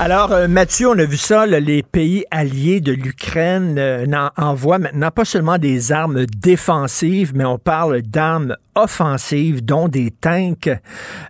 [0.00, 4.06] Alors, euh, Mathieu, on a vu ça, là, les pays alliés de l'Ukraine euh,
[4.36, 10.68] envoient maintenant pas seulement des armes défensives, mais on parle d'armes offensives, dont des tanks.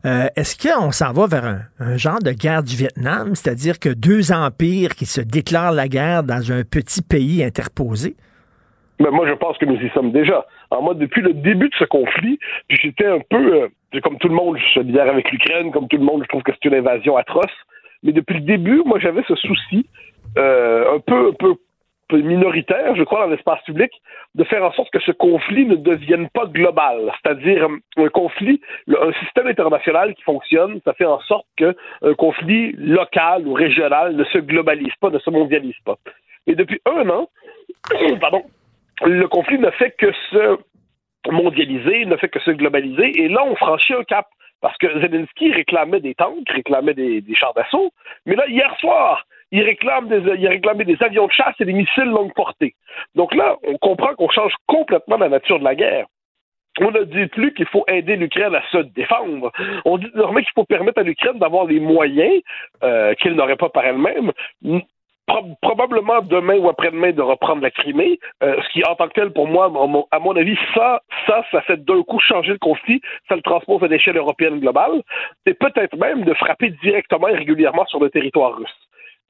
[0.04, 3.88] Euh, Est-ce qu'on s'en va vers un, un genre de guerre du Vietnam, c'est-à-dire que
[3.88, 8.16] deux empires qui se déclarent la guerre dans un petit pays interposé?
[9.00, 10.44] Mais moi, je pense que nous y sommes déjà.
[10.70, 12.38] Alors moi, depuis le début de ce conflit,
[12.68, 15.88] puis j'étais un peu, euh, comme tout le monde, je suis solidaire avec l'Ukraine, comme
[15.88, 17.46] tout le monde, je trouve que c'est une invasion atroce.
[18.02, 19.86] Mais depuis le début, moi, j'avais ce souci
[20.36, 21.56] euh, un peu, un peu
[22.12, 23.90] minoritaire, je crois, dans l'espace public,
[24.34, 27.12] de faire en sorte que ce conflit ne devienne pas global.
[27.22, 32.14] C'est-à-dire euh, un conflit, un système international qui fonctionne, ça fait en sorte que un
[32.14, 35.96] conflit local ou régional ne se globalise pas, ne se mondialise pas.
[36.46, 37.28] Et depuis un an,
[38.20, 38.42] pardon,
[39.04, 40.58] le conflit ne fait que se
[41.30, 44.26] mondialiser, ne fait que se globaliser, et là, on franchit un cap.
[44.60, 47.92] Parce que Zelensky réclamait des tanks, réclamait des, chars d'assaut,
[48.26, 51.72] mais là, hier soir, il réclame des, il réclamait des avions de chasse et des
[51.72, 52.74] missiles longue portée.
[53.14, 56.06] Donc là, on comprend qu'on change complètement la nature de la guerre.
[56.80, 59.50] On ne dit plus qu'il faut aider l'Ukraine à se défendre.
[59.84, 62.40] On dit désormais qu'il faut permettre à l'Ukraine d'avoir les moyens
[62.82, 64.32] euh, qu'elle n'aurait pas par elle-même,
[65.62, 69.32] probablement demain ou après-demain de reprendre la Crimée, euh, ce qui en tant que tel
[69.32, 69.66] pour moi,
[70.10, 73.82] à mon, avis, ça, ça, ça fait d'un coup changer le conflit, ça le transpose
[73.82, 75.02] à l'échelle européenne globale,
[75.46, 78.74] et peut-être même de frapper directement et régulièrement sur le territoire russe.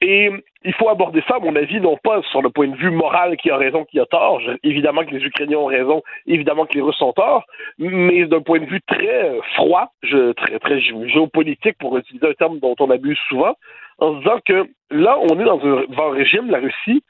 [0.01, 0.31] Et
[0.63, 3.35] il faut aborder ça, à mon avis, non pas sur le point de vue moral
[3.35, 4.39] qui a raison, qui a tort.
[4.63, 7.43] Évidemment que les Ukrainiens ont raison, évidemment que les Russes ont tort,
[7.77, 12.33] mais d'un point de vue très euh, froid, très, très gé- géopolitique, pour utiliser un
[12.33, 13.55] terme dont on abuse souvent,
[13.99, 17.03] en se disant que là, on est dans un, régime, la Russie,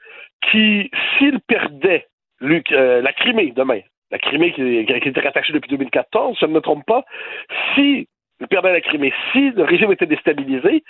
[0.50, 2.06] qui, s'il perdait
[2.42, 3.80] euh, la Crimée demain,
[4.10, 7.04] la Crimée qui, qui été rattachée depuis 2014, je ne me trompe pas,
[7.74, 8.08] si
[8.40, 10.82] il perdait la Crimée, si le régime était déstabilisé,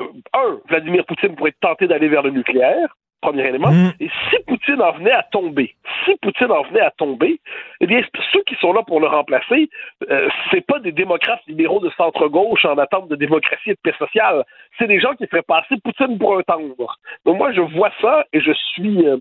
[0.00, 0.04] euh,
[0.34, 2.96] un, Vladimir Poutine pourrait tenter d'aller vers le nucléaire,
[3.26, 5.68] premier élément, et si Poutine en venait à tomber,
[6.04, 7.32] si Poutine en venait à tomber,
[7.80, 8.00] eh bien,
[8.32, 9.68] ceux qui sont là pour le remplacer,
[10.10, 13.94] euh, c'est pas des démocrates libéraux de centre-gauche en attente de démocratie et de paix
[13.98, 14.44] sociale,
[14.78, 16.90] c'est des gens qui feraient passer Poutine pour un tendre.
[17.24, 19.16] Donc moi, je vois ça et je suis euh,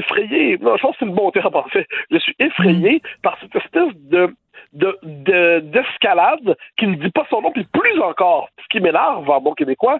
[0.00, 3.38] effrayé, non, je pense que c'est le bon terme en fait, je suis effrayé par
[3.40, 4.34] cette espèce de
[4.72, 9.28] de- de- d'escalade qui ne dit pas son nom, puis plus encore, ce qui m'énerve
[9.30, 9.98] en bon québécois,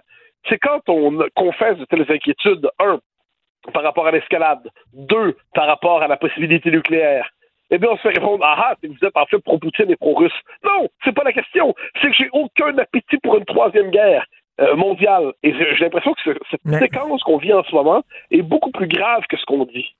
[0.49, 2.99] c'est quand on confesse de telles inquiétudes, un,
[3.73, 7.29] par rapport à l'escalade, deux, par rapport à la possibilité nucléaire,
[7.69, 10.31] eh bien, on se fait répondre, ah ah, vous êtes en fait pro-Poutine et pro-russe.
[10.63, 11.75] Non, c'est pas la question.
[12.01, 14.25] C'est que j'ai aucun appétit pour une troisième guerre
[14.61, 15.33] euh, mondiale.
[15.43, 18.41] Et j'ai j'ai l'impression que ce- cette Mais- séquence qu'on vit en ce moment est
[18.41, 19.95] beaucoup plus grave que ce qu'on dit.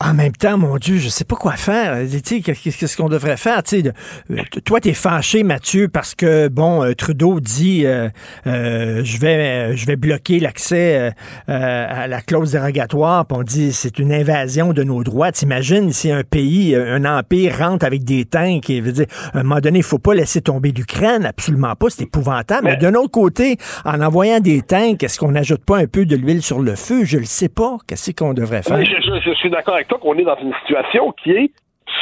[0.00, 1.96] En même temps, mon Dieu, je sais pas quoi faire.
[2.24, 3.62] Tu qu'est-ce qu'on devrait faire?
[3.62, 3.92] Tu sais, de-
[4.32, 8.08] euh, toi, t'es fâché, Mathieu, parce que, bon, euh, Trudeau dit, euh,
[8.46, 11.12] euh, je vais je vais bloquer l'accès
[11.48, 15.30] euh, à la clause dérogatoire, puis on dit, c'est une invasion de nos droits.
[15.32, 19.42] T'imagines si un pays, un empire rentre avec des tanks et veut dire, à un
[19.44, 22.64] moment donné, il faut pas laisser tomber l'Ukraine, absolument pas, c'est épouvantable.
[22.66, 26.16] Mais, d'un autre côté, en envoyant des tanks, est-ce qu'on n'ajoute pas un peu de
[26.16, 27.04] l'huile sur le feu?
[27.04, 27.76] Je le sais pas.
[27.86, 28.76] Qu'est-ce qu'on devrait faire?
[28.76, 31.50] Oui, je, je- je suis d'accord toi qu'on est dans une situation qui est,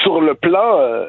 [0.02, 1.06] sur le plan euh,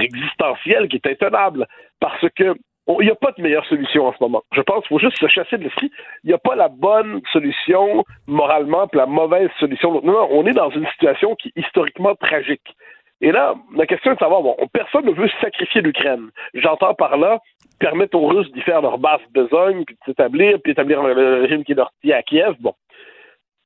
[0.00, 1.66] existentiel, qui est intenable.
[2.00, 2.54] Parce que
[2.86, 4.42] on- il n'y a pas de meilleure solution en ce moment.
[4.52, 5.90] Je pense qu'il faut juste se chasser de l'esprit.
[6.22, 9.92] Il n'y a pas la bonne solution moralement, puis la mauvaise solution.
[10.02, 12.74] Non, non, on est dans une situation qui est historiquement tragique.
[13.20, 16.28] Et là, la question est de savoir, bon, personne ne veut sacrifier l'Ukraine.
[16.52, 17.38] J'entends par là
[17.80, 21.64] permettre aux Russes d'y faire leur basse besogne, puis de s'établir, puis établir le régime
[21.64, 22.54] qui est leur à Kiev.
[22.60, 22.74] Bon.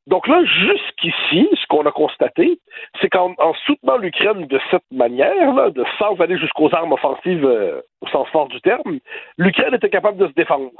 [0.08, 2.58] Donc là, jusqu'ici, ce qu'on a constaté,
[2.98, 7.82] c'est qu'en en soutenant l'Ukraine de cette manière, de sans aller jusqu'aux armes offensives euh,
[8.00, 9.00] au sens fort du terme,
[9.36, 10.70] l'Ukraine était capable de se défendre.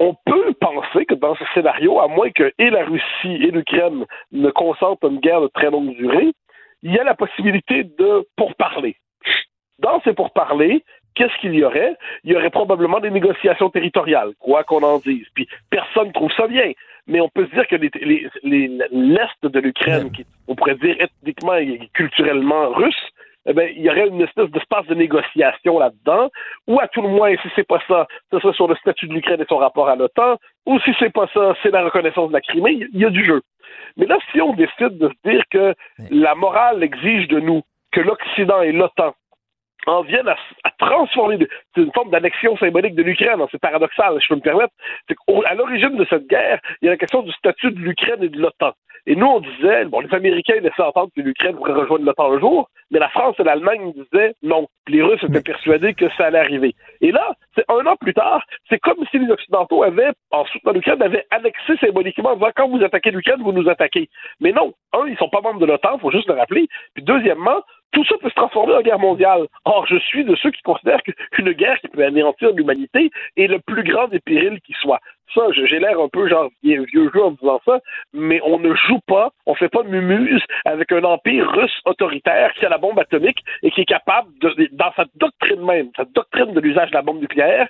[0.00, 4.06] On peut penser que dans ce scénario, à moins que et la Russie et l'Ukraine
[4.32, 6.32] ne consentent une guerre de très longue durée,
[6.82, 8.96] il y a la possibilité de pourparler.
[9.78, 10.82] Dans ces pourparlers,
[11.14, 11.94] qu'est-ce qu'il y aurait?
[12.24, 15.26] Il y aurait probablement des négociations territoriales, quoi qu'on en dise.
[15.34, 16.72] Puis personne ne trouve ça bien.
[17.06, 20.76] Mais on peut se dire que les- les- les- l'Est de l'Ukraine, qui on pourrait
[20.76, 23.08] dire ethniquement et culturellement russe,
[23.46, 26.30] eh ben, il y aurait une espèce d'espace de négociation là-dedans,
[26.66, 29.12] ou à tout le moins, si c'est pas ça, ce serait sur le statut de
[29.12, 32.32] l'Ukraine et son rapport à l'OTAN, ou si c'est pas ça, c'est la reconnaissance de
[32.32, 33.42] la Crimée, il y a du jeu.
[33.98, 35.74] Mais là, si on décide de se dire que
[36.10, 37.60] la morale exige de nous
[37.92, 39.14] que l'Occident et l'OTAN
[39.86, 41.38] en viennent à, à transformer,
[41.74, 44.72] c'est une forme d'annexion symbolique de l'Ukraine, hein, c'est paradoxal, je peux me permettre,
[45.08, 48.22] c'est qu'à l'origine de cette guerre, il y a la question du statut de l'Ukraine
[48.22, 48.72] et de l'OTAN.
[49.06, 52.40] Et nous, on disait, bon, les Américains laissaient entendre que l'Ukraine pourrait rejoindre l'OTAN un
[52.40, 54.66] jour, mais la France et l'Allemagne disaient non.
[54.88, 56.74] Les Russes étaient persuadés que ça allait arriver.
[57.02, 60.72] Et là, c'est un an plus tard, c'est comme si les Occidentaux avaient, en soutenant
[60.72, 64.08] l'Ukraine, avaient annexé symboliquement en disant quand vous attaquez l'Ukraine, vous nous attaquez.
[64.40, 66.66] Mais non, un, ils sont pas membres de l'OTAN, faut juste le rappeler.
[66.94, 67.62] Puis deuxièmement,
[67.94, 69.46] tout ça peut se transformer en guerre mondiale.
[69.64, 71.02] Or, je suis de ceux qui considèrent
[71.32, 75.00] qu'une guerre qui peut anéantir l'humanité est le plus grand des périls qui soit.
[75.34, 77.80] Ça, j'ai l'air un peu genre vieux jeu en disant ça,
[78.12, 82.66] mais on ne joue pas, on fait pas mumuse avec un empire russe autoritaire qui
[82.66, 86.52] a la bombe atomique et qui est capable, de, dans sa doctrine même, sa doctrine
[86.52, 87.68] de l'usage de la bombe nucléaire,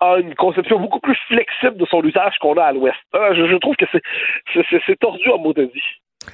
[0.00, 2.96] a une conception beaucoup plus flexible de son usage qu'on a à l'Ouest.
[3.14, 5.82] Euh, Je, trouve que c'est- tordu en mot de dit.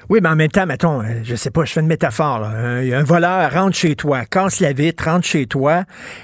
[0.09, 2.39] Oui, mais en même temps, mettons, euh, je sais pas, je fais une métaphore.
[2.39, 2.47] Là.
[2.49, 5.83] Un, un voleur rentre chez toi, casse la vitre, rentre chez toi,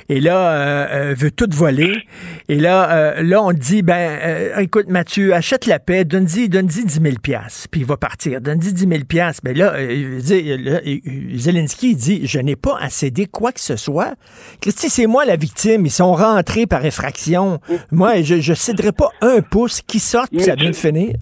[0.09, 2.03] et là, euh, euh, veut tout voler.
[2.49, 6.67] Et là, euh, là, on dit, ben, euh, écoute, Mathieu, achète la paix, donne-y donne
[6.67, 8.41] 10 000 piastres, puis il va partir.
[8.41, 9.41] Donne-y 10 000 piastres.
[9.43, 10.79] Ben là, là,
[11.35, 14.15] Zelensky dit, je n'ai pas à céder quoi que ce soit.
[14.61, 15.85] Christy, c'est moi la victime.
[15.85, 17.59] Ils sont rentrés par effraction.
[17.91, 21.15] Moi, je ne céderai pas un pouce qui sorte, puis ça vient de finir.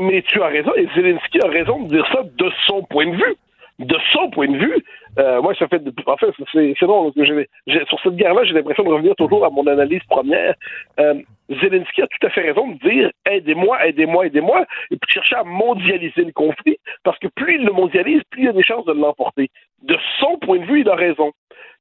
[0.00, 3.16] Mais tu as raison, et Zelensky a raison de dire ça de son point de
[3.16, 3.36] vue.
[3.78, 4.84] De son point de vue,
[5.18, 5.78] euh, moi, ça fait.
[5.82, 6.74] de- En fait, c'est
[7.66, 10.54] j'ai- sur cette guerre-là, j'ai l'impression de revenir toujours à mon analyse première.
[10.98, 11.14] Euh,
[11.48, 15.44] Zelensky a tout à fait raison de dire aidez-moi, aidez-moi, aidez-moi, et puis chercher à
[15.44, 18.84] mondialiser le conflit, parce que plus il le mondialise, plus il y a des chances
[18.84, 19.48] de l'emporter.
[19.82, 21.32] De son point de vue, il a raison.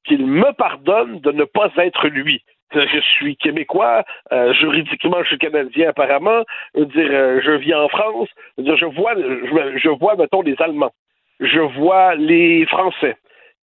[0.06, 2.42] Qu'il me pardonne de ne pas être lui.
[2.74, 6.44] Je suis québécois, euh, juridiquement je suis canadien apparemment.
[6.76, 8.30] Je dire, euh, je vis en France.
[8.58, 10.92] Je, je vois, je, vois, mettons, les Allemands.
[11.40, 13.16] Je vois les Français.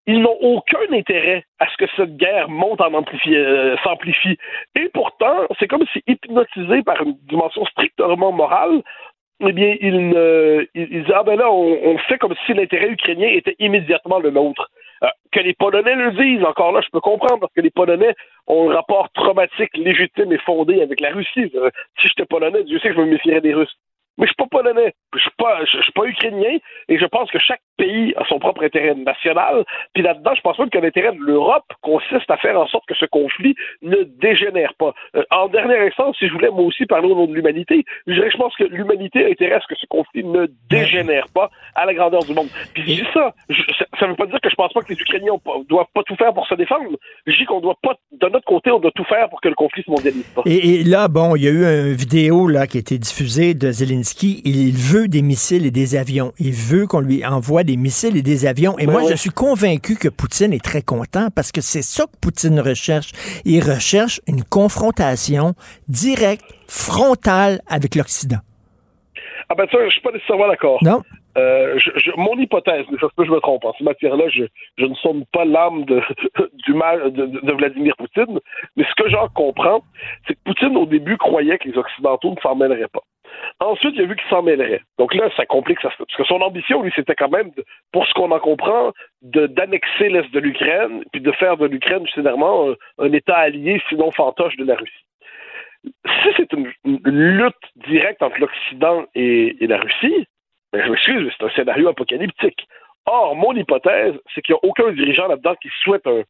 [0.07, 4.37] Ils n'ont aucun intérêt à ce que cette guerre monte en amplifie, euh, s'amplifie.
[4.75, 8.81] Et pourtant, c'est comme si hypnotisés par une dimension strictement morale,
[9.41, 13.27] eh bien, ils, ils, disent ah ben là, on, on fait comme si l'intérêt ukrainien
[13.27, 14.69] était immédiatement le nôtre.
[15.03, 18.15] Euh, que les Polonais le disent, encore là, je peux comprendre, parce que les Polonais
[18.47, 21.51] ont un rapport traumatique, légitime et fondé avec la Russie.
[21.99, 23.75] Si j'étais Polonais, Dieu sait que je me méfierais des Russes.
[24.17, 26.57] Mais je suis pas polonais, je suis pas, je suis pas ukrainien,
[26.87, 29.63] et je pense que chaque pays a son propre intérêt national.
[29.93, 32.95] Puis là-dedans, je pense même que l'intérêt de l'Europe consiste à faire en sorte que
[32.95, 34.93] ce conflit ne dégénère pas.
[35.15, 38.13] Euh, en dernière instance, si je voulais moi aussi parler au nom de l'humanité, je
[38.13, 39.33] dirais je pense que l'humanité a
[39.67, 42.47] que ce conflit ne dégénère pas à la grandeur du monde.
[42.73, 45.37] Puis ça, je, ça, ça veut pas dire que je pense pas que les Ukrainiens
[45.43, 46.97] pas- doivent pas tout faire pour se défendre.
[47.25, 49.55] Je dis qu'on doit pas, de notre côté, on doit tout faire pour que le
[49.55, 50.41] conflit se mondialise pas.
[50.45, 53.53] Et, et là, bon, il y a eu une vidéo là, qui a été diffusée
[53.53, 54.41] de Zelensky.
[54.45, 56.33] Il veut des missiles et des avions.
[56.39, 58.79] Il veut qu'on lui envoie des missiles et des avions.
[58.79, 59.09] Et moi, oui.
[59.11, 63.11] je suis convaincu que Poutine est très content parce que c'est ça que Poutine recherche.
[63.45, 65.53] Il recherche une confrontation
[65.87, 68.39] directe, frontale avec l'Occident.
[69.49, 70.79] Ah ben ça, je suis pas nécessairement d'accord.
[70.81, 71.03] Non?
[71.37, 71.79] Euh,
[72.15, 74.43] mon hypothèse, mais ça se peut que je me trompe, en cette matière-là, je,
[74.83, 78.39] ne sonne pas l'âme de, Vladimir Poutine,
[78.75, 79.81] mais ce que j'en comprends,
[80.27, 83.01] c'est que Poutine, au début, croyait que les Occidentaux ne s'en mêleraient pas.
[83.59, 84.81] Ensuite, il a vu qu'ils s'en mêleraient.
[84.97, 85.89] Donc là, ça complique ça.
[85.97, 87.51] Parce que son ambition, lui, c'était quand même,
[87.91, 92.69] pour ce qu'on en comprend, d'annexer l'Est de l'Ukraine, puis de faire de l'Ukraine, finalement,
[92.99, 95.05] un, État allié, sinon fantoche de la Russie.
[95.83, 97.55] Si c'est une, lutte
[97.87, 100.27] directe entre l'Occident et, la Russie,
[100.83, 102.67] je m'excuse, c'est un scénario apocalyptique.
[103.05, 106.23] Or, mon hypothèse, c'est qu'il n'y a aucun dirigeant là-dedans qui souhaite un.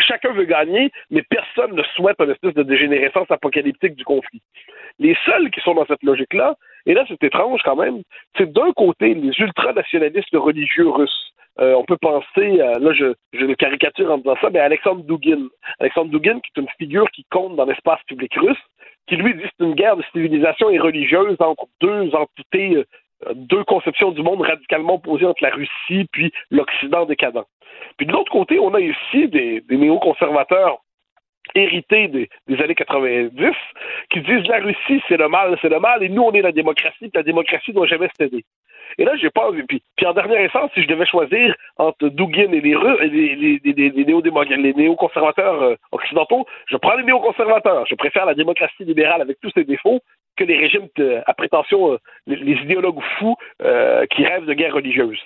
[0.00, 4.42] Chacun veut gagner, mais personne ne souhaite une espèce de dégénérescence apocalyptique du conflit.
[4.98, 6.56] Les seuls qui sont dans cette logique-là,
[6.86, 8.02] et là c'est étrange quand même,
[8.36, 11.30] c'est d'un côté les ultranationalistes religieux russes.
[11.60, 15.46] Euh, on peut penser, à- là je, le caricature en disant ça, mais Alexandre Dugin.
[15.78, 18.58] Alexandre Dugin, qui est une figure qui compte dans l'espace public russe,
[19.06, 22.84] qui lui dit c'est une guerre de civilisation et religieuse entre deux entités, euh,
[23.34, 27.44] deux conceptions du monde radicalement opposées entre la Russie puis l'Occident décadent.
[27.96, 30.78] Puis de l'autre côté, on a ici des, néoconservateurs
[31.54, 32.28] hérités des,
[32.62, 33.50] années 90
[34.10, 36.52] qui disent la Russie c'est le mal, c'est le mal, et nous on est la
[36.52, 38.44] démocratie, puis la démocratie doit jamais céder.
[38.98, 39.50] Et là, j'ai pas.
[39.68, 42.74] Puis, puis en dernière instance, si je devais choisir entre Dugin et les,
[43.34, 47.84] les, les, les néoconservateurs euh, occidentaux, je prends les néoconservateurs.
[47.86, 50.00] Je préfère la démocratie libérale avec tous ses défauts
[50.36, 50.88] que les régimes
[51.26, 55.20] à prétention, euh, les, idéologues fous euh, qui rêvent de guerre religieuse.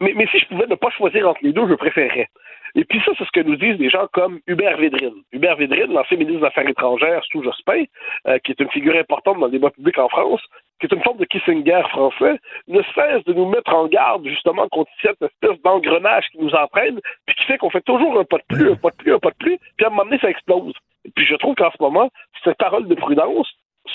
[0.00, 2.28] Mais, si je pouvais ne pas choisir entre les deux, je préférerais.
[2.74, 5.22] Et puis ça, c'est ce que nous disent des gens comme Hubert Védrine.
[5.32, 7.84] Hubert Védrine, l'ancien ministre des Affaires étrangères sous Jospin,
[8.26, 10.42] euh, qui est une figure importante dans le débat public en France,
[10.80, 14.68] qui est une forme de Kissinger français, ne cesse de nous mettre en garde justement
[14.68, 18.38] contre cette espèce d'engrenage qui nous entraîne, puis qui fait qu'on fait toujours un pas
[18.38, 20.18] de plus, un pas de plus, un pas de plus, puis à un moment donné,
[20.18, 20.74] ça explose.
[21.04, 22.10] Et puis je trouve qu'en ce moment,
[22.42, 23.48] ces paroles de prudence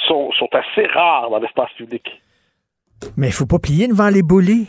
[0.07, 2.21] sont, sont assez rares dans l'espace public.
[3.17, 4.67] Mais il faut pas plier devant les bullies.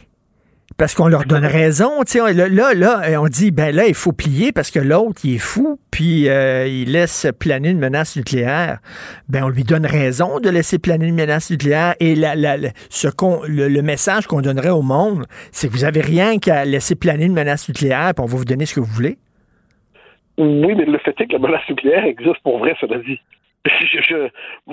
[0.79, 2.01] Parce qu'on leur donne raison.
[2.15, 5.39] Là, là, là, on dit, ben là, il faut plier parce que l'autre, il est
[5.39, 8.79] fou, puis euh, il laisse planer une menace nucléaire.
[9.29, 11.97] Ben, on lui donne raison de laisser planer une menace nucléaire.
[11.99, 15.73] Et la, la- la- ce qu'on, le, le message qu'on donnerait au monde, c'est que
[15.73, 18.75] vous avez rien qu'à laisser planer une menace nucléaire, puis on va vous donner ce
[18.77, 19.19] que vous voulez.
[20.39, 23.21] Oui, mais le fait est que la menace nucléaire existe pour vrai, cela dit.
[23.66, 24.16] Je, je,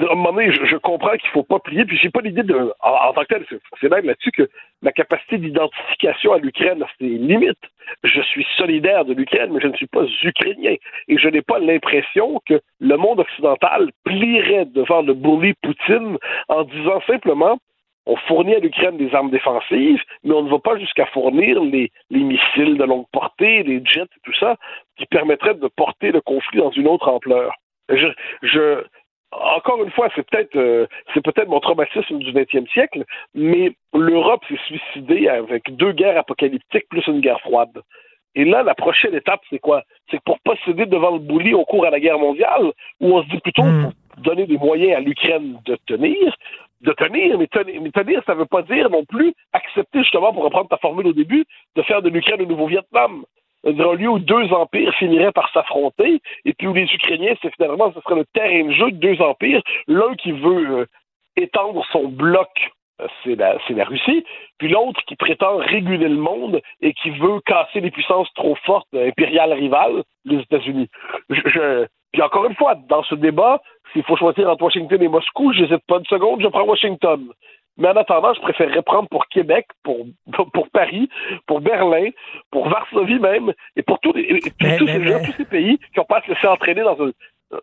[0.07, 2.72] à un moment je, comprends qu'il faut pas plier, puis j'ai pas l'idée de.
[2.80, 4.49] En, tant que tel, c'est- c'est même là-dessus que
[4.81, 7.57] ma capacité d'identification à l'Ukraine a ses limites.
[8.03, 10.76] Je suis solidaire de l'Ukraine, mais je ne suis pas ukrainien.
[11.09, 16.64] Et je n'ai pas l'impression que le monde occidental plierait devant le bully Poutine en
[16.64, 17.57] disant simplement
[18.05, 21.91] on fournit à l'Ukraine des armes défensives, mais on ne va pas jusqu'à fournir les,
[22.09, 24.55] les missiles de longue portée, les jets et tout ça,
[24.97, 27.53] qui permettraient de porter le conflit dans une autre ampleur.
[27.89, 28.07] Je,
[28.43, 28.84] je,
[29.31, 33.03] encore une fois, c'est peut-être euh, c'est peut-être mon traumatisme du 20e siècle,
[33.34, 37.81] mais l'Europe s'est suicidée avec deux guerres apocalyptiques plus une guerre froide.
[38.35, 39.84] Et là, la prochaine étape, c'est quoi?
[40.09, 43.18] C'est que pour pas céder devant le bouli au cours à la guerre mondiale, où
[43.18, 46.35] on se dit plutôt faut donner des moyens à l'Ukraine de tenir,
[46.81, 50.43] de tenir, mais tenir, mais tenir, ça veut pas dire non plus accepter, justement, pour
[50.43, 51.45] reprendre ta formule au début,
[51.76, 53.23] de faire de l'Ukraine le nouveau Vietnam.
[53.65, 57.91] Un lieu où deux empires finiraient par s'affronter, et puis où les Ukrainiens, c'est finalement,
[57.93, 60.85] ce serait le terrain de jeu de deux empires, l'un qui veut euh,
[61.35, 62.49] étendre son bloc,
[63.01, 64.23] euh, c'est la, c'est la Russie,
[64.57, 68.88] puis l'autre qui prétend réguler le monde et qui veut casser les puissances trop fortes
[68.93, 70.89] euh, impériales rivales, les États-Unis.
[72.13, 73.61] Puis encore une fois, dans ce débat,
[73.91, 77.31] s'il faut choisir entre Washington et Moscou, j'hésite pas une seconde, je prends Washington.
[77.78, 80.06] Mais en attendant, je préférerais prendre pour Québec, pour,
[80.54, 81.10] pour Paris,
[81.45, 82.10] pour Berlin,
[82.52, 85.45] pour Varsovie même, et pour tous, les, tous- Mais- tous mais- ces gens, tous ces
[85.45, 87.10] pays qui n'ont pas à se laisser entraîner dans un,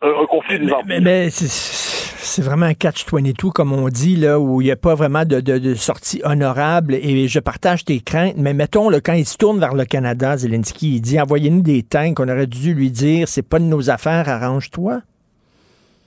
[0.02, 1.00] un- un conflit des empires.
[1.02, 5.24] Mais, c'est- vraiment un catch-22, comme on dit, là, où il n'y a pas vraiment
[5.24, 6.94] de, de- de sortie honorable.
[6.94, 8.34] Et je partage tes craintes.
[8.36, 11.82] Mais mettons, là, quand il se tourne vers le Canada, Zelensky, il dit envoyez-nous des
[11.84, 12.18] tanks.
[12.18, 15.00] On aurait dû lui dire c'est pas de nos affaires, arrange-toi.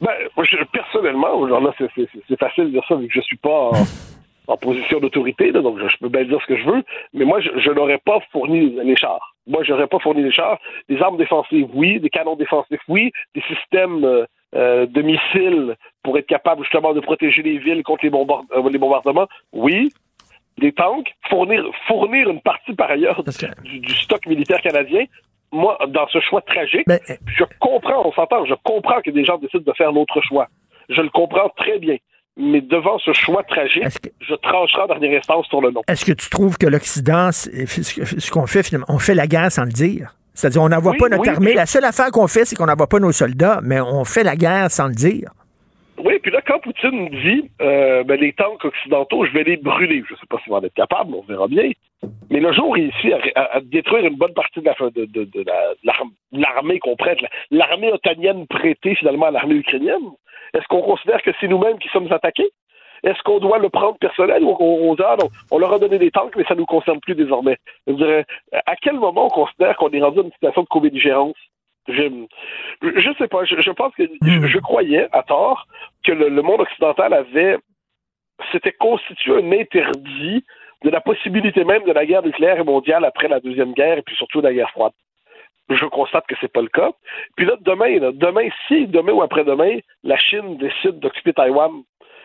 [0.02, 0.58] Ben, moi, je-
[1.02, 3.72] personnellement, là, c'est- facile de dire ça vu que je suis pas en,
[4.48, 6.84] en position d'autorité, donc je, je peux bien dire ce que je veux,
[7.14, 9.36] mais moi, je, je n'aurais pas fourni les chars.
[9.48, 10.60] Moi, je n'aurais pas fourni les chars.
[10.90, 12.00] Des armes défensives, oui.
[12.00, 13.12] Des canons défensifs, oui.
[13.36, 14.26] Des systèmes euh,
[14.56, 18.70] euh, de missiles pour être capable justement de protéger les villes contre les, bombard- euh,
[18.70, 19.90] les bombardements, oui.
[20.58, 23.24] Des tanks, fournir, fournir une partie par ailleurs
[23.64, 25.06] du, du stock militaire canadien,
[25.52, 26.88] moi, dans ce choix tragique,
[27.28, 30.48] je comprends, on s'entend, je comprends que des gens décident de faire l'autre choix.
[30.90, 31.98] Je le comprends très bien.
[32.40, 33.84] Mais devant ce choix tragique,
[34.22, 35.82] je trancherai en dernière instance sur le nom.
[35.88, 39.64] Est-ce que tu trouves que l'Occident, ce qu'on fait finalement, on fait la guerre sans
[39.66, 40.14] le dire?
[40.36, 41.54] C'est-à-dire, on n'envoie Oui, pas notre oui, armée.
[41.56, 44.36] La seule affaire qu'on fait, c'est qu'on n'envoie pas nos soldats, mais on fait la
[44.36, 45.32] guerre sans le dire.
[45.98, 50.04] Oui, puis là, quand Poutine dit euh, ben, les tanks occidentaux, je vais les brûler,
[50.08, 51.72] je ne sais pas s'il va en être capable, on verra bien.
[52.30, 54.76] Mais le jour où il réussit à, à- à détruire une bonne partie de la-
[54.92, 55.94] de, de- la-
[56.34, 60.04] l'armée qu'on prête, la- l'armée otanienne prêtée finalement à l'armée ukrainienne,
[60.54, 62.50] est-ce qu'on considère que c'est nous-mêmes qui sommes attaqués?
[63.04, 65.18] Est-ce qu'on doit le prendre personnel ou on, on dit, ah
[65.52, 67.58] on leur a donné des tanks, mais ça ne nous concerne plus désormais?
[67.86, 68.26] Je dirais,
[68.66, 71.38] à quel moment on considère qu'on est rendu dans une situation de co-belligérance?
[71.88, 72.04] Je,
[72.82, 75.68] je sais pas, je, je pense que je, je croyais, à tort,
[76.04, 77.58] que le, le monde occidental avait
[78.52, 80.44] s'était constitué un interdit
[80.84, 84.02] de la possibilité même de la guerre nucléaire et mondiale après la Deuxième Guerre et
[84.02, 84.94] puis surtout la guerre froide.
[85.70, 86.92] Je constate que c'est pas le cas.
[87.36, 91.84] Puis là, demain, là, demain, si demain ou après-demain, la Chine décide d'occuper Taïwan,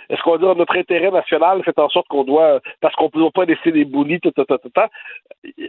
[0.08, 3.30] est-ce qu'on dit notre intérêt national fait en sorte qu'on doit, parce qu'on ne peut
[3.30, 4.80] pas laisser des boulis, tout, tout, tout, tout, tout,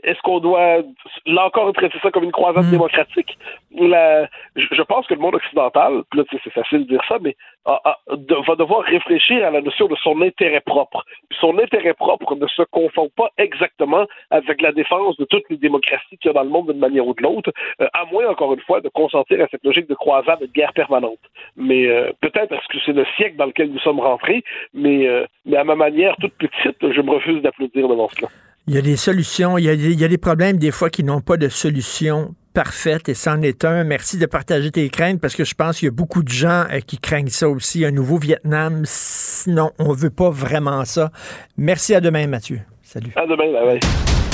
[0.03, 0.81] est-ce qu'on doit,
[1.25, 3.37] là encore, traiter ça comme une croisade démocratique?
[3.71, 7.35] La- je, je pense que le monde occidental, là, c'est facile de dire ça, mais
[7.65, 11.03] va devoir réfléchir à la notion de son intérêt propre.
[11.39, 16.17] Son intérêt propre ne se confond pas exactement avec la défense de toutes les démocraties
[16.17, 18.53] qu'il y a dans le monde d'une manière ou de l'autre, euh, à moins, encore
[18.53, 21.19] une fois, de consentir à cette logique de croisade et de guerre permanente.
[21.55, 25.25] Mais euh, peut-être parce que c'est le siècle dans lequel nous sommes rentrés, mais, euh,
[25.45, 28.27] mais à ma manière toute petite, je me refuse d'applaudir devant cela.
[28.67, 29.75] Il y a des solutions, il y a,
[30.07, 33.83] des- problèmes des fois qui n'ont pas de solution parfaite et c'en est un.
[33.83, 36.65] Merci de partager tes craintes parce que je pense qu'il y a beaucoup de gens
[36.71, 38.83] euh, qui craignent ça aussi, un nouveau Vietnam.
[38.85, 41.11] Sinon, on veut pas vraiment ça.
[41.57, 42.61] Merci à demain, Mathieu.
[42.83, 43.11] Salut.
[43.15, 44.32] À demain, bye bye.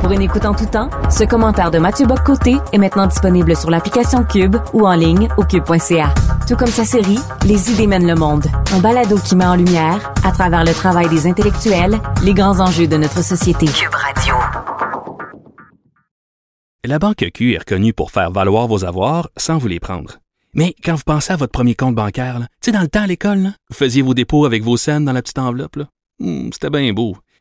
[0.00, 3.70] Pour une écoute en tout temps, ce commentaire de Mathieu Bock-Côté est maintenant disponible sur
[3.70, 6.14] l'application Cube ou en ligne au cube.ca.
[6.46, 10.12] Tout comme sa série Les idées mènent le monde, un balado qui met en lumière,
[10.24, 13.66] à travers le travail des intellectuels, les grands enjeux de notre société.
[13.66, 14.34] Cube Radio.
[16.84, 20.18] La Banque Q est reconnue pour faire valoir vos avoirs sans vous les prendre.
[20.54, 23.06] Mais quand vous pensez à votre premier compte bancaire, tu sais, dans le temps à
[23.08, 25.78] l'école, vous faisiez vos dépôts avec vos scènes dans la petite enveloppe.
[26.20, 27.16] Hmm, C'était bien beau.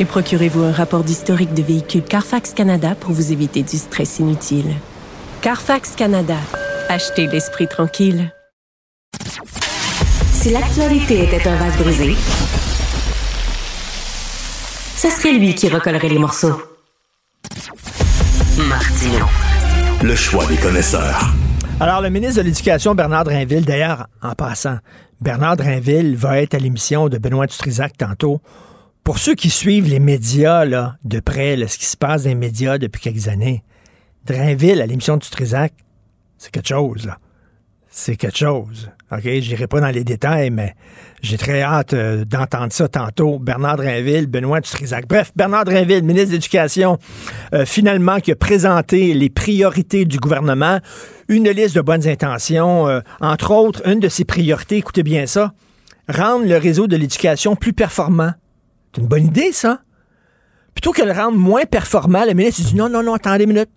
[0.00, 4.72] Et procurez-vous un rapport d'historique de véhicule Carfax Canada pour vous éviter du stress inutile.
[5.42, 6.38] Carfax Canada.
[6.88, 8.32] Achetez l'esprit tranquille.
[10.32, 12.14] Si l'actualité était un vase brisé,
[14.96, 16.62] ce serait lui qui recollerait les morceaux.
[18.70, 19.26] Martino.
[20.02, 21.34] Le choix des connaisseurs.
[21.78, 24.78] Alors, le ministre de l'Éducation, Bernard Drinville, d'ailleurs, en passant,
[25.20, 28.40] Bernard Drinville va être à l'émission de Benoît Dutrisac tantôt.
[29.04, 32.28] Pour ceux qui suivent les médias là, de près, là, ce qui se passe dans
[32.28, 33.62] les médias depuis quelques années,
[34.24, 35.72] Drinville à l'émission de Dutrisac,
[36.38, 37.10] c'est quelque chose.
[37.88, 38.90] C'est quelque chose.
[39.10, 39.22] OK?
[39.24, 40.74] J'irai pas dans les détails, mais
[41.22, 43.40] j'ai très hâte euh, d'entendre ça tantôt.
[43.40, 45.08] Bernard Drinville, Benoît Dutrisac.
[45.08, 46.98] Bref, Bernard Drinville, ministre de l'Éducation,
[47.52, 50.78] euh, finalement, qui a présenté les priorités du gouvernement,
[51.28, 52.88] une liste de bonnes intentions.
[52.88, 55.52] euh, entre autres, une de ses priorités, écoutez bien ça,
[56.08, 58.32] rendre le réseau de l'éducation plus performant.
[58.92, 59.80] C'est une bonne idée, ça.
[60.74, 63.70] Plutôt que le rendre moins performant, le ministre dit non, non, non, attendez une minute.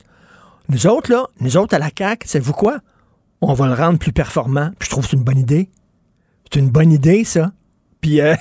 [0.70, 2.80] Nous autres, là, nous autres à la CAQ, savez-vous quoi?
[3.42, 4.72] On va le rendre plus performant.
[4.80, 5.70] Puis je trouve que c'est une bonne idée.
[6.52, 7.52] C'est une bonne idée, ça.
[8.00, 8.36] Puis euh,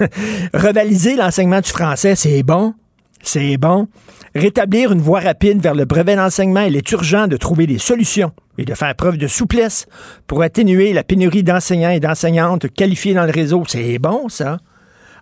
[0.54, 2.74] revaliser l'enseignement du français, c'est bon.
[3.22, 3.88] C'est bon.
[4.34, 8.32] Rétablir une voie rapide vers le brevet d'enseignement, il est urgent de trouver des solutions
[8.58, 9.86] et de faire preuve de souplesse
[10.26, 13.64] pour atténuer la pénurie d'enseignants et d'enseignantes qualifiés dans le réseau.
[13.66, 14.58] C'est bon, ça.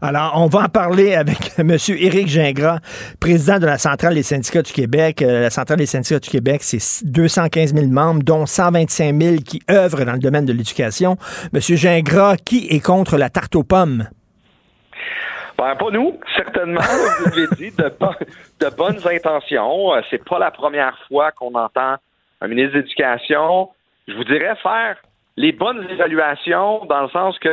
[0.03, 1.71] Alors, on va en parler avec M.
[1.71, 2.79] Éric Gingras,
[3.21, 5.23] président de la Centrale des syndicats du Québec.
[5.23, 9.61] Euh, la Centrale des syndicats du Québec, c'est 215 000 membres, dont 125 000 qui
[9.71, 11.17] œuvrent dans le domaine de l'éducation.
[11.55, 11.61] M.
[11.61, 14.09] Gingras, qui est contre la tarte aux pommes?
[15.59, 16.81] Ben, pas nous, certainement.
[16.81, 18.15] Vous l'avez dit, de, bo-
[18.61, 19.95] de bonnes intentions.
[19.95, 21.97] Euh, C'est pas la première fois qu'on entend
[22.43, 23.71] un ministre de l'Éducation,
[24.07, 24.97] je vous dirais, faire
[25.39, 27.49] les bonnes évaluations dans le sens que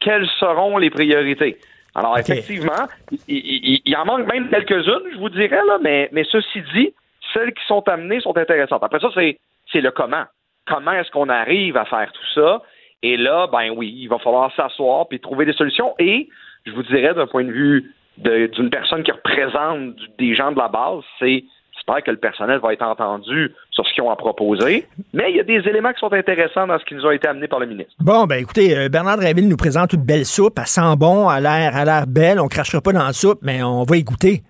[0.00, 1.58] quelles seront les priorités.
[1.96, 2.86] Alors, effectivement,
[3.26, 6.92] il, il- il en manque même quelques-unes, je vous dirais, là, mais, mais ceci dit,
[7.32, 8.84] celles qui sont amenées sont intéressantes.
[8.84, 9.38] Après ça, c'est,
[9.72, 10.24] c'est le comment.
[10.66, 12.62] Comment est-ce qu'on arrive à faire tout ça?
[13.02, 15.94] Et là, ben oui, il va falloir s'asseoir puis trouver des solutions.
[15.98, 16.28] Et
[16.66, 20.52] je vous dirais, d'un point de vue de- d'une personne qui représente du- des gens
[20.52, 21.44] de la base, c'est,
[21.86, 24.86] J'espère que le personnel va être entendu sur ce qu'ils ont à proposer.
[25.12, 27.28] Mais il y a des éléments qui sont intéressants dans ce qui nous a été
[27.28, 27.92] amené par le ministre.
[28.00, 30.58] Bon, ben écoutez, euh, Bernard Drinville nous présente une belle soupe.
[30.58, 32.40] Elle sent bon, elle a l'air, a l'air belle.
[32.40, 34.42] On crachera pas dans la soupe, mais on va y goûter.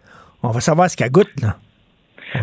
[0.42, 1.56] On va savoir ce qu'elle goûte, là.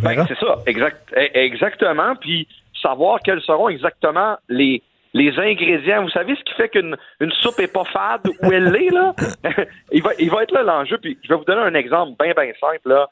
[0.04, 2.16] Ben, c'est ça, exact, e- exactement.
[2.16, 2.48] Puis
[2.80, 4.84] savoir quels seront exactement les
[5.16, 6.04] les ingrédients.
[6.04, 9.14] Vous savez ce qui fait qu'une une soupe est pas fade où elle l'est là?
[9.92, 11.00] Il va il va être là l'enjeu.
[11.00, 13.08] Puis je vais vous donner un exemple bien bien simple là,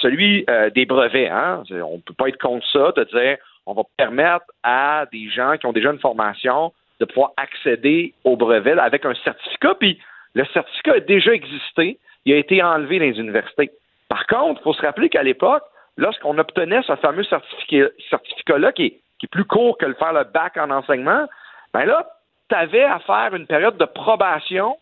[0.00, 1.28] celui euh, des brevets.
[1.28, 5.56] Hein, on peut pas être contre ça de dire on va permettre à des gens
[5.58, 9.74] qui ont déjà une formation de pouvoir accéder au brevet avec un certificat.
[9.78, 9.98] Puis
[10.34, 11.98] le certificat a déjà existé.
[12.24, 13.70] Il a été enlevé dans les universités.
[14.08, 15.62] Par contre, il faut se rappeler qu'à l'époque,
[15.96, 20.12] lorsqu'on obtenait ce fameux certificat- certificat-là, qui est, qui est plus court que le faire
[20.12, 21.26] le bac en enseignement,
[21.74, 22.08] ben là,
[22.48, 24.76] tu avais à faire une période de probation.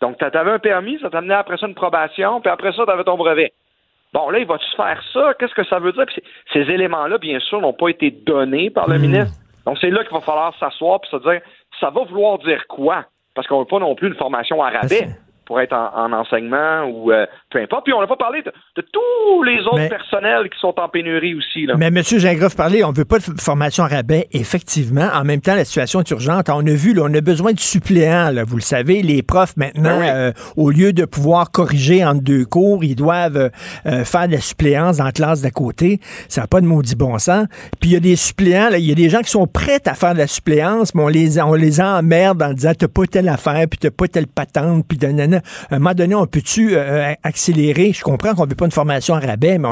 [0.00, 2.90] Donc, tu avais un permis, ça t'amenait après ça une probation, puis après ça, tu
[2.90, 3.52] avais ton brevet.
[4.12, 5.34] Bon, là, il va-tu faire ça?
[5.38, 6.06] Qu'est-ce que ça veut dire?
[6.06, 6.22] Puis
[6.52, 9.36] ces éléments-là, bien sûr, n'ont pas été donnés par le ministre.
[9.66, 11.40] Donc, c'est là qu'il va falloir s'asseoir et se dire,
[11.78, 13.04] ça va vouloir dire quoi?
[13.34, 15.08] Parce qu'on veut pas non plus une formation à rabais
[15.50, 17.82] pour être en, en enseignement ou euh, peu importe.
[17.82, 20.88] Puis on n'a pas parlé de, de tous les autres Mais- personnels qui sont en
[20.88, 21.66] pénurie aussi.
[21.66, 21.74] Là.
[21.76, 22.00] Mais M.
[22.04, 25.08] Gingras parlait, on ne veut pas de formation à rabais, effectivement.
[25.12, 26.48] En même temps, la situation est urgente.
[26.50, 29.02] On a vu, là, on a besoin de suppléants, là, vous le savez.
[29.02, 33.36] Les profs, maintenant, Ben euh, au lieu de pouvoir corriger entre deux cours, ils doivent
[33.36, 33.48] euh,
[33.86, 35.98] euh, faire de la suppléance dans la classe d'à côté.
[36.28, 37.46] Ça n'a pas de maudit bon sens.
[37.80, 39.94] Puis il y a des suppléants, il y a des gens qui sont prêts à
[39.94, 43.28] faire de la suppléance, mais on les, on les emmerde en disant, t'as pas telle
[43.28, 45.39] affaire, puis t'as pas telle patente, puis nanana.
[45.70, 47.92] À un moment donné, on peut-tu euh, accélérer?
[47.92, 49.68] Je comprends qu'on veut pas une formation à rabais, mais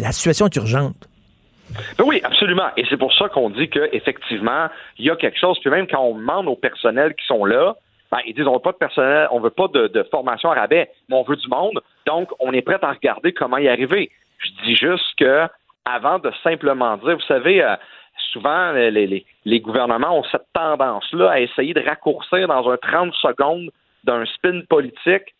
[0.00, 1.08] la situation est urgente.
[1.98, 2.68] Ben oui, absolument.
[2.76, 4.68] Et c'est pour ça qu'on dit qu'effectivement,
[4.98, 5.58] il y a quelque chose.
[5.60, 7.74] Puis même quand on demande aux personnels qui sont là,
[8.10, 10.90] ben, ils disent on veut pas de personnel, on veut pas de, formation à rabais,
[11.08, 11.80] mais on veut du monde.
[12.06, 14.10] Donc, on est prêt à regarder comment y arriver.
[14.38, 15.46] Je dis juste que
[15.84, 17.74] avant de simplement dire, vous savez, euh,
[18.32, 23.70] souvent les gouvernements ont cette tendance-là à essayer de raccourcir dans un 30 secondes
[24.06, 25.34] d'un spin politique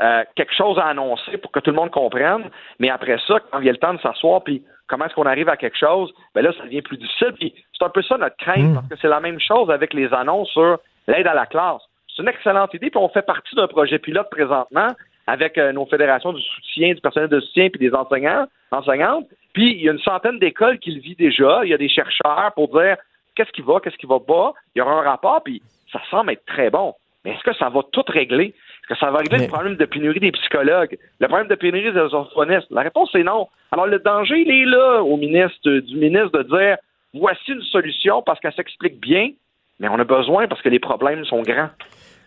[0.00, 2.50] euh, quelque chose à annoncer pour que tout le monde comprenne.
[2.80, 5.26] Mais après ça, quand il y a le temps de s'asseoir, puis comment est-ce qu'on
[5.26, 7.32] arrive à quelque chose, ben là, ça devient plus difficile.
[7.38, 10.12] Puis c'est un peu ça notre crainte, parce que c'est la même chose avec les
[10.12, 11.82] annonces sur l'aide à la classe.
[12.08, 14.88] C'est une excellente idée, puis on fait partie d'un projet pilote présentement
[15.28, 19.26] avec euh, nos fédérations du soutien, du personnel de soutien, puis des enseignants, enseignantes.
[19.52, 21.60] Puis il y a une centaine d'écoles qui le vit déjà.
[21.62, 22.96] Il y a des chercheurs pour dire
[23.36, 24.52] qu'est-ce qui va, qu'est-ce qui va pas.
[24.74, 25.62] Il y aura un rapport, puis
[25.92, 26.94] ça semble être très bon.
[27.24, 28.46] Mais est-ce que ça va tout régler?
[28.46, 30.98] Est-ce que ça va régler le problème de pénurie des psychologues?
[31.20, 32.66] Le problème de pénurie des orthophonistes?
[32.70, 33.48] La réponse est non.
[33.70, 36.76] Alors le danger, il est là au ministre, du ministre de dire
[37.14, 39.30] voici une solution parce qu'elle s'explique bien,
[39.78, 41.70] mais on a besoin parce que les problèmes sont grands.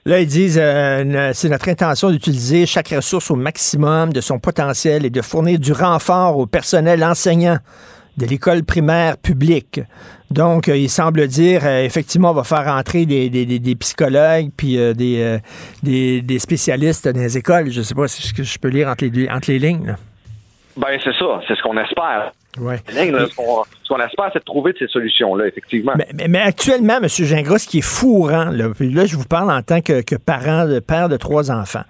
[0.08, 5.04] Là, ils disent euh, c'est notre intention d'utiliser chaque ressource au maximum de son potentiel
[5.04, 7.58] et de fournir du renfort au personnel enseignant
[8.18, 9.82] de l'école primaire publique.
[10.32, 14.50] Donc, euh, il semble dire, euh, effectivement, on va faire entrer des, des- des- psychologues
[14.56, 15.40] puis euh, des, euh,
[15.84, 17.72] des, des spécialistes dans les écoles.
[17.72, 19.96] Je ne sais pas si je peux lire entre les, entre les lignes.
[20.78, 22.32] Ben c'est ça, c'est ce qu'on espère.
[22.60, 22.80] Ouais.
[22.94, 25.94] Là, Ce qu'on ce espère, c'est de trouver de ces solutions-là, effectivement.
[25.98, 27.08] Mais, mais- mais actuellement, M.
[27.08, 30.66] Gingras, ce qui est fourrant, là, là, je vous parle en tant que, que parent,
[30.66, 31.84] de père de trois enfants.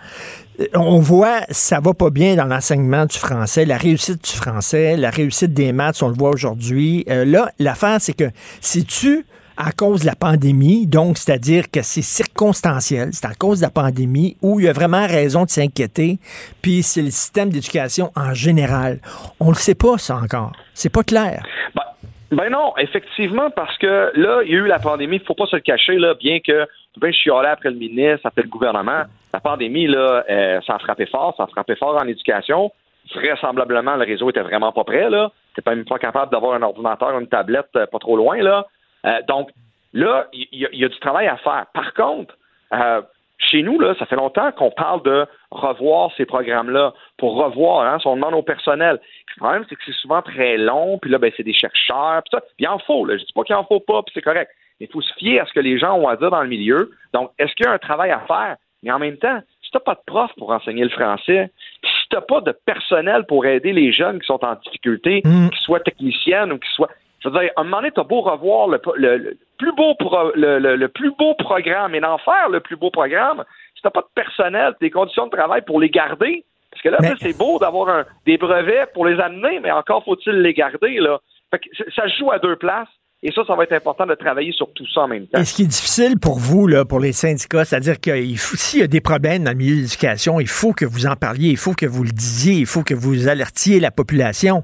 [0.60, 4.98] Euh, On voit, ça va pas bien dans l'enseignement du français, la réussite du français,
[4.98, 7.06] la réussite des maths, on le voit aujourd'hui.
[7.10, 8.30] Euh, là, l'affaire, c'est que
[8.62, 9.26] si tu
[9.58, 13.72] à cause de la pandémie, donc c'est-à-dire que c'est circonstanciel, c'est à cause de la
[13.72, 16.20] pandémie où il y a vraiment raison de s'inquiéter,
[16.62, 19.00] puis c'est le système d'éducation en général.
[19.40, 21.44] On le sait pas ça encore, c'est pas clair.
[21.74, 21.84] Ben,
[22.32, 25.46] ben non, effectivement, parce que là, il y a eu la pandémie, il faut pas
[25.46, 26.68] se le cacher, là, bien que
[27.00, 29.04] bien chialer après le ministre, après le gouvernement,
[29.34, 32.72] la pandémie, là, euh, ça a frappé fort, ça a frappé fort en éducation.
[33.14, 35.32] Vraisemblablement, le réseau était vraiment pas prêt, là.
[35.56, 38.66] T'es même pas capable d'avoir un ordinateur, une tablette euh, pas trop loin, là.
[39.06, 39.50] Euh, donc,
[39.94, 41.66] là, il y, a du travail à faire.
[41.74, 42.36] Par contre,
[42.74, 43.02] euh,
[43.38, 48.00] chez nous, là, ça fait longtemps qu'on parle de revoir ces programmes-là pour revoir, hein,
[48.00, 49.00] si on demande au personnel.
[49.36, 52.32] Le problème, c'est que c'est souvent très long, puis là, ben, c'est des chercheurs, puis
[52.32, 52.42] ça.
[52.42, 53.18] Puis il en faut, là.
[53.18, 54.52] Je dis pas qu'il en faut pas, puis c'est correct.
[54.80, 56.50] Mais il faut se fier à ce que les gens ont à dire dans le
[56.50, 56.92] milieu.
[57.14, 58.56] Donc, est-ce qu'il y a un travail à faire?
[58.84, 61.52] Mais en même temps, si t'as pas de prof pour enseigner le français,
[61.84, 65.80] si t'as pas de personnel pour aider les jeunes qui sont en difficulté, qu'ils soient
[65.80, 68.80] techniciennes ou qu'ils soient je veux dire, à un moment donné, t'as beau revoir le,
[68.96, 72.76] le- le plus beau pro- le, le- plus beau programme et d'en faire le plus
[72.76, 73.44] beau programme,
[73.76, 76.98] si t'as pas de personnel, des conditions de travail pour les garder, parce que là,
[77.02, 81.20] Mais- c'est beau d'avoir des brevets pour les amener, mais encore faut-il les garder, là.
[81.52, 82.90] Fait que ça se joue à deux places.
[83.24, 85.40] Et ça, ça va être important de travailler sur tout ça en même temps.
[85.40, 88.84] Et ce qui est difficile pour vous, là, pour les syndicats, c'est-à-dire que s'il y
[88.84, 91.58] a des problèmes dans le milieu de l'éducation, il faut que vous en parliez, il
[91.58, 94.64] faut que vous le disiez, il faut que vous alertiez la population.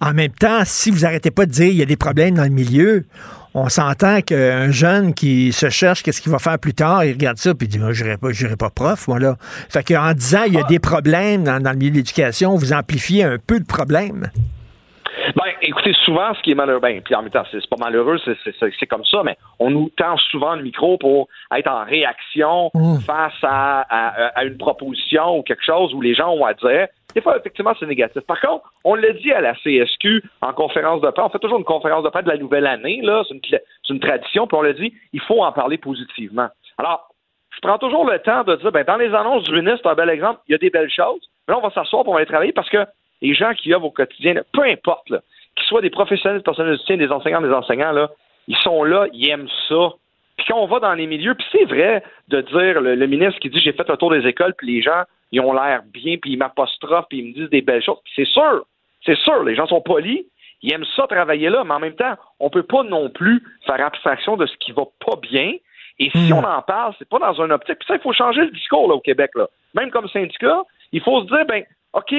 [0.00, 2.44] En même temps, si vous arrêtez pas de dire il y a des problèmes dans
[2.44, 3.06] le milieu,
[3.54, 7.38] on s'entend qu'un jeune qui se cherche qu'est-ce qu'il va faire plus tard, il regarde
[7.38, 9.36] ça puis il dit moi j'irai pas j'irai pas prof moi là.
[9.68, 12.72] Fait qu'en disant il y a des problèmes dans, dans le milieu de l'éducation, vous
[12.72, 14.30] amplifiez un peu de problèmes.
[15.64, 18.86] Écoutez, souvent, ce qui est malheureux, ben, puis en même temps, c'est pas malheureux, c'est-
[18.86, 22.70] comme ça, mais on nous tend souvent le micro pour être en réaction
[23.06, 26.88] face à, à, à une proposition ou quelque chose où les gens ont à dire.
[27.14, 28.22] Des fois, effectivement, c'est négatif.
[28.22, 31.22] Par contre, on l'a dit à la CSQ en conférence de paix.
[31.24, 33.22] On fait toujours une conférence de paix de la nouvelle année, là.
[33.28, 33.34] C'est
[33.90, 36.48] une, tradition, puis on l'a dit, il faut en parler positivement.
[36.78, 37.08] Alors,
[37.54, 40.10] je prends toujours le temps de dire, ben, dans les annonces du ministre, un bel
[40.10, 41.20] exemple, il y a des belles choses.
[41.46, 42.84] Mais là, on va s'asseoir pour les travailler parce que
[43.20, 45.20] les gens qui œuvrent au quotidien, peu importe, là,
[45.62, 48.10] qu'ils soient des professionnels, des personnels de soutien, des enseignants, des enseignants, là,
[48.48, 49.92] ils sont là, ils aiment ça.
[50.36, 53.38] Puis quand on va dans les milieux, puis c'est vrai de dire, le, le ministre
[53.40, 56.16] qui dit j'ai fait un tour des écoles, puis les gens, ils ont l'air bien,
[56.16, 57.98] puis ils m'apostrophent, puis ils me disent des belles choses.
[58.14, 58.64] C'est sûr,
[59.04, 60.24] c'est sûr, les gens sont polis,
[60.62, 63.84] ils aiment ça travailler là, mais en même temps, on peut pas non plus faire
[63.84, 65.54] abstraction de ce qui va pas bien.
[65.98, 67.78] Et si on en parle, c'est pas dans un optique.
[67.78, 69.30] Puis ça, il faut changer le discours là, au Québec.
[69.34, 69.48] Là.
[69.74, 70.62] Même comme syndicat,
[70.92, 72.14] il faut se dire, ben, OK,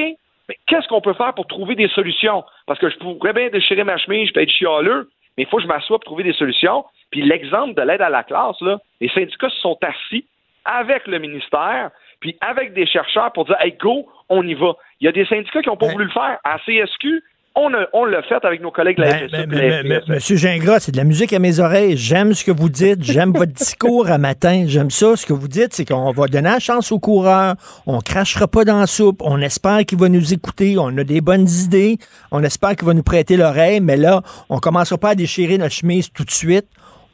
[0.49, 2.43] mais qu'est-ce qu'on peut faire pour trouver des solutions?
[2.67, 5.57] Parce que je pourrais bien déchirer ma chemise, je peux être chialeux, mais il faut
[5.57, 6.85] que je m'assoie pour trouver des solutions.
[7.11, 10.25] Puis l'exemple de l'aide à la classe, là, les syndicats se sont assis
[10.65, 14.73] avec le ministère, puis avec des chercheurs pour dire, hey, go, on y va.
[14.99, 16.39] Il y a des syndicats qui n'ont pas voulu le faire.
[16.43, 17.21] À CSQ,
[17.55, 20.01] on, a- on l'a fait avec nos collègues de la Ben, ben, ben.
[20.07, 21.95] Monsieur Gingras, c'est de la musique à mes oreilles.
[21.97, 23.03] J'aime ce que vous dites.
[23.03, 24.63] J'aime votre discours à matin.
[24.67, 25.15] J'aime ça.
[25.15, 27.55] Ce que vous dites, c'est qu'on va donner la chance au coureur.
[27.85, 29.21] On crachera pas dans la soupe.
[29.23, 30.75] On espère qu'il va nous écouter.
[30.79, 31.97] On a des bonnes idées.
[32.31, 33.81] On espère qu'il va nous prêter l'oreille.
[33.81, 36.65] Mais là, on commencera pas à déchirer notre chemise tout de suite.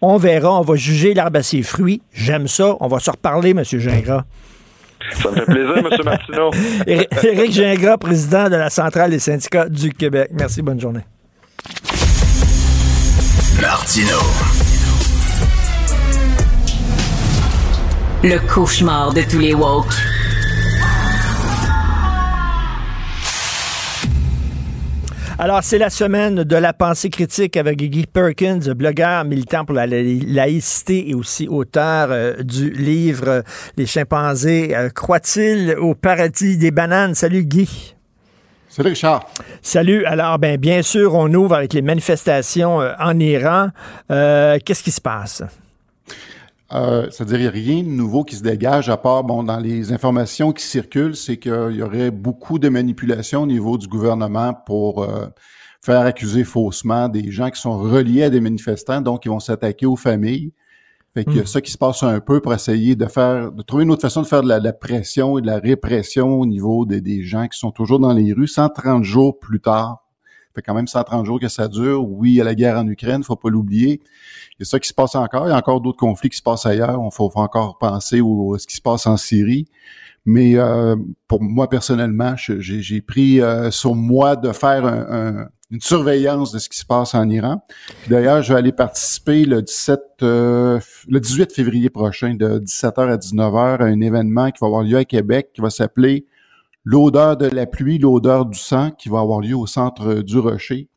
[0.02, 0.58] On verra.
[0.58, 2.02] On va juger l'arbre à ses fruits.
[2.14, 2.78] J'aime ça.
[2.80, 4.24] On va se reparler, Monsieur Gingras.
[5.16, 5.90] Ça me fait plaisir, M.
[6.06, 6.52] Martineau.
[6.88, 10.30] Éric Gingras, président de la Centrale des syndicats du Québec.
[10.34, 10.62] Merci.
[10.62, 11.02] Bonne journée.
[13.62, 14.18] Martino.
[18.24, 19.94] Le cauchemar de tous les woke.
[25.42, 29.88] Alors, c'est la semaine de la pensée critique avec Guy Perkins, blogueur militant pour la
[29.88, 33.42] la- laïcité et aussi auteur euh, du livre euh,
[33.78, 37.16] Les chimpanzés euh, croient-ils au paradis des bananes?
[37.16, 37.96] Salut Guy.
[38.68, 39.26] Salut Richard.
[39.62, 40.04] Salut.
[40.06, 43.70] Alors, ben, bien sûr, on ouvre avec les manifestations euh, en Iran.
[44.10, 45.42] Qu'est-ce qui se passe?
[46.74, 49.60] Euh, C'est-à-dire, il n'y a rien de nouveau qui se dégage à part, bon, dans
[49.60, 54.54] les informations qui circulent, c'est qu'il y aurait beaucoup de manipulations au niveau du gouvernement
[54.66, 55.26] pour euh,
[55.82, 59.86] faire accuser faussement des gens qui sont reliés à des manifestants, donc ils vont s'attaquer
[59.88, 60.54] aux familles.
[61.16, 61.48] Fait qu'il y a Mm.
[61.48, 64.22] ça qui se passe un peu pour essayer de faire, de trouver une autre façon
[64.22, 67.24] de faire de la, de la pression et de la répression au niveau des- des
[67.24, 70.06] gens qui sont toujours dans les rues 130 jours plus tard.
[70.60, 72.08] Fait quand même 130 jours que ça dure.
[72.08, 74.02] Oui, il y a la guerre en Ukraine, faut pas l'oublier.
[74.60, 75.48] Il y a ça qui se passe encore.
[75.48, 77.02] Il y a encore d'autres conflits qui se passent ailleurs.
[77.02, 79.68] On faut, encore penser au, à ce qui se passe en Syrie.
[80.26, 80.96] Mais euh,
[81.28, 85.08] pour moi, personnellement, j'ai pris euh, sur moi de faire un-
[85.42, 87.62] un- une surveillance de ce qui se passe en Iran.
[88.10, 93.18] D'ailleurs, je vais aller participer le 17, euh, le 18 février prochain, de 17h à
[93.18, 96.26] 19h, à un événement qui va avoir lieu à Québec, qui va s'appeler
[96.92, 100.90] L'odeur de la pluie, l'odeur du sang, qui va avoir lieu au centre du Rocher,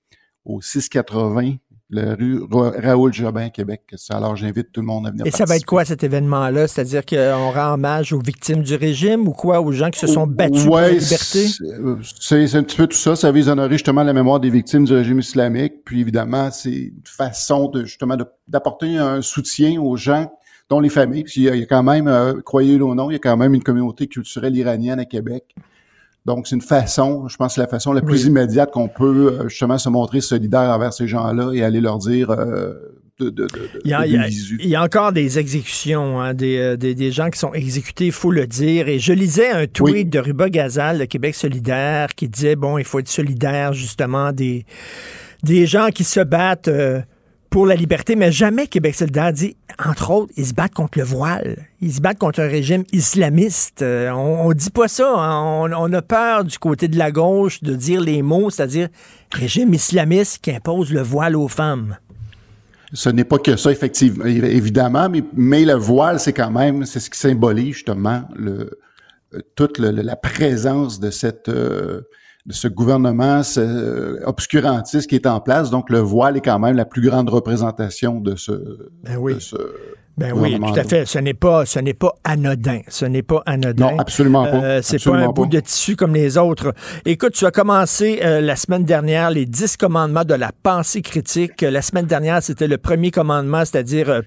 [0.47, 1.57] au 680,
[1.91, 3.83] la rue Ra- Raoul Jobin, Québec.
[4.09, 6.67] Alors, j'invite tout le monde à venir Et ça va être quoi cet événement-là?
[6.67, 9.61] C'est-à-dire qu'on rend hommage aux victimes du régime ou quoi?
[9.61, 11.47] Aux gens qui se sont battus pour la liberté?
[11.49, 13.15] c'est- euh, C'est un petit peu tout ça.
[13.15, 15.85] Ça vise à honorer justement la mémoire des victimes du régime islamique.
[15.85, 18.17] Puis évidemment, c'est une façon de justement
[18.49, 20.33] d'apporter un soutien aux gens,
[20.71, 21.25] dont les familles.
[21.25, 23.17] Puis il y a, il y a quand même, euh, croyez-le ou non, il y
[23.17, 25.55] a quand même une communauté culturelle iranienne à Québec.
[26.25, 28.29] Donc c'est une façon, je pense, c'est la façon la plus Oui.
[28.31, 32.31] immédiate qu'on peut euh, justement se montrer solidaire envers ces gens-là et aller leur dire
[32.31, 32.75] euh,
[33.19, 33.49] de, de, de, de-
[33.85, 34.59] Il y, a, de il y a- visu.
[34.63, 38.07] il y a encore des exécutions, hein, des, euh, des, des gens qui sont exécutés,
[38.07, 38.89] il faut le dire.
[38.89, 42.85] Et je lisais un tweet de Ruba Gazal de Québec solidaire qui disait, bon, il
[42.85, 44.65] faut être solidaire justement des,
[45.43, 47.01] des gens qui se battent euh,
[47.53, 51.05] pour la liberté, mais jamais Québec solidaire dit, entre autres, ils se battent contre le
[51.05, 51.67] voile.
[51.83, 53.83] Ils se battent contre un régime islamiste.
[53.83, 55.13] Euh, on, on dit pas ça.
[55.15, 55.71] hein.
[55.71, 58.89] On, a peur du côté de la gauche de dire les mots, c'est-à-dire
[59.33, 61.99] régime islamiste qui impose le voile aux femmes.
[62.95, 66.87] Ce n'est pas que ça, effectivement, évi- évidemment, mais, mais le voile, c'est quand même,
[66.87, 68.71] c'est ce qui symbolise justement euh,
[69.57, 72.01] toute la présence de cette, euh,
[72.47, 75.71] de ce gouvernement euh, obscurantiste qui est en place.
[75.71, 79.35] Donc, le voile est quand même la plus grande représentation de ce, Ben oui.
[79.35, 79.57] de ce
[80.23, 81.05] Ben oui, tout à fait.
[81.07, 82.81] Ce n'est pas, ce n'est pas anodin.
[82.89, 83.91] Ce n'est pas anodin.
[83.93, 84.63] Non, absolument pas.
[84.63, 85.57] Euh, c'est pas un bout pas.
[85.57, 86.73] de tissu comme les autres.
[87.05, 91.63] Écoute, tu as commencé euh, la semaine dernière les dix commandements de la pensée critique.
[91.63, 94.21] La semaine dernière, c'était le premier commandement, c'est-à-dire euh,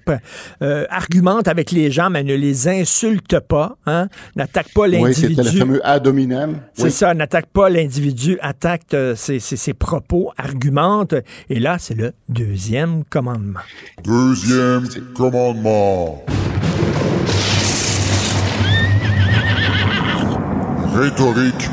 [0.62, 3.76] euh, argumente avec les gens, mais ne les insulte pas.
[3.86, 4.08] Hein?
[4.36, 5.34] N'attaque pas Oui, l'individu.
[5.36, 6.60] c'était le fameux ad hominem.
[6.74, 6.90] C'est Oui.
[6.90, 11.14] ça, n'attaque pas l'individu, attaque euh, ses, ses- ses propos, argumente.
[11.48, 13.60] Et là, c'est le deuxième commandement.
[14.04, 15.85] Deuxième commandement.
[20.94, 21.68] Rhétorique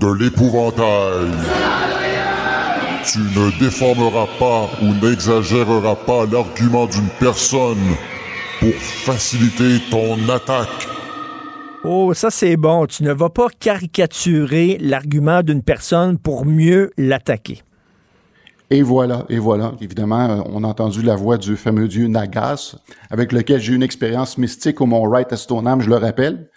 [0.00, 1.30] de l'épouvantail.
[3.04, 7.96] Tu ne déformeras pas ou n'exagéreras pas l'argument d'une personne
[8.60, 10.86] pour faciliter ton attaque.
[11.84, 12.86] Oh, ça c'est bon.
[12.86, 17.62] Tu ne vas pas caricaturer l'argument d'une personne pour mieux l'attaquer.
[18.70, 19.74] Et voilà, et voilà.
[19.80, 22.76] Évidemment, euh, on a entendu la voix du fameux dieu Nagas,
[23.10, 26.48] avec lequel j'ai eu une expérience mystique au Mont Wright à Stoneham, je le rappelle.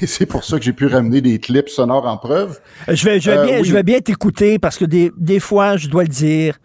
[0.00, 2.60] Et c'est pour ça que j'ai pu ramener des clips sonores en preuve.
[2.88, 3.64] Je vais, je vais Euh, bien, oui.
[3.64, 6.58] je vais bien t'écouter parce que des, des fois, je dois le dire,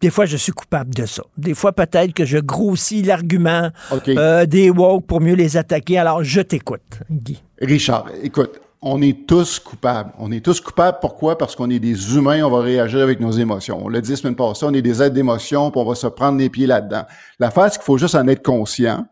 [0.00, 1.22] des fois, je suis coupable de ça.
[1.38, 3.70] Des fois, peut-être que je grossis l'argument
[4.08, 5.98] euh, des woke pour mieux les attaquer.
[5.98, 7.42] Alors, je t'écoute, Guy.
[7.60, 10.12] Richard, écoute, on est tous coupables.
[10.16, 10.98] On est tous coupables.
[11.00, 11.36] Pourquoi?
[11.36, 13.80] Parce qu'on est des humains, on va réagir avec nos émotions.
[13.84, 16.06] On l'a dit la semaine passée, on est des êtres d'émotion, puis on va se
[16.06, 17.02] prendre les pieds là-dedans.
[17.40, 19.04] L'affaire, c'est qu'il faut juste en être conscient.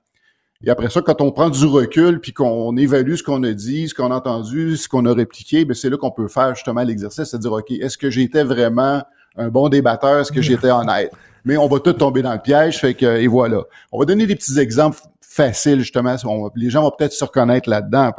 [0.62, 3.88] Et après ça, quand on prend du recul, puis qu'on évalue ce qu'on a dit,
[3.88, 6.82] ce qu'on a entendu, ce qu'on a répliqué, ben c'est là qu'on peut faire justement
[6.82, 9.02] l'exercice, c'est-à-dire, OK, est-ce que j'étais vraiment
[9.36, 10.20] un bon débatteur?
[10.20, 11.10] Est-ce que j'étais honnête?
[11.44, 13.62] Mais on va tout tomber dans le piège, fait que, et voilà.
[13.90, 16.14] On va donner des petits exemples faciles, justement.
[16.24, 18.12] On les gens vont peut-être se reconnaître là-dedans.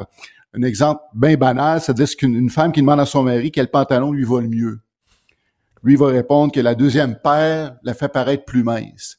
[0.56, 4.12] Un exemple bien banal, c'est-à-dire qu'une une femme qui demande à son mari quel pantalon
[4.12, 4.80] lui va le mieux.
[5.82, 9.18] Lui va répondre que la deuxième paire la fait paraître plus mince.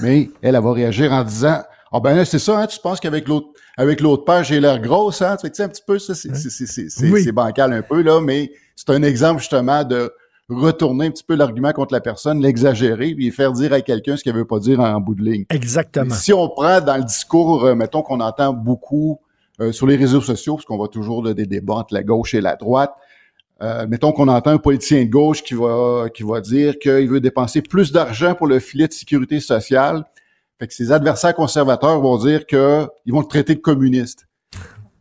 [0.00, 3.00] Mais elle, elle va réagir en disant Ah ben là, c'est ça, hein, tu penses
[3.00, 5.36] qu'avec l'autre avec l'autre paire, j'ai l'air grosse, hein?
[5.36, 6.12] Tu sais, un petit peu, ça,
[7.02, 7.22] Oui.
[7.24, 10.12] c'est bancal un peu, là, mais c'est un exemple justement de
[10.48, 14.24] retourner un petit peu l'argument contre la personne, l'exagérer, puis faire dire à quelqu'un ce
[14.24, 15.46] qu'elle veut pas dire en, bout de ligne.
[15.50, 16.14] Exactement.
[16.14, 19.20] Si on prend dans le discours, euh, mettons qu'on entend beaucoup
[19.60, 22.40] euh, sur les réseaux sociaux, parce qu'on voit toujours des débats entre la gauche et
[22.40, 22.92] la droite,
[23.62, 27.20] euh, mettons qu'on entend un politicien de gauche qui va qui va dire qu'il veut
[27.20, 30.04] dépenser plus d'argent pour le filet de sécurité sociale.
[30.58, 34.26] Fait que ses adversaires conservateurs vont dire que ils vont le traiter de communiste.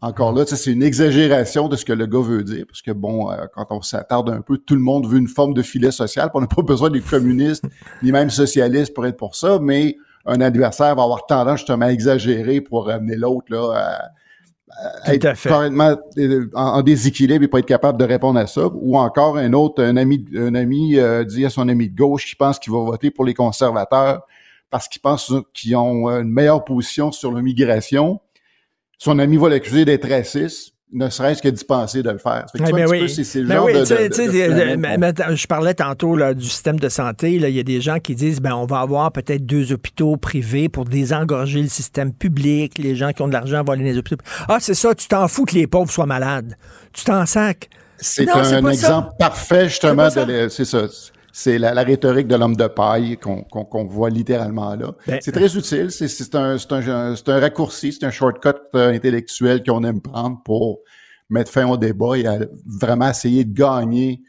[0.01, 3.31] Encore là, c'est une exagération de ce que le gars veut dire, parce que bon,
[3.31, 6.29] euh, quand on s'attarde un peu, tout le monde veut une forme de filet social,
[6.33, 7.65] on n'a pas besoin des communistes
[8.03, 11.91] ni même socialistes pour être pour ça, mais un adversaire va avoir tendance justement à
[11.91, 14.09] exagérer pour ramener l'autre là à
[15.05, 15.49] être fait.
[16.17, 18.69] euh, en, en déséquilibre et pas être capable de répondre à ça.
[18.73, 22.25] Ou encore un autre, un ami, un ami euh, dit à son ami de gauche
[22.25, 24.21] qui pense qu'il va voter pour les conservateurs
[24.69, 28.19] parce qu'il pense qu'ils ont euh, une meilleure position sur l'immigration.
[28.97, 32.45] Son ami va l'accuser d'être raciste, ne serait-ce que d'y penser de le faire.
[32.51, 33.09] Fait que tu vois, un oui.
[33.09, 37.33] c'est le je parlais tantôt là, du système de santé.
[37.33, 40.67] Il y a des gens qui disent ben on va avoir peut-être deux hôpitaux privés
[40.67, 42.77] pour désengorger le système public.
[42.77, 44.17] Les gens qui ont de l'argent vont aller dans les hôpitaux.
[44.47, 46.55] Ah, c'est ça, tu t'en fous que les pauvres soient malades.
[46.93, 47.69] Tu t'en sacs.
[47.97, 48.59] C'est un ça.
[48.59, 50.87] exemple parfait, justement, c'est ça.
[51.31, 54.93] C'est la, la rhétorique de l'homme de paille qu'on voit littéralement là.
[55.07, 55.91] Ben, c'est très utile.
[55.91, 60.01] C'est c'est un, c'est un, c'est un raccourci, c'est un shortcut euh, intellectuel qu'on aime
[60.01, 60.79] prendre pour
[61.29, 64.21] mettre fin au débat et à vraiment essayer de gagner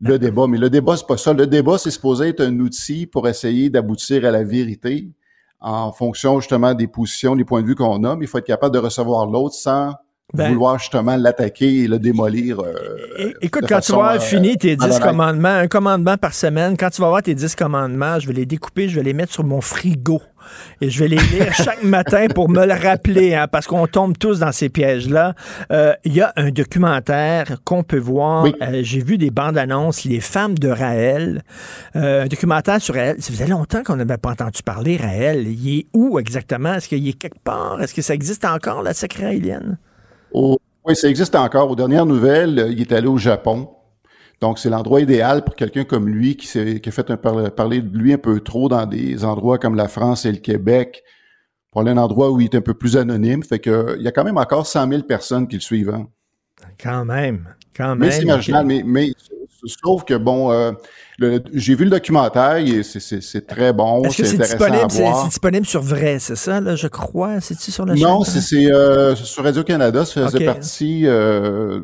[0.00, 0.46] le débat.
[0.46, 1.32] Mais le débat, c'est pas ça.
[1.32, 5.10] Le débat, c'est supposé être un outil pour essayer d'aboutir à la vérité
[5.60, 8.46] en fonction justement des positions, des points de vue qu'on a, mais il faut être
[8.46, 9.94] capable de recevoir l'autre sans
[10.32, 12.58] Ben- vouloir justement l'attaquer et le démolir.
[12.60, 15.02] euh, Écoute, quand tu vas avoir euh, fini tes 10 malhonnête.
[15.02, 18.46] commandements, un commandement par semaine, quand tu vas avoir tes 10 commandements, je vais les
[18.46, 20.22] découper, je vais les mettre sur mon frigo.
[20.80, 24.16] Et je vais les lire chaque matin pour me le rappeler, hein, parce qu'on tombe
[24.18, 25.34] tous dans ces pièges-là.
[25.70, 28.46] Euh, Il y a un documentaire qu'on peut voir.
[28.62, 31.42] Euh, J'ai vu des bandes annonces, Les femmes de Raël.
[31.96, 33.16] Euh, un documentaire sur Raël.
[33.20, 35.46] Ça faisait longtemps qu'on n'avait pas entendu parler Raël.
[35.46, 36.74] Il est où exactement?
[36.74, 37.80] Est-ce qu'il est quelque part?
[37.80, 39.78] Est-ce que ça existe encore, la secret raélienne?
[40.34, 41.70] Au- oui, ça existe encore.
[41.70, 43.70] Aux dernières nouvelles, euh, il est allé au Japon.
[44.40, 47.96] Donc, c'est l'endroit idéal pour quelqu'un comme lui qui, a fait un par- parler de
[47.96, 51.02] lui un peu trop dans des endroits comme la France et le Québec,
[51.70, 53.42] pour aller à un endroit où il est un peu plus anonyme.
[53.42, 55.90] Fait que, euh, il y a quand même encore 100 000 personnes qui le suivent.
[55.90, 56.08] hein.
[56.82, 57.54] Quand même.
[57.76, 58.10] Quand Mais même.
[58.20, 58.66] c'est marginal.
[58.66, 59.12] Mais, mais
[59.66, 60.72] sauf que, bon, euh,
[61.52, 65.66] j'ai vu le documentaire, c'est- très bon, Est-ce que c'est intéressant disponible, à c'est- disponible
[65.66, 67.40] sur vrai, c'est ça, là, je crois?
[67.40, 68.04] C'est-tu sur la chaîne?
[68.04, 71.80] Non, c'est euh, sur Radio-Canada, ça faisait partie, euh,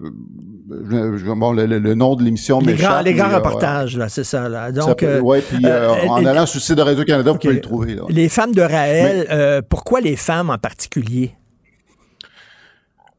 [0.67, 4.25] bon, le, le- le nom de l'émission Les grands, les grands euh, reportages, là, c'est
[4.25, 4.49] ça.
[4.49, 4.67] Là.
[4.67, 7.39] ça Donc, peut- euh, ouais, puis euh, en allant sur le site de Radio-Canada, vous
[7.39, 7.95] pouvez le trouver.
[7.95, 8.03] là.
[8.09, 11.35] Les femmes de Raël, euh, pourquoi les femmes en particulier?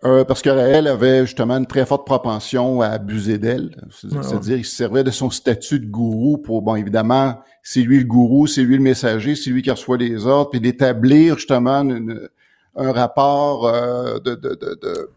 [0.04, 3.76] Euh, parce que Raël avait justement une très forte propension à abuser d'elle.
[3.92, 8.06] C'est-à-dire qu'il se servait de son statut de gourou pour, bon, évidemment, c'est lui le
[8.06, 12.28] gourou, c'est lui le messager, c'est lui qui reçoit les ordres, puis d'établir justement une-
[12.76, 15.10] un rapport euh, de, de, de, de,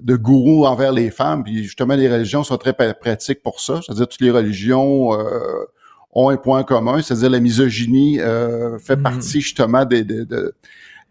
[0.00, 1.42] de gourou envers les femmes.
[1.42, 3.80] Puis justement, les religions sont très pratiques pour ça.
[3.84, 5.64] C'est-à-dire toutes les religions euh,
[6.12, 9.02] ont un point commun, c'est-à-dire la misogynie euh, fait Mm.
[9.02, 10.50] partie justement des, des, des-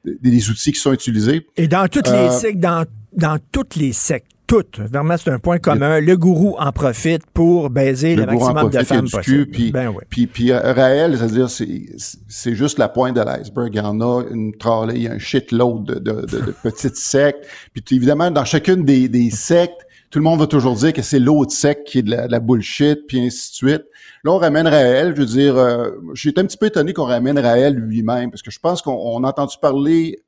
[0.05, 1.45] des outils qui sont utilisés.
[1.57, 5.39] Et dans toutes Euh, les sectes, dans, dans toutes les sectes, toutes, vraiment, c'est un
[5.39, 6.01] point commun.
[6.01, 9.45] Le gourou en profite pour baiser le, le gourou en maximum de femmes du possible.
[9.45, 10.03] cul, puis, Ben oui.
[10.09, 11.85] puis, puis euh, Raël, c'est-à-dire, c'est,
[12.27, 13.69] c'est juste la pointe de l'iceberg.
[13.73, 16.55] Il y en a une trolley, il y a un shitload de, de, de, de
[16.63, 17.45] petites sectes.
[17.73, 21.19] Puis évidemment, dans chacune des, des sectes, tout le monde va toujours dire que c'est
[21.19, 23.83] l'autre secte qui est de la, bullshit, puis ainsi de suite.
[24.23, 27.39] Là, on ramène Raël, je veux dire, euh, j'étais un petit peu étonné qu'on ramène
[27.39, 30.21] Raël lui-même, parce que je pense qu'on on a entendu parler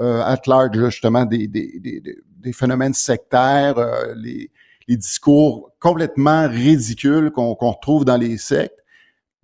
[0.00, 0.40] euh, at
[0.74, 4.50] justement, des, des, des, des- phénomènes sectaires, euh, les,
[4.86, 8.74] les discours complètement ridicules qu'on qu'on retrouve dans les sectes.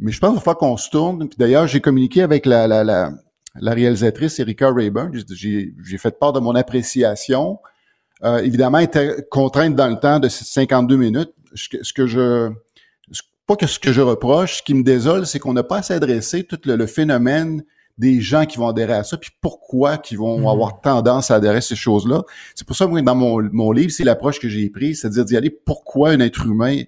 [0.01, 1.29] Mais je pense qu'il va falloir qu'on se tourne.
[1.39, 3.13] D'ailleurs, j'ai communiqué avec la, la, la,
[3.55, 5.13] la réalisatrice Erika Rayburn.
[5.33, 7.59] J'ai fait part de mon appréciation.
[8.25, 11.33] Euh, évidemment, était contrainte dans le temps de 52 minutes.
[11.55, 12.51] Ce que, ce que je...
[13.47, 15.95] Pas que ce que je reproche, ce qui me désole, c'est qu'on n'a pas assez
[15.95, 17.63] adressé tout le, le phénomène
[17.97, 20.47] des gens qui vont adhérer à ça, puis pourquoi qu'ils vont Mhm.
[20.47, 22.23] avoir tendance à adhérer à ces choses-là.
[22.55, 25.25] C'est pour ça que moi, dans mon, mon livre, c'est l'approche que j'ai prise, c'est-à-dire
[25.25, 26.83] d'y aller pourquoi un être humain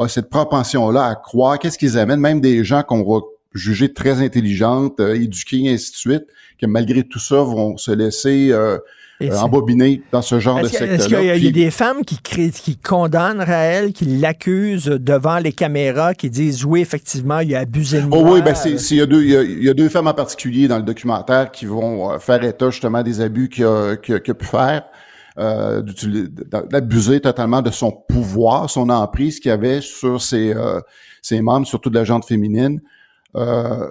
[0.00, 3.20] a cette propension-là à croire, qu'est-ce qu'ils amènent, même des gens qu'on va
[3.54, 6.24] juger très intelligentes, euh, éduquées, et ainsi de suite,
[6.58, 8.78] que malgré tout ça, vont se laisser euh,
[9.22, 10.94] euh, emmobiner dans ce genre de secte-là.
[10.94, 13.92] est-ce qu'il y, a- il y a Puis- des femmes qui, crient- qui condamnent Raël,
[13.92, 18.18] qui l'accusent devant les caméras, qui disent oui, effectivement, il a abusé de moi.
[18.20, 19.88] Oh oui, ben c'est- il y a deux, il y a, il y a deux
[19.88, 23.64] femmes en particulier dans le documentaire qui vont euh, faire état justement des abus qu'il
[23.64, 24.84] a, qu'il a- pu faire,
[25.38, 25.82] euh,
[26.70, 30.80] d'abuser totalement de son pouvoir, son emprise qu'il avait sur ses, euh,
[31.22, 32.80] ses membres, surtout de la gente féminine.
[33.36, 33.86] Euh,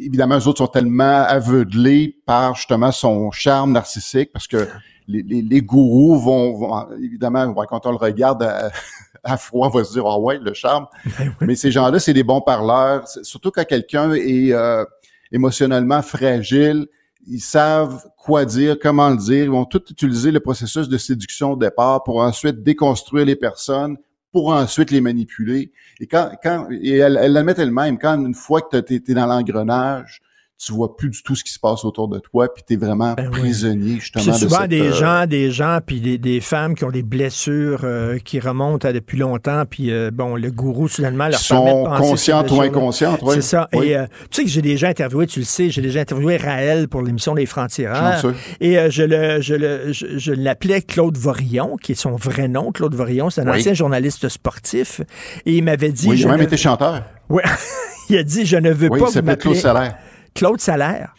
[0.00, 4.68] évidemment, eux autres sont tellement aveuglés par justement son charme narcissique parce que
[5.06, 8.70] les, les, les gourous vont, vont- évidemment, quand on le regarde à,
[9.24, 10.86] à froid, on va se dire ah ouais le charme.
[11.40, 13.06] Mais ces gens-là, c'est des bons parleurs.
[13.22, 14.84] Surtout quand quelqu'un est euh,
[15.32, 16.86] émotionnellement fragile,
[17.26, 19.44] ils savent quoi dire, comment le dire.
[19.44, 23.96] Ils vont tout utiliser le processus de séduction au départ pour ensuite déconstruire les personnes,
[24.34, 25.70] pour ensuite les manipuler.
[26.00, 30.20] Et quand, quand et elle, elle l'admet elle-même, quand une fois que tu dans l'engrenage,
[30.56, 32.76] tu vois plus du tout ce qui se passe autour de toi, puis tu es
[32.76, 36.16] vraiment prisonnier justement Ben C'est de souvent cette, des euh, gens, des gens, puis des,
[36.16, 40.36] des femmes qui ont des blessures euh, qui remontent à depuis longtemps, puis euh, bon,
[40.36, 43.34] le gourou soudainement leur de sont penser ces conscientes ou inconscientes, oui.
[43.34, 43.68] C'est ça.
[43.74, 43.88] Oui.
[43.88, 46.88] Et euh, tu sais que j'ai déjà interviewé, tu le sais, j'ai déjà interviewé Raël
[46.88, 48.24] pour l'émission Les Francs-Tireurs.
[48.60, 52.48] Et euh, je le, je le, je, je l'appelais Claude Vorillon, qui est son vrai
[52.48, 52.70] nom.
[52.72, 53.58] Claude Vorillon, c'est un Oui.
[53.58, 55.00] ancien journaliste sportif.
[55.46, 56.08] Et il m'avait dit.
[56.08, 57.02] Oui, il a même ne- été chanteur.
[57.28, 57.42] Ouais.
[58.08, 59.96] il a dit, je ne veux Oui, pas il vous s'appelait Claude Salaire.
[60.34, 61.14] Claude Salaire.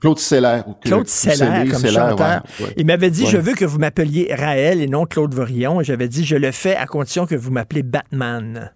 [0.00, 0.62] Claude Seller.
[0.84, 2.18] Claude Seller comme chanteur.
[2.60, 2.72] ouais, ouais.
[2.76, 3.30] Il m'avait dit, Ouais.
[3.30, 5.80] je veux que vous m'appeliez Raël et non Claude Vorillon.
[5.80, 8.72] Et j'avais dit, je le fais à condition que vous m'appelez Batman.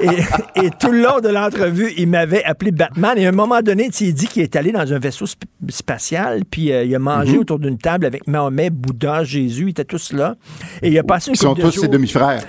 [0.00, 3.16] Et, et- et tout le long de l'entrevue, il m'avait appelé Batman.
[3.16, 6.42] Et à un moment donné, il dit qu'il est allé dans un vaisseau sp- spatial,
[6.50, 7.38] puis euh, il a mangé Mhm.
[7.40, 10.36] autour d'une table avec Mahomet, Bouddha, Jésus, ils étaient tous là.
[10.82, 11.84] Et il a passé une Ils sont de tous jours.
[11.84, 12.42] ses demi-frères.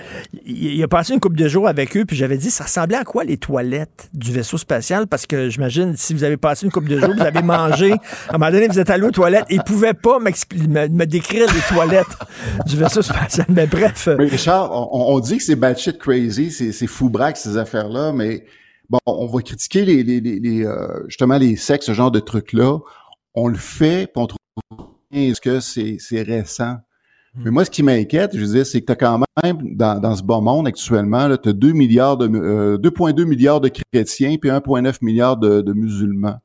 [0.46, 2.96] Il, il a passé une couple de jours avec eux, puis j'avais dit, ça ressemblait
[2.96, 5.06] à quoi les toilettes du vaisseau spatial?
[5.06, 7.92] Parce que j'imagine, si vous avez passé une couple de jours, vous avez mangé,
[8.28, 10.30] à un moment donné, vous êtes allé aux toilettes, et ils pouvaient pas me,
[10.88, 12.06] me décrire les toilettes
[12.66, 13.46] du vaisseau spatial.
[13.48, 14.08] Mais bref.
[14.18, 18.44] Mais Richard, on, on dit que c'est batshit crazy, c'est, fou braque ces affaires-là, mais
[18.88, 22.20] bon, on va critiquer les, les, les, les, euh, justement les sexes, ce genre de
[22.20, 22.78] trucs-là.
[23.34, 24.38] On le fait, puis on trouve
[25.12, 26.76] est-ce que c'est, récent.
[27.36, 30.00] Mais moi, ce qui m'inquiète, je veux dire, c'est que tu as quand même, dans,
[30.00, 34.36] dans ce bas monde actuellement, tu as 2 milliards de, euh, 2,2 milliards de chrétiens
[34.40, 36.38] puis 1,9 milliard de, de musulmans.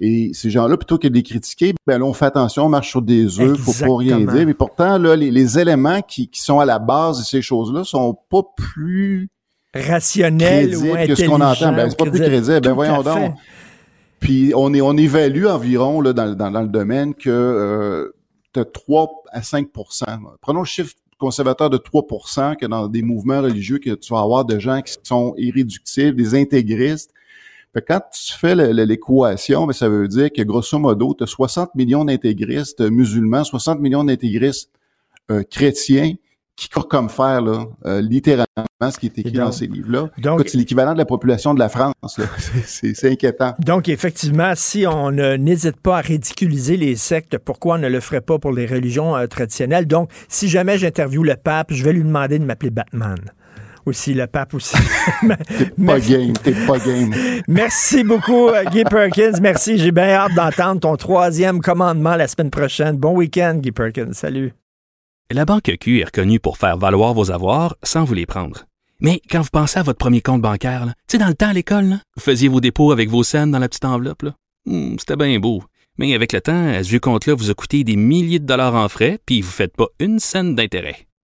[0.00, 2.90] Et ces gens-là, plutôt que de les critiquer, ben là, on fait attention, on marche
[2.90, 4.46] sur des œufs, faut pas rien dire.
[4.46, 7.84] Mais pourtant, là, les, les éléments qui, qui sont à la base de ces choses-là
[7.84, 9.30] sont pas plus
[9.74, 11.72] Rationnel ou que ce qu'on entend.
[11.72, 12.60] Ben, c'est pas plus crédible.
[12.60, 13.34] Ben, voyons donc.
[14.20, 18.14] Puis on est on évalue environ là, dans, dans, dans le domaine que euh,
[18.54, 20.04] tu as 3 à 5%
[20.40, 24.44] Prenons le chiffre conservateur de 3% que dans des mouvements religieux que tu vas avoir
[24.44, 27.10] de gens qui sont irréductibles, des intégristes.
[27.76, 31.26] Fait que quand tu fais l'équation, ben, ça veut dire que grosso modo, tu as
[31.26, 34.70] 60 millions d'intégristes musulmans, 60 millions d'intégristes
[35.30, 36.14] euh, chrétiens
[36.56, 38.46] qui courent comme fer, là, euh, littéralement,
[38.90, 40.08] ce qui est écrit donc- dans ces livres-là.
[40.16, 41.92] donc- c'est l'équivalent de la population de la France.
[42.64, 43.52] C'est- inquiétant.
[43.58, 48.22] Donc, effectivement, si on n'hésite pas à ridiculiser les sectes, pourquoi on ne le ferait
[48.22, 49.86] pas pour les religions euh, traditionnelles?
[49.86, 53.18] Donc, si jamais j'interviewe le pape, je vais lui demander de m'appeler Batman.
[53.86, 54.76] Aussi, le pape aussi.
[55.86, 57.14] Pas game, t'es pas game.
[57.46, 59.38] Merci beaucoup, euh, Guy Perkins.
[59.40, 59.78] Merci.
[59.78, 62.96] J'ai bien hâte d'entendre ton troisième commandement la semaine prochaine.
[62.96, 64.12] Bon week-end, Guy Perkins.
[64.12, 64.52] Salut.
[65.30, 68.64] La Banque Q est reconnue pour faire valoir vos avoirs sans vous les prendre.
[69.00, 71.52] Mais quand vous pensez à votre premier compte bancaire, tu sais, dans le temps à
[71.52, 74.22] l'école, vous faisiez vos dépôts avec vos scènes dans la petite enveloppe.
[74.22, 74.34] là.
[74.66, 75.62] Hmm, C'était bien beau.
[75.98, 78.74] Mais avec le temps, à ce vieux compte-là vous a coûté des milliers de dollars
[78.74, 81.06] en frais, puis vous ne faites pas une scène d'intérêt.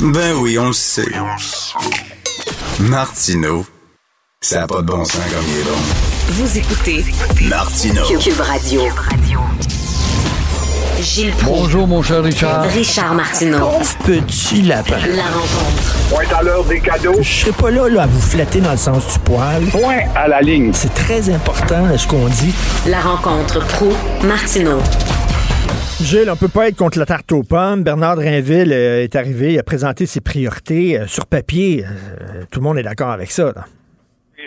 [0.00, 1.06] Ben oui, on le sait.
[2.80, 3.64] Martineau,
[4.40, 5.78] ça n'a pas de bon sens comme il est bon.
[6.30, 7.04] Vous écoutez
[7.42, 8.02] Martineau.
[8.18, 8.82] Cube Radio.
[11.00, 11.60] Gilles Proulx.
[11.60, 12.62] Bonjour, mon cher Richard.
[12.64, 13.70] Richard Martineau.
[14.04, 14.96] Petit lapin.
[15.14, 15.96] La rencontre.
[16.10, 17.16] Point à l'heure des cadeaux.
[17.20, 19.64] Je serai pas là, là à vous flatter dans le sens du poil.
[19.66, 20.72] Point à la ligne.
[20.74, 22.54] C'est très important là, ce qu'on dit.
[22.86, 23.92] La rencontre pro
[24.24, 24.80] martineau
[26.00, 27.84] Gilles, on peut pas être contre la tarte aux pommes.
[27.84, 31.84] Bernard Drinville euh, est arrivé, il a présenté ses priorités euh, sur papier.
[31.84, 33.52] euh, tout le monde est d'accord avec ça.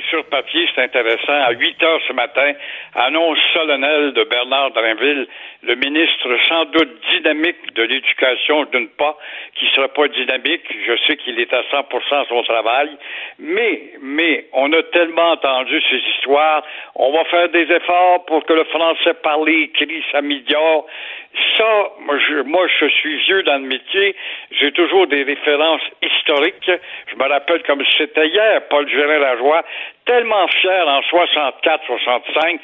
[0.09, 1.33] sur papier, c'est intéressant.
[1.33, 2.51] À 8 heures ce matin,
[2.95, 5.27] annonce solennelle de Bernard Drinville,
[5.63, 9.17] le ministre sans doute dynamique de l'éducation, d'une part,
[9.55, 10.63] qui ne sera pas dynamique.
[10.85, 12.89] Je sais qu'il est à 100% à son travail.
[13.39, 16.63] Mais, mais, on a tellement entendu ces histoires.
[16.95, 20.85] On va faire des efforts pour que le français parlé, écrit, s'améliore.
[21.57, 24.15] Ça, moi je, suis vieux dans le métier.
[24.51, 26.71] J'ai toujours des références historiques.
[27.07, 29.63] Je me rappelle comme c'était hier, Paul Gérin-Lajoie,
[30.05, 32.59] tellement fier en 64-65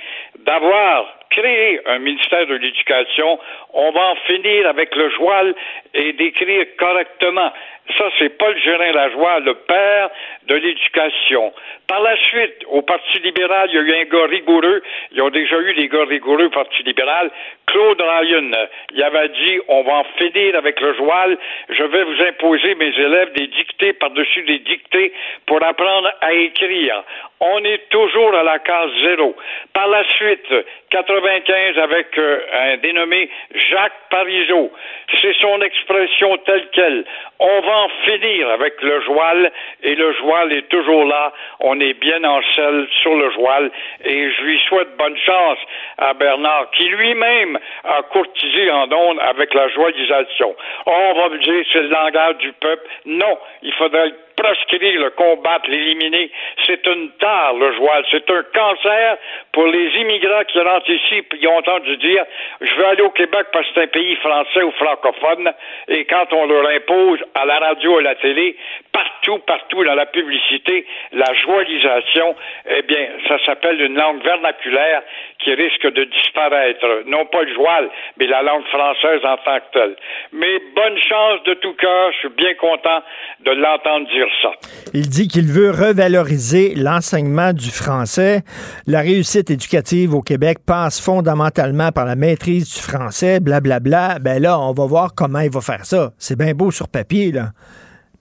[0.45, 3.39] d'avoir créé un ministère de l'Éducation.
[3.73, 5.55] On va en finir avec le joual
[5.93, 7.51] et d'écrire correctement.
[7.97, 10.09] Ça, c'est Paul Gérin-Lajoie, le père
[10.47, 11.51] de l'éducation.
[11.87, 14.81] Par la suite, au Parti libéral, il y a eu un gars rigoureux.
[15.11, 17.29] Ils ont déjà eu des gars rigoureux au Parti libéral.
[17.67, 18.51] Claude Ryan,
[18.93, 21.37] il avait dit, on va en finir avec le joual.
[21.69, 25.11] Je vais vous imposer, mes élèves, des dictées par-dessus des dictées
[25.45, 27.03] pour apprendre à écrire.
[27.45, 29.35] On est toujours à la case zéro.
[29.73, 30.47] Par la suite,
[30.91, 34.71] 95 avec euh, un dénommé Jacques Parizeau.
[35.21, 37.03] C'est son expression telle qu'elle.
[37.39, 39.51] On va en finir avec le joual
[39.83, 41.33] et le joual est toujours là.
[41.59, 43.71] On est bien en selle sur le joual
[44.05, 45.57] et je lui souhaite bonne chance
[45.97, 50.55] à Bernard qui lui-même a courtisé en ondes avec la joyalisation.
[50.85, 52.87] On va me dire c'est le langage du peuple.
[53.05, 56.31] Non, il faudrait proscrire, le combattre, l'éliminer.
[56.65, 58.03] C'est une tare, le joual.
[58.11, 59.17] C'est un cancer
[59.51, 62.25] pour les immigrants qui rentrent ici et qui ont entendu dire
[62.61, 65.51] je veux aller au Québec parce que c'est un pays français ou francophone.
[65.87, 68.55] Et quand on leur impose à la radio à la télé,
[68.91, 72.35] partout, partout dans la publicité, la joialisation,
[72.69, 75.01] eh bien, ça s'appelle une langue vernaculaire
[75.39, 77.03] qui risque de disparaître.
[77.05, 79.95] Non pas le joual, mais la langue française en tant que telle.
[80.31, 82.11] Mais bonne chance de tout cœur.
[82.13, 83.03] Je suis bien content
[83.41, 84.49] de l'entendre dire ça.
[84.93, 88.41] Il dit qu'il veut revaloriser l'enseignement du français.
[88.87, 94.19] La réussite éducative au Québec passe fondamentalement par la maîtrise du français, blablabla.
[94.19, 96.11] Ben là, on va voir comment il va faire ça.
[96.17, 97.49] C'est bien beau sur papier, là.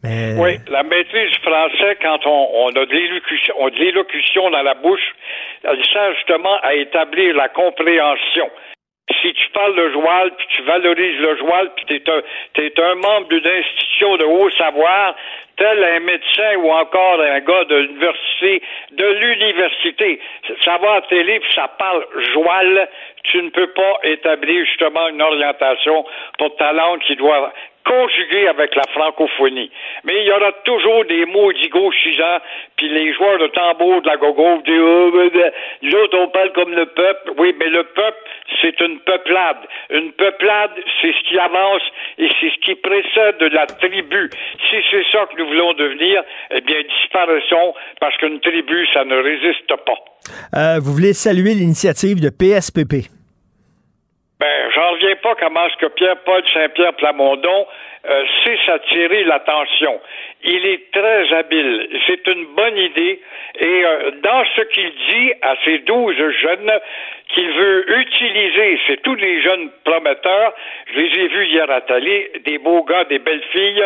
[0.02, 3.76] Mais Oui, la maîtrise du français, quand on, on a de l'élocution, on a de
[3.76, 5.14] l'élocution dans la bouche,
[5.62, 8.50] elle sert justement à établir la compréhension.
[9.10, 12.22] Si tu parles le joual, puis tu valorises le joual, puis tu es un,
[12.54, 15.16] t'es un membre d'une institution de haut savoir,
[15.56, 18.62] tel un médecin ou encore un gars de l'université,
[18.92, 20.20] de l'université,
[20.64, 22.88] ça va télé, puis ça parle joual,
[23.24, 26.04] tu ne peux pas établir justement une orientation
[26.38, 27.52] pour ta langue qui doit
[27.84, 29.70] conjuguer avec la francophonie.
[30.04, 32.38] Mais il y aura toujours des maudits gauchisants,
[32.76, 35.52] puis les joueurs de tambour de la gogo oh, ben, ben,
[35.82, 37.32] l'autre on parle comme le peuple.
[37.38, 38.21] Oui, mais le peuple,
[38.60, 39.58] c'est une peuplade.
[39.90, 41.82] Une peuplade, c'est ce qui avance
[42.18, 44.30] et c'est ce qui précède de la tribu.
[44.70, 49.16] Si c'est ça que nous voulons devenir, eh bien, disparaissons parce qu'une tribu, ça ne
[49.16, 49.98] résiste pas.
[50.56, 53.08] euh, vous voulez saluer l'initiative de PSPP.
[54.40, 57.66] Ben, j'en reviens pas comment est-ce que Pierre-Paul Saint-Pierre Plamondon
[58.04, 60.00] euh, sait s'attirer l'attention.
[60.44, 61.88] Il est très habile.
[62.06, 63.20] C'est une bonne idée.
[63.60, 66.72] Et euh, dans ce qu'il dit à ces douze jeunes
[67.28, 70.54] qu'il veut utiliser, c'est tous les jeunes prometteurs,
[70.92, 73.84] je les ai vus hier à télé, des beaux gars, des belles filles,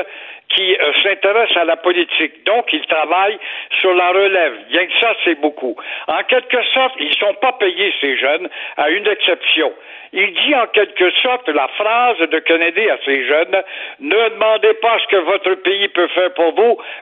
[0.49, 2.45] qui euh, s'intéressent à la politique.
[2.45, 3.39] Donc, ils travaillent
[3.81, 4.55] sur la relève.
[4.71, 5.77] Bien que ça, c'est beaucoup.
[6.07, 9.73] En quelque sorte, ils sont pas payés, ces jeunes, à une exception.
[10.13, 13.63] Il dit en quelque sorte la phrase de Kennedy à ces jeunes,
[14.01, 16.46] ne demandez pas ce que votre pays peut faire pour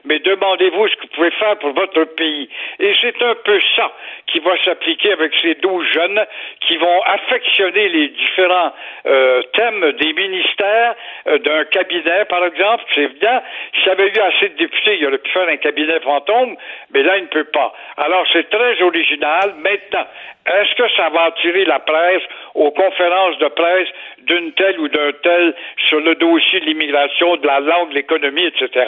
[0.05, 2.49] mais demandez-vous ce que vous pouvez faire pour votre pays.
[2.79, 3.91] Et c'est un peu ça
[4.27, 6.25] qui va s'appliquer avec ces douze jeunes
[6.61, 8.73] qui vont affectionner les différents
[9.05, 10.95] euh, thèmes des ministères
[11.27, 12.83] euh, d'un cabinet, par exemple.
[12.93, 13.41] C'est évident,
[13.81, 16.55] s'il avait eu assez de députés, il aurait pu faire un cabinet fantôme,
[16.93, 17.73] mais là, il ne peut pas.
[17.97, 19.55] Alors, c'est très original.
[19.59, 20.05] Maintenant,
[20.45, 22.21] est-ce que ça va attirer la presse
[22.53, 23.87] aux conférences de presse
[24.19, 25.55] d'une telle ou d'un tel
[25.89, 28.85] sur le dossier de l'immigration, de la langue, de l'économie, etc.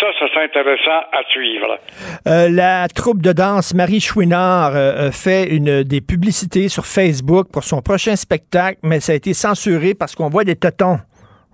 [0.00, 1.78] Ça, ça serait intéressant à suivre.
[2.26, 7.64] Euh, la troupe de danse Marie Chouinard euh, fait une des publicités sur Facebook pour
[7.64, 10.98] son prochain spectacle, mais ça a été censuré parce qu'on voit des totons.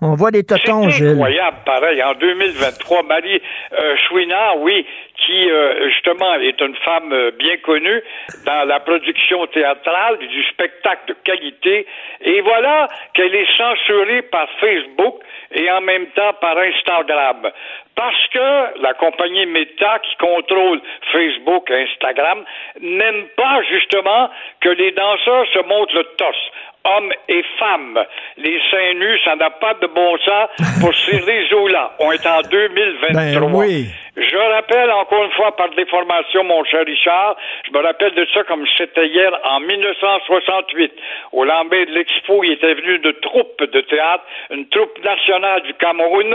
[0.04, 1.08] On voit des totons, C'est Gilles.
[1.10, 2.02] incroyable, pareil.
[2.02, 3.40] En 2023, Marie
[3.78, 4.84] euh, Chouinard, oui,
[5.24, 8.02] qui euh, justement est une femme euh, bien connue
[8.44, 11.86] dans la production théâtrale du spectacle de qualité.
[12.20, 15.22] Et voilà qu'elle est censurée par Facebook
[15.52, 17.50] et en même temps par Instagram.
[17.94, 20.80] Parce que la compagnie Meta qui contrôle
[21.12, 22.44] Facebook et Instagram
[22.80, 24.30] n'aime pas justement
[24.60, 26.50] que les danseurs se montrent le torse
[26.84, 27.98] hommes et femmes.
[28.36, 30.48] Les seins nus, ça n'a pas de bon sens
[30.80, 31.92] pour ces réseaux-là.
[31.98, 33.40] On est en 2023.
[33.40, 33.86] Ben oui.
[34.14, 37.34] Je rappelle encore une fois par déformation, mon cher Richard,
[37.66, 40.92] je me rappelle de ça comme c'était hier en 1968.
[41.32, 45.72] Au lendemain de l'Expo, il était venu de troupes de théâtre, une troupe nationale du
[45.74, 46.30] Cameroun,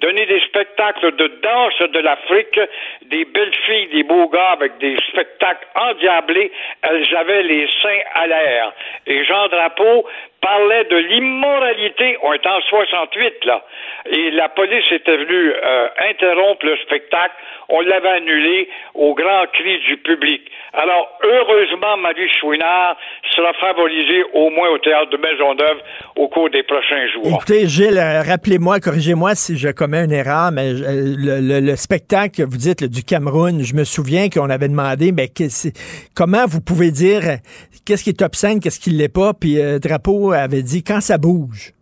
[0.00, 2.60] donner des spectacles de danse de l'Afrique,
[3.06, 6.52] des belles filles, des beaux gars avec des spectacles endiablés.
[6.82, 8.72] Elles avaient les seins à l'air.
[9.06, 9.91] Et Jean Drapeau
[10.40, 12.16] parlait de l'immoralité.
[12.22, 13.64] On est en 68, là.
[14.10, 17.34] Et la police était venue euh, interrompre le spectacle.
[17.68, 20.42] On l'avait annulé au grand cri du public.
[20.74, 22.96] Alors, heureusement, Marie Chouinard
[23.34, 25.78] sera favorisée au moins au théâtre de Maisonneuve
[26.16, 27.22] au cours des prochains jours.
[27.26, 31.76] Écoutez, Gilles, euh, rappelez-moi, corrigez-moi si je commets une erreur, mais euh, le, le- le
[31.76, 35.28] spectacle, vous dites, du Cameroun, je me souviens qu'on avait demandé, mais
[36.16, 37.20] comment vous pouvez dire
[37.86, 41.00] qu'est-ce qui est obscène, qu'est-ce qui ne l'est pas, puis euh, Drapeau avait dit quand
[41.00, 41.72] ça bouge.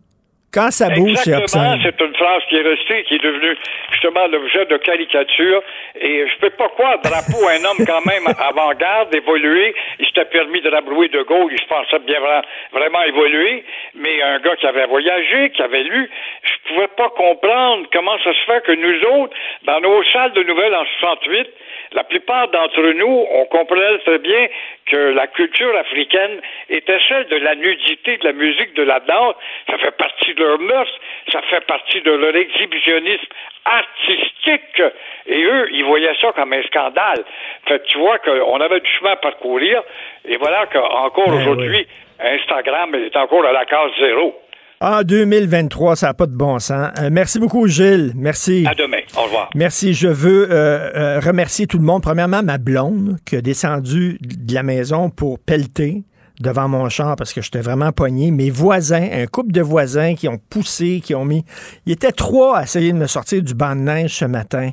[0.53, 1.79] Quand ça bouge, c'est obscène.
[1.81, 3.55] c'est une phrase qui est restée, qui est devenue
[3.93, 5.63] justement l'objet de caricature.
[5.95, 10.59] Et je peux pas croire, Drapeau, un homme quand même avant-garde, évolué, il s'était permis
[10.59, 13.63] de rabrouer de Gaulle, il se pensait bien vra- vraiment évolué,
[13.95, 16.09] mais un gars qui avait voyagé, qui avait lu,
[16.43, 19.33] je pouvais pas comprendre comment ça se fait que nous autres,
[19.63, 21.47] dans nos salles de nouvelles en 68,
[21.93, 24.47] la plupart d'entre nous, on comprenait très bien
[24.85, 26.39] que la culture africaine
[26.69, 29.35] était celle de la nudité, de la musique, de la danse.
[29.69, 30.89] Ça fait partie de leur mœurs,
[31.31, 33.27] ça fait partie de leur exhibitionnisme
[33.65, 34.81] artistique.
[35.27, 37.25] Et eux, ils voyaient ça comme un scandale.
[37.67, 39.83] Fait que tu vois qu'on avait du chemin à parcourir.
[40.25, 41.87] Et voilà qu'encore Ben aujourd'hui,
[42.19, 44.41] Instagram est encore à la case zéro.
[44.81, 46.89] En 2023, ça n'a pas de bon sens.
[46.99, 48.13] Euh, merci beaucoup, Gilles.
[48.15, 48.65] Merci.
[48.67, 48.97] À demain.
[49.15, 49.51] Au revoir.
[49.53, 49.93] Merci.
[49.93, 52.01] Je veux euh, euh, remercier tout le monde.
[52.01, 56.03] Premièrement, ma blonde qui a descendu de la maison pour pelleter
[56.39, 58.31] devant mon char parce que j'étais vraiment pogné.
[58.31, 61.45] Mes voisins, un couple de voisins qui ont poussé, qui ont mis...
[61.85, 64.71] Il était trois à essayer de me sortir du banc de neige ce matin.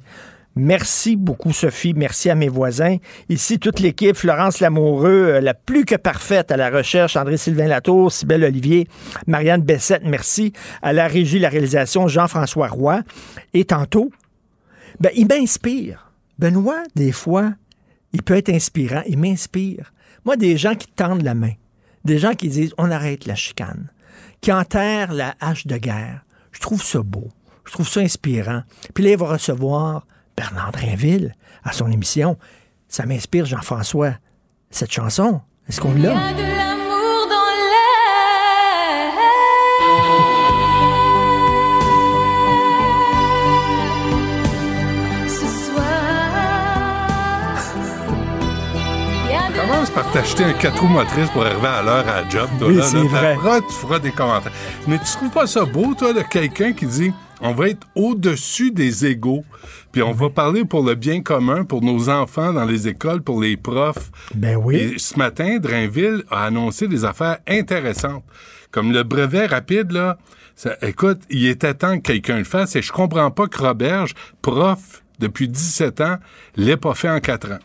[0.58, 1.94] Merci beaucoup, Sophie.
[1.94, 2.96] Merci à mes voisins.
[3.28, 8.10] Ici, toute l'équipe, Florence Lamoureux, euh, la plus que parfaite à la recherche, André-Sylvain Latour,
[8.10, 8.88] Sybelle Olivier,
[9.28, 10.52] Marianne Bessette, merci.
[10.82, 13.02] À la régie, la réalisation, Jean-François Roy.
[13.54, 14.10] Et tantôt,
[14.98, 16.10] ben, il m'inspire.
[16.40, 17.52] Benoît, des fois,
[18.12, 19.02] il peut être inspirant.
[19.06, 19.92] Il m'inspire.
[20.24, 21.52] Moi, des gens qui tendent la main,
[22.04, 23.92] des gens qui disent on arrête la chicane,
[24.40, 26.24] qui enterrent la hache de guerre.
[26.50, 27.28] Je trouve ça beau.
[27.64, 28.62] Je trouve ça inspirant.
[28.92, 30.04] Puis là, il va recevoir
[30.38, 31.34] Bernard Drinville
[31.64, 32.36] à son émission.
[32.86, 34.12] Ça m'inspire, Jean-François.
[34.70, 35.98] Cette chanson, est-ce qu'on l'a?
[36.32, 39.14] de l'amour dans l'air.
[45.26, 45.84] Ce soir,
[49.28, 52.22] y a de Commence par t'acheter un 4 roues motrices pour arriver à l'heure à
[52.22, 52.48] la job.
[52.58, 53.60] Toi, Oui, là, c'est là, vrai.
[53.68, 54.52] tu feras des commentaires.
[54.86, 58.70] Mais tu trouves pas ça beau, toi, de quelqu'un qui dit on va être au-dessus
[58.70, 59.44] des égaux,
[59.92, 63.40] puis on va parler pour le bien commun, pour nos enfants dans les écoles, pour
[63.40, 64.10] les profs.
[64.34, 64.76] Ben oui.
[64.76, 68.24] Et ce matin, Drainville a annoncé des affaires intéressantes.
[68.70, 70.18] Comme le brevet rapide, là,
[70.56, 74.14] ça- écoute, il était temps que quelqu'un le fasse et je comprends pas que Roberge,
[74.42, 76.16] prof depuis 17 ans,
[76.56, 77.58] l'ait pas fait en 4 ans.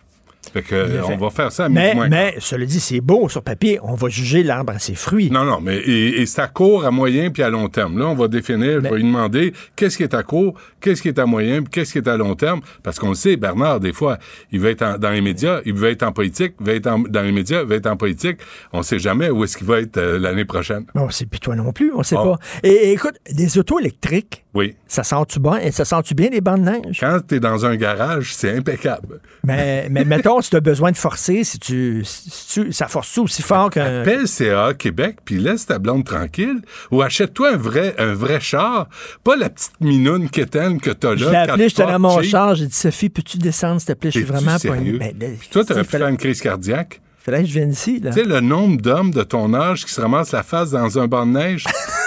[0.52, 3.30] Fait que, euh, on va faire ça à Mais, moins mais, cela dit, c'est beau
[3.30, 3.80] sur papier.
[3.82, 5.30] On va juger l'arbre à ses fruits.
[5.32, 7.98] Non, non, mais et, et c'est à court, à moyen puis à long terme.
[7.98, 11.08] Là, on va définir, je vais lui demander qu'est-ce qui est à court, qu'est-ce qui
[11.08, 12.62] est à moyen, puis qu'est-ce qui est à long terme?
[12.84, 14.18] Parce qu'on le sait, Bernard, des fois,
[14.52, 16.88] il veut être en- dans les médias, il veut être en politique, il veut être
[16.88, 18.38] en- dans les médias, il veut être en politique.
[18.74, 20.86] On sait jamais où est-ce qu'il va être euh, l'année prochaine.
[20.94, 22.24] Bon, c'est puis toi non plus, on sait Ah.
[22.24, 22.38] pas.
[22.64, 24.76] Et, et écoute, des autos électriques, Oui.
[24.88, 26.98] ça sent-tu bien, et ça sent-tu bien les bancs de neige?
[27.00, 29.20] Quand t'es dans un garage, c'est impeccable.
[29.44, 33.22] Mais, mais mettons, si tu as besoin de forcer, si tu, si tu- ça force-tu
[33.22, 34.02] aussi fort qu'un.
[34.02, 36.62] Appelle CA Québec, puis laisse ta blonde tranquille.
[36.92, 38.90] Ou achète-toi un vrai, un vrai char,
[39.24, 41.16] pas la petite minoune quétaine que t'as là.
[41.18, 44.12] Je l'ai appelé, j'étais dans mon char, j'ai dit Sophie, peux-tu descendre, s'il te plaît?
[44.12, 44.92] Je suis vraiment poigné.
[44.94, 47.02] Ben, Toi, t'aurais il pu faire une crise cardiaque.
[47.18, 48.12] fallait que je vienne ici, là.
[48.12, 51.08] Tu sais, le nombre d'hommes de ton âge qui se ramassent la face dans un
[51.08, 51.66] banc de neige?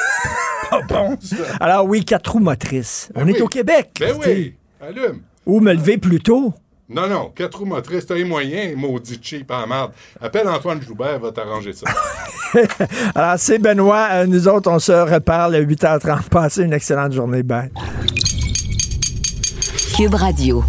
[0.88, 1.36] pas bon, ça.
[1.60, 3.10] Alors oui, quatre roues motrices.
[3.14, 3.40] On Ben est oui.
[3.42, 3.90] au Québec.
[4.00, 5.20] Ben oui, allume.
[5.46, 6.52] Ou me lever plus tôt.
[6.88, 9.92] Non, non, quatre roues motrices, t'as les moyens, maudit cheap en marde.
[10.20, 11.86] Appelle Antoine Joubert, elle va t'arranger ça.
[13.14, 14.08] Alors, c'est Benoît.
[14.12, 16.28] Euh, Nous autres, on se reparle à 8h30.
[16.28, 17.42] Passez une excellente journée.
[17.42, 17.70] Bye.
[19.96, 20.62] Cube Radio.